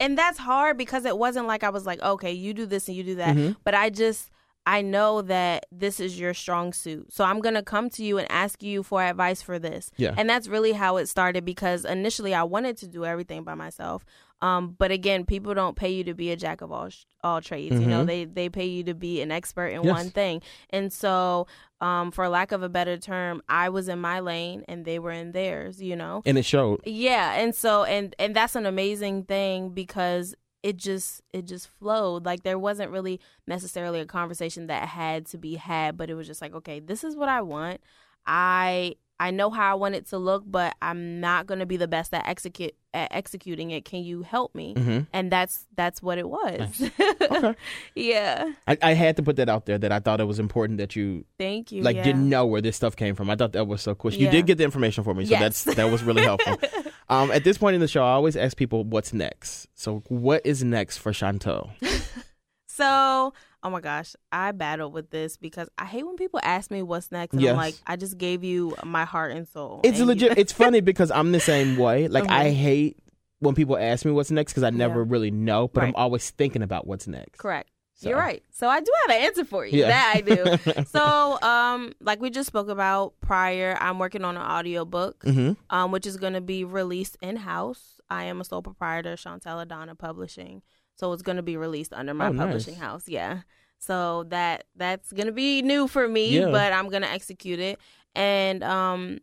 and 0.00 0.16
that's 0.18 0.38
hard 0.38 0.76
because 0.76 1.04
it 1.04 1.16
wasn't 1.18 1.46
like 1.46 1.62
I 1.64 1.70
was 1.70 1.86
like, 1.86 2.02
okay, 2.02 2.32
you 2.32 2.54
do 2.54 2.66
this 2.66 2.88
and 2.88 2.96
you 2.96 3.02
do 3.02 3.14
that. 3.16 3.36
Mhm. 3.36 3.56
But 3.64 3.74
I 3.74 3.90
just 3.90 4.30
I 4.66 4.80
know 4.80 5.20
that 5.20 5.66
this 5.70 6.00
is 6.00 6.18
your 6.18 6.32
strong 6.32 6.72
suit. 6.72 7.12
So 7.12 7.22
I'm 7.22 7.40
going 7.40 7.54
to 7.54 7.62
come 7.62 7.90
to 7.90 8.02
you 8.02 8.16
and 8.16 8.26
ask 8.32 8.62
you 8.62 8.82
for 8.82 9.02
advice 9.02 9.42
for 9.42 9.58
this. 9.58 9.90
Yeah. 9.98 10.14
And 10.16 10.26
that's 10.28 10.48
really 10.48 10.72
how 10.72 10.96
it 10.96 11.06
started 11.06 11.44
because 11.44 11.84
initially 11.84 12.32
I 12.32 12.44
wanted 12.44 12.78
to 12.78 12.88
do 12.88 13.04
everything 13.04 13.44
by 13.44 13.54
myself. 13.54 14.06
Um, 14.40 14.74
but 14.78 14.90
again, 14.90 15.26
people 15.26 15.52
don't 15.52 15.76
pay 15.76 15.90
you 15.92 16.02
to 16.04 16.14
be 16.14 16.30
a 16.30 16.36
jack 16.36 16.62
of 16.62 16.72
all 16.72 16.88
sh- 16.88 17.04
all 17.22 17.42
trades. 17.42 17.78
You 17.78 17.86
know, 17.86 18.04
Mhm. 18.04 18.06
they 18.06 18.24
they 18.24 18.48
pay 18.48 18.64
you 18.64 18.82
to 18.84 18.94
be 18.94 19.20
an 19.20 19.30
expert 19.30 19.68
in 19.68 19.82
Yes. 19.84 19.92
one 19.92 20.08
thing. 20.10 20.40
And 20.70 20.90
so, 20.90 21.46
um, 21.84 22.10
for 22.10 22.28
lack 22.28 22.50
of 22.52 22.62
a 22.62 22.68
better 22.68 22.96
term, 22.96 23.42
I 23.48 23.68
was 23.68 23.88
in 23.88 23.98
my 24.00 24.20
lane 24.20 24.64
and 24.68 24.84
they 24.84 24.98
were 24.98 25.10
in 25.12 25.32
theirs. 25.32 25.82
You 25.82 25.96
know, 25.96 26.22
And 26.24 26.38
it 26.38 26.44
showed. 26.44 26.80
yeah, 26.84 27.34
and 27.40 27.54
so 27.54 27.84
and 27.84 28.14
and 28.18 28.34
that's 28.34 28.56
an 28.56 28.66
amazing 28.66 29.24
thing 29.24 29.70
because 29.70 30.34
it 30.62 30.76
just 30.78 31.20
it 31.32 31.44
just 31.46 31.68
flowed. 31.78 32.24
Like 32.24 32.42
there 32.42 32.58
wasn't 32.58 32.90
really 32.90 33.20
necessarily 33.46 34.00
a 34.00 34.06
conversation 34.06 34.66
that 34.68 34.88
had 34.88 35.26
to 35.26 35.38
be 35.38 35.56
had, 35.56 35.96
but 35.98 36.08
it 36.10 36.14
was 36.14 36.26
just 36.26 36.40
like, 36.40 36.54
okay, 36.54 36.80
this 36.80 37.04
is 37.04 37.16
what 37.16 37.28
I 37.28 37.42
want. 37.42 37.80
I 38.26 38.96
I 39.20 39.30
know 39.30 39.48
how 39.48 39.70
I 39.70 39.74
want 39.74 39.94
it 39.94 40.08
to 40.08 40.18
look, 40.18 40.42
but 40.46 40.74
I'm 40.82 41.20
not 41.20 41.46
going 41.46 41.60
to 41.60 41.66
be 41.66 41.76
the 41.76 41.86
best 41.86 42.12
at 42.12 42.26
execute 42.26 42.72
at 42.92 43.08
executing 43.12 43.70
it. 43.70 43.84
Can 43.84 44.02
you 44.02 44.22
help 44.22 44.54
me? 44.54 44.74
hmm 44.74 45.00
And 45.12 45.30
that's 45.30 45.66
that's 45.76 46.02
what 46.02 46.18
it 46.18 46.28
was. 46.28 46.90
Okay. 47.24 47.54
yeah. 47.94 48.52
I, 48.68 48.76
I 48.82 48.92
had 48.92 49.16
to 49.16 49.22
put 49.22 49.36
that 49.36 49.48
out 49.48 49.66
there 49.66 49.78
that 49.78 49.90
I 49.92 49.98
thought 49.98 50.20
it 50.20 50.24
was 50.24 50.38
important 50.38 50.78
that 50.78 50.94
you 50.94 51.24
Thank 51.38 51.72
you. 51.72 51.82
like 51.82 51.96
yeah. 51.96 52.02
didn't 52.04 52.28
know 52.28 52.44
where 52.46 52.60
this 52.60 52.76
stuff 52.76 52.94
came 52.96 53.14
from. 53.14 53.30
I 53.30 53.36
thought 53.36 53.52
that 53.52 53.66
was 53.66 53.80
so 53.82 53.94
cool. 53.94 54.12
You 54.12 54.26
Yeah. 54.26 54.30
did 54.32 54.46
get 54.46 54.58
the 54.58 54.64
information 54.64 55.04
for 55.04 55.14
me, 55.14 55.24
so 55.24 55.30
Yes. 55.30 55.64
that's 55.64 55.76
that 55.76 55.90
was 55.90 56.02
really 56.02 56.22
helpful. 56.22 56.58
um, 57.08 57.30
at 57.30 57.44
this 57.44 57.56
point 57.58 57.74
in 57.74 57.80
the 57.80 57.88
show, 57.88 58.02
I 58.04 58.10
always 58.12 58.36
ask 58.36 58.56
people 58.56 58.84
what's 58.84 59.12
next. 59.12 59.68
So, 59.74 60.02
what 60.08 60.44
is 60.44 60.62
next 60.64 60.98
for 60.98 61.12
Chantel? 61.12 61.70
So, 62.66 63.32
oh 63.64 63.70
my 63.70 63.80
gosh, 63.80 64.14
I 64.30 64.52
battled 64.52 64.92
with 64.92 65.10
this 65.10 65.36
because 65.36 65.68
I 65.78 65.86
hate 65.86 66.04
when 66.06 66.16
people 66.16 66.38
ask 66.42 66.70
me 66.70 66.82
what's 66.82 67.10
next, 67.10 67.32
and 67.32 67.42
Yes. 67.42 67.52
I'm 67.52 67.56
like, 67.56 67.74
I 67.86 67.96
just 67.96 68.18
gave 68.18 68.44
you 68.44 68.76
my 68.84 69.04
heart 69.04 69.32
and 69.32 69.48
soul. 69.48 69.80
It's 69.82 69.98
and 69.98 70.00
you- 70.00 70.04
legit. 70.26 70.38
it's 70.38 70.52
funny 70.64 70.80
because 70.80 71.10
I'm 71.10 71.32
the 71.32 71.40
same 71.40 71.76
way. 71.76 72.06
Like 72.14 72.30
I 72.30 72.46
Mhm. 72.50 72.54
hate 72.54 72.98
when 73.40 73.54
people 73.54 73.76
ask 73.76 74.04
me 74.04 74.12
what's 74.12 74.30
next 74.30 74.52
because 74.52 74.62
I 74.64 74.70
never 74.70 75.00
Yeah. 75.00 75.06
really 75.08 75.30
know, 75.30 75.68
but 75.68 75.82
I'm 75.84 75.94
always 75.96 76.30
thinking 76.30 76.62
about 76.62 76.86
what's 76.86 77.06
next. 77.08 77.38
Correct. 77.38 77.70
So- 77.96 78.08
You're 78.08 78.18
right. 78.18 78.42
So 78.50 78.68
I 78.68 78.80
do 78.80 78.90
have 79.06 79.16
an 79.16 79.22
answer 79.24 79.44
for 79.44 79.64
you. 79.64 79.78
Yeah. 79.80 79.88
That 79.88 80.12
I 80.16 80.20
do. 80.20 80.84
so, 80.90 81.40
um, 81.42 81.92
like 82.00 82.20
we 82.20 82.28
just 82.30 82.46
spoke 82.48 82.68
about 82.68 83.14
prior, 83.20 83.76
I'm 83.80 83.98
working 83.98 84.24
on 84.24 84.36
an 84.36 84.42
audiobook, 84.42 85.22
hmm 85.22 85.52
um, 85.70 85.90
which 85.92 86.06
is 86.06 86.16
going 86.16 86.32
to 86.34 86.40
be 86.40 86.64
released 86.64 87.16
in 87.22 87.36
house. 87.36 88.00
I 88.10 88.24
am 88.24 88.40
a 88.40 88.44
sole 88.44 88.62
proprietor, 88.62 89.16
Chantelle 89.16 89.64
Adanna 89.64 89.96
Publishing, 89.96 90.62
so 90.96 91.12
it's 91.12 91.22
going 91.22 91.36
to 91.36 91.42
be 91.42 91.56
released 91.56 91.92
under 91.92 92.14
my 92.14 92.28
Oh, 92.28 92.32
nice. 92.32 92.46
publishing 92.46 92.74
house. 92.76 93.04
Yeah. 93.08 93.40
So 93.78 94.24
that 94.28 94.64
that's 94.76 95.12
going 95.12 95.26
to 95.26 95.32
be 95.32 95.60
new 95.62 95.86
for 95.88 96.08
me, 96.08 96.38
Yeah. 96.38 96.50
but 96.50 96.72
I'm 96.72 96.88
going 96.88 97.02
to 97.02 97.10
execute 97.10 97.58
it, 97.60 97.78
and 98.14 98.64
um, 98.64 99.18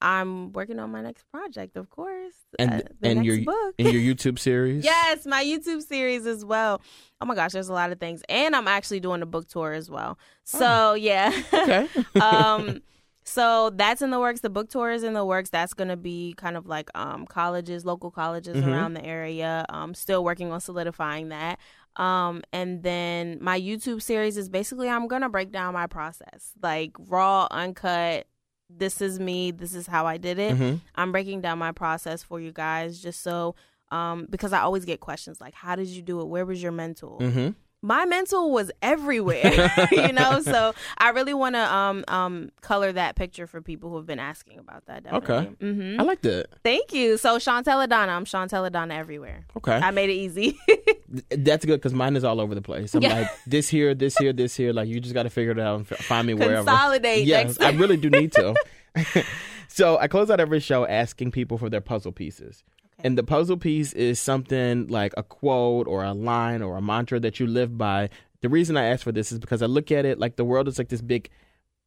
I'm 0.00 0.52
working 0.52 0.78
on 0.78 0.90
my 0.92 1.00
next 1.02 1.24
project, 1.32 1.76
of 1.76 1.88
course, 1.90 2.34
And 2.58 2.70
uh, 2.70 2.76
the 3.00 3.08
and 3.08 3.14
next 3.20 3.26
your 3.26 3.44
book. 3.44 3.74
in 3.78 3.86
your 3.86 4.02
YouTube 4.14 4.38
series. 4.38 4.84
Yes, 4.84 5.26
my 5.26 5.42
YouTube 5.42 5.82
series 5.82 6.26
as 6.26 6.44
well. 6.44 6.80
Oh 7.20 7.26
my 7.26 7.34
gosh, 7.34 7.52
there's 7.52 7.68
a 7.70 7.72
lot 7.72 7.90
of 7.90 7.98
things, 7.98 8.22
and 8.28 8.54
I'm 8.54 8.68
actually 8.68 9.00
doing 9.00 9.22
a 9.22 9.26
book 9.26 9.48
tour 9.48 9.72
as 9.72 9.90
well. 9.90 10.18
So 10.44 10.94
yeah, 10.94 11.32
Okay. 11.52 11.88
um, 12.20 12.82
so 13.24 13.70
that's 13.70 14.02
in 14.02 14.10
the 14.10 14.20
works. 14.20 14.40
The 14.40 14.50
book 14.50 14.68
tour 14.68 14.90
is 14.90 15.02
in 15.02 15.14
the 15.14 15.24
works. 15.24 15.50
That's 15.50 15.74
gonna 15.74 15.96
be 15.96 16.34
kind 16.36 16.56
of 16.56 16.66
like 16.66 16.90
um 16.94 17.26
colleges, 17.26 17.84
local 17.84 18.10
colleges 18.10 18.56
Mhm. 18.56 18.68
around 18.72 18.94
the 18.94 19.04
area. 19.04 19.64
Um, 19.70 19.94
still 19.94 20.22
working 20.22 20.52
on 20.52 20.60
solidifying 20.60 21.30
that. 21.30 21.58
Um, 21.96 22.42
and 22.52 22.82
then 22.82 23.38
my 23.40 23.58
YouTube 23.60 24.02
series 24.02 24.36
is 24.36 24.48
basically 24.48 24.88
I'm 24.88 25.06
gonna 25.08 25.28
break 25.28 25.50
down 25.52 25.74
my 25.74 25.86
process, 25.86 26.52
like 26.62 26.92
raw, 26.98 27.46
uncut. 27.50 28.26
This 28.70 29.00
is 29.00 29.20
me. 29.20 29.50
This 29.52 29.74
is 29.74 29.86
how 29.86 30.06
I 30.06 30.16
did 30.16 30.38
it. 30.38 30.56
hmm 30.56 30.74
I'm 30.94 31.12
breaking 31.12 31.40
down 31.40 31.58
my 31.58 31.72
process 31.72 32.22
for 32.22 32.40
you 32.40 32.52
guys 32.52 33.00
just 33.00 33.22
so 33.22 33.54
um 33.90 34.26
because 34.30 34.52
I 34.52 34.60
always 34.60 34.84
get 34.84 35.00
questions 35.00 35.40
like 35.40 35.54
how 35.54 35.76
did 35.76 35.86
you 35.88 36.02
do 36.02 36.20
it? 36.20 36.24
Where 36.26 36.44
was 36.46 36.62
your 36.62 36.72
mental? 36.72 37.18
hmm 37.20 37.50
My 37.84 38.06
mental 38.06 38.50
was 38.50 38.70
everywhere, 38.80 39.70
you 39.92 40.12
know? 40.12 40.40
So 40.40 40.72
I 40.96 41.10
really 41.10 41.34
want 41.34 41.54
to 41.54 41.60
um 41.74 42.02
um 42.08 42.50
color 42.62 42.90
that 42.92 43.14
picture 43.14 43.46
for 43.46 43.60
people 43.60 43.90
who 43.90 43.96
have 43.96 44.06
been 44.06 44.18
asking 44.18 44.58
about 44.58 44.86
that 44.86 45.04
definitely. 45.04 45.54
Mhm. 45.60 46.00
I 46.00 46.02
like 46.02 46.22
that. 46.22 46.46
Thank 46.62 46.94
you. 46.94 47.18
So 47.18 47.38
Chantelle 47.38 47.86
Adanna, 47.86 48.08
I'm 48.08 48.24
Chantelle 48.24 48.68
Adanna 48.70 48.94
everywhere. 48.94 49.44
Okay. 49.58 49.74
I 49.76 49.90
made 49.90 50.08
it 50.08 50.14
easy. 50.14 50.58
That's 51.30 51.64
good 51.66 51.76
because 51.76 51.92
mine 51.92 52.16
is 52.16 52.24
all 52.24 52.40
over 52.40 52.54
the 52.54 52.62
place. 52.62 52.94
I'm 52.94 53.02
Yeah. 53.02 53.20
like 53.20 53.30
this 53.46 53.68
here, 53.68 53.94
this 53.94 54.16
here, 54.16 54.32
this 54.32 54.56
here. 54.56 54.72
Like 54.72 54.88
you 54.88 54.98
just 54.98 55.14
got 55.14 55.24
to 55.24 55.30
figure 55.30 55.52
it 55.52 55.58
out 55.60 55.76
and 55.76 55.86
find 55.86 56.26
me 56.26 56.32
wherever. 56.34 56.64
Consolidate 56.64 57.26
Yes, 57.26 57.60
I 57.60 57.72
really 57.72 57.98
do 57.98 58.08
need 58.08 58.32
to. 58.32 58.54
so 59.68 59.98
I 59.98 60.08
close 60.08 60.30
out 60.30 60.40
every 60.40 60.60
show 60.60 60.86
asking 60.86 61.32
people 61.32 61.58
for 61.58 61.68
their 61.68 61.80
puzzle 61.80 62.12
pieces. 62.12 62.62
And 63.04 63.16
the 63.18 63.22
puzzle 63.22 63.58
piece 63.58 63.92
is 63.92 64.18
something 64.18 64.88
like 64.88 65.12
a 65.16 65.22
quote 65.22 65.86
or 65.86 66.02
a 66.04 66.12
line 66.14 66.62
or 66.62 66.76
a 66.78 66.82
mantra 66.82 67.20
that 67.20 67.38
you 67.38 67.46
live 67.46 67.76
by. 67.78 68.08
The 68.40 68.48
reason 68.48 68.76
I 68.76 68.86
ask 68.86 69.04
for 69.04 69.12
this 69.12 69.30
is 69.30 69.38
because 69.38 69.60
I 69.62 69.66
look 69.66 69.92
at 69.92 70.04
it 70.06 70.18
like 70.18 70.36
the 70.36 70.44
world 70.44 70.66
is 70.68 70.78
like 70.78 70.88
this 70.88 71.02
big 71.02 71.28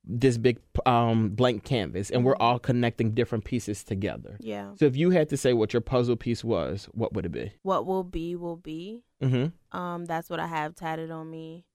this 0.10 0.38
big 0.38 0.58
um 0.86 1.30
blank 1.32 1.66
canvas 1.66 2.10
and 2.10 2.24
we're 2.24 2.38
all 2.38 2.60
connecting 2.60 3.12
different 3.14 3.44
pieces 3.44 3.84
together. 3.84 4.38
yeah. 4.40 4.72
So 4.76 4.86
if 4.86 4.96
you 4.96 5.10
had 5.10 5.28
to 5.30 5.38
say 5.38 5.52
what 5.52 5.74
your 5.74 5.82
puzzle 5.82 6.16
piece 6.16 6.46
was, 6.46 6.88
what 6.94 7.12
would 7.14 7.26
it 7.26 7.32
be? 7.34 7.52
What 7.64 7.86
will 7.86 8.06
be 8.06 8.36
will 8.38 8.56
be. 8.56 9.02
Mhm. 9.22 9.52
Um 9.74 10.06
that's 10.06 10.30
what 10.30 10.40
I 10.40 10.48
have 10.48 10.76
tatted 10.76 11.12
on 11.12 11.30
me. 11.30 11.66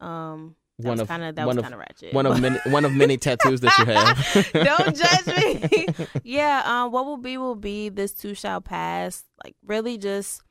Um 0.00 0.56
One 0.78 0.98
of- 1.00 1.06
kind 1.08 1.22
of 1.22 1.36
that 1.36 1.46
one 1.46 1.56
was 1.56 1.58
of- 1.58 1.62
kind 1.70 1.74
of 1.74 1.80
ratchet. 1.80 2.12
One 2.12 2.26
of 2.26 2.40
many 2.40 2.58
one 2.66 2.84
of 2.84 2.92
many 2.92 3.16
tattoos 3.24 3.60
that 3.60 3.78
you 3.78 3.84
have. 3.86 4.52
Don't 4.52 4.96
judge 4.96 5.26
me. 5.36 5.86
yeah, 6.24 6.62
um, 6.64 6.90
what 6.92 7.06
will 7.06 7.16
be 7.16 7.36
will 7.38 7.54
be. 7.54 7.88
This 7.90 8.12
too 8.12 8.34
shall 8.34 8.60
pass. 8.60 9.24
Like 9.44 9.54
really, 9.64 9.98
just 9.98 10.42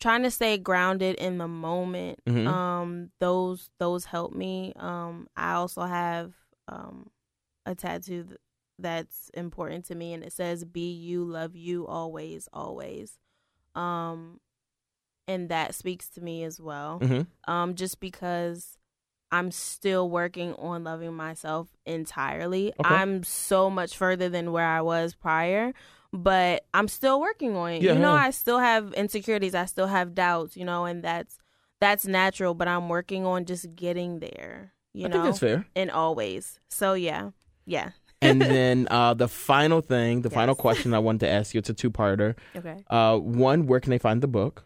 trying 0.00 0.22
to 0.22 0.30
stay 0.30 0.56
grounded 0.56 1.16
in 1.16 1.36
the 1.36 1.46
moment. 1.48 2.20
Mhm. 2.26 2.46
Um, 2.46 3.10
those 3.20 3.68
those 3.78 4.06
help 4.06 4.32
me. 4.32 4.72
Um, 4.76 5.26
I 5.36 5.52
also 5.52 5.82
have 5.82 6.32
um 6.68 7.10
a 7.66 7.74
tattoo 7.74 8.24
th- 8.24 8.38
that's 8.78 9.30
important 9.34 9.84
to 9.86 9.94
me, 9.94 10.14
and 10.14 10.24
it 10.24 10.32
says 10.32 10.64
"Be 10.64 10.90
you, 10.90 11.22
love 11.24 11.54
you, 11.54 11.86
always, 11.86 12.48
always." 12.52 13.18
Um, 13.74 14.40
and 15.28 15.50
that 15.50 15.74
speaks 15.74 16.08
to 16.10 16.22
me 16.22 16.44
as 16.44 16.58
well 16.60 16.98
Mhm. 17.00 17.26
um, 17.46 17.74
just 17.74 18.00
because 18.00 18.78
I'm 19.32 19.50
still 19.50 20.10
working 20.10 20.54
on 20.54 20.84
loving 20.84 21.14
myself 21.14 21.68
entirely. 21.86 22.72
Okay. 22.80 22.94
I'm 22.94 23.22
so 23.22 23.70
much 23.70 23.96
further 23.96 24.28
than 24.28 24.52
where 24.52 24.66
I 24.66 24.80
was 24.80 25.14
prior, 25.14 25.72
but 26.12 26.64
I'm 26.74 26.88
still 26.88 27.20
working 27.20 27.56
on 27.56 27.72
it. 27.72 27.82
Yeah, 27.82 27.92
you 27.92 27.98
know. 28.00 28.12
I 28.12 28.30
still 28.30 28.58
have 28.58 28.92
insecurities, 28.94 29.54
I 29.54 29.66
still 29.66 29.86
have 29.86 30.14
doubts, 30.14 30.56
you 30.56 30.64
know, 30.64 30.84
and 30.84 31.02
that's 31.02 31.38
that's 31.80 32.06
natural, 32.06 32.54
but 32.54 32.68
I'm 32.68 32.88
working 32.88 33.24
on 33.24 33.44
just 33.46 33.74
getting 33.74 34.18
there, 34.18 34.72
you 34.92 35.06
I 35.06 35.08
know, 35.08 35.12
think 35.14 35.24
that's 35.24 35.38
fair. 35.38 35.66
and 35.76 35.90
always. 35.90 36.58
So 36.68 36.94
yeah. 36.94 37.30
Yeah. 37.66 37.90
and 38.22 38.42
then 38.54 38.88
uh, 38.90 39.14
the 39.14 39.28
final 39.28 39.80
thing, 39.80 40.22
the 40.22 40.30
final 40.30 40.54
question 40.54 40.92
I 40.92 40.98
wanted 40.98 41.20
to 41.20 41.28
ask 41.30 41.54
you, 41.54 41.58
it's 41.58 41.70
a 41.70 41.74
two-parter. 41.74 42.34
Okay. 42.56 42.84
Uh, 42.90 43.16
one, 43.16 43.66
where 43.66 43.80
can 43.80 43.90
they 43.90 43.98
find 43.98 44.20
the 44.22 44.28
book? 44.28 44.64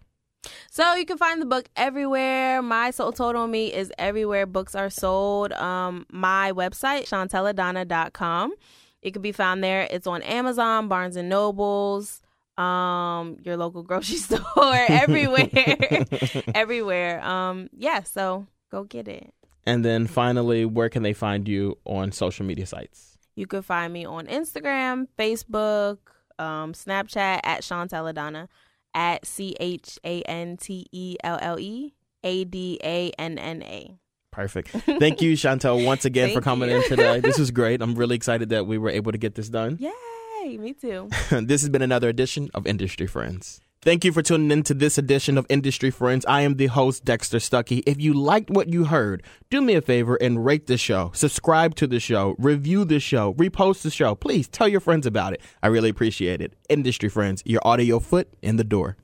So 0.71 0.95
you 0.95 1.07
can 1.07 1.19
find 1.19 1.41
the 1.41 1.47
book 1.47 1.69
everywhere. 1.77 2.63
My 2.63 2.91
Soul 2.91 3.13
Told 3.13 3.37
on 3.37 3.51
Me 3.51 3.73
is 3.73 3.93
everywhere 3.99 4.47
books 4.47 4.75
are 4.75 4.91
sold. 4.91 5.53
Um, 5.53 6.07
my 6.11 6.53
website, 6.53 7.09
chantelleadanna.com. 7.09 8.55
It 9.03 9.13
can 9.13 9.23
be 9.23 9.33
found 9.33 9.63
there. 9.63 9.87
It's 9.91 10.07
on 10.07 10.23
Amazon, 10.23 10.89
Barnes 10.89 11.17
and 11.17 11.29
Nobles, 11.29 12.23
um, 12.57 13.37
your 13.43 13.57
local 13.57 13.83
grocery 13.89 14.17
store, 14.17 14.41
everywhere. 14.89 15.49
everywhere. 16.55 17.25
Um, 17.25 17.69
yeah, 17.77 18.03
so 18.03 18.47
go 18.71 18.85
get 18.85 19.09
it. 19.09 19.33
And 19.67 19.85
then 19.85 20.07
finally, 20.07 20.65
where 20.65 20.89
can 20.89 21.03
they 21.03 21.13
find 21.13 21.49
you 21.49 21.79
on 21.85 22.13
social 22.13 22.45
media 22.45 22.67
sites? 22.67 23.19
You 23.35 23.47
can 23.47 23.63
find 23.63 23.93
me 23.93 24.05
on 24.05 24.27
Instagram, 24.27 25.09
Facebook, 25.19 25.99
um, 26.39 26.73
Snapchat 26.73 27.41
at 27.43 27.63
Chantelleadanna 27.63 28.49
at 28.95 29.27
C 29.27 29.55
H 29.61 29.99
A 30.05 30.23
N 30.23 30.57
T 30.57 30.87
E 30.93 31.17
L 31.23 31.39
L 31.41 31.59
E 31.59 31.95
A 32.23 32.45
D 32.45 32.79
A 32.83 33.11
N 33.19 33.39
N 33.39 33.63
A. 33.63 33.99
Perfect. 34.31 34.71
Thank 34.71 35.23
you, 35.23 35.37
Chantelle, 35.37 35.85
once 35.85 36.05
again 36.11 36.35
for 36.35 36.41
coming 36.41 36.69
in 36.69 36.83
today. 36.89 37.21
This 37.25 37.39
was 37.39 37.53
great. 37.53 37.81
I'm 37.81 37.95
really 37.95 38.17
excited 38.17 38.49
that 38.49 38.67
we 38.67 38.79
were 38.79 38.91
able 38.91 39.13
to 39.13 39.19
get 39.19 39.37
this 39.37 39.49
done. 39.49 39.79
Yay, 39.81 40.59
me 40.59 40.73
too. 40.73 41.09
this 41.31 41.63
has 41.63 41.69
been 41.69 41.83
another 41.83 42.09
edition 42.09 42.51
of 42.53 42.67
Industry 42.67 43.07
Friends. 43.07 43.61
Thank 43.85 44.03
you 44.03 44.13
for 44.13 44.23
tuning 44.23 44.51
in 44.51 44.63
to 44.63 44.73
this 44.73 44.97
edition 44.97 45.37
of 45.37 45.45
Industry 45.51 45.91
Friends. 45.91 46.25
I 46.25 46.41
am 46.41 46.55
the 46.55 46.69
host, 46.69 47.05
Dexter 47.05 47.37
Stuckey. 47.37 47.83
If 47.85 48.01
you 48.01 48.15
liked 48.15 48.49
what 48.49 48.73
you 48.73 48.85
heard, 48.85 49.23
do 49.51 49.61
me 49.61 49.75
a 49.75 49.83
favor 49.83 50.17
and 50.23 50.43
rate 50.43 50.69
the 50.69 50.79
show, 50.79 51.11
subscribe 51.13 51.75
to 51.75 51.87
the 51.87 52.01
show, 52.01 52.35
review 52.39 52.87
the 52.87 52.99
show, 52.99 53.35
repost 53.35 53.83
the 53.83 53.91
show. 53.91 54.15
Please 54.15 54.49
tell 54.49 54.69
your 54.69 54.81
friends 54.81 55.05
about 55.05 55.35
it. 55.35 55.43
I 55.63 55.67
really 55.67 55.91
appreciate 55.91 56.41
it. 56.41 56.55
Industry 56.71 57.11
Friends, 57.11 57.43
your 57.45 57.61
audio 57.63 57.99
foot 57.99 58.27
in 58.41 58.57
the 58.57 58.65
door. 58.65 58.97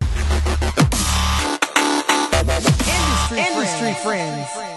Industry, 3.36 3.92
friends. 4.02 4.69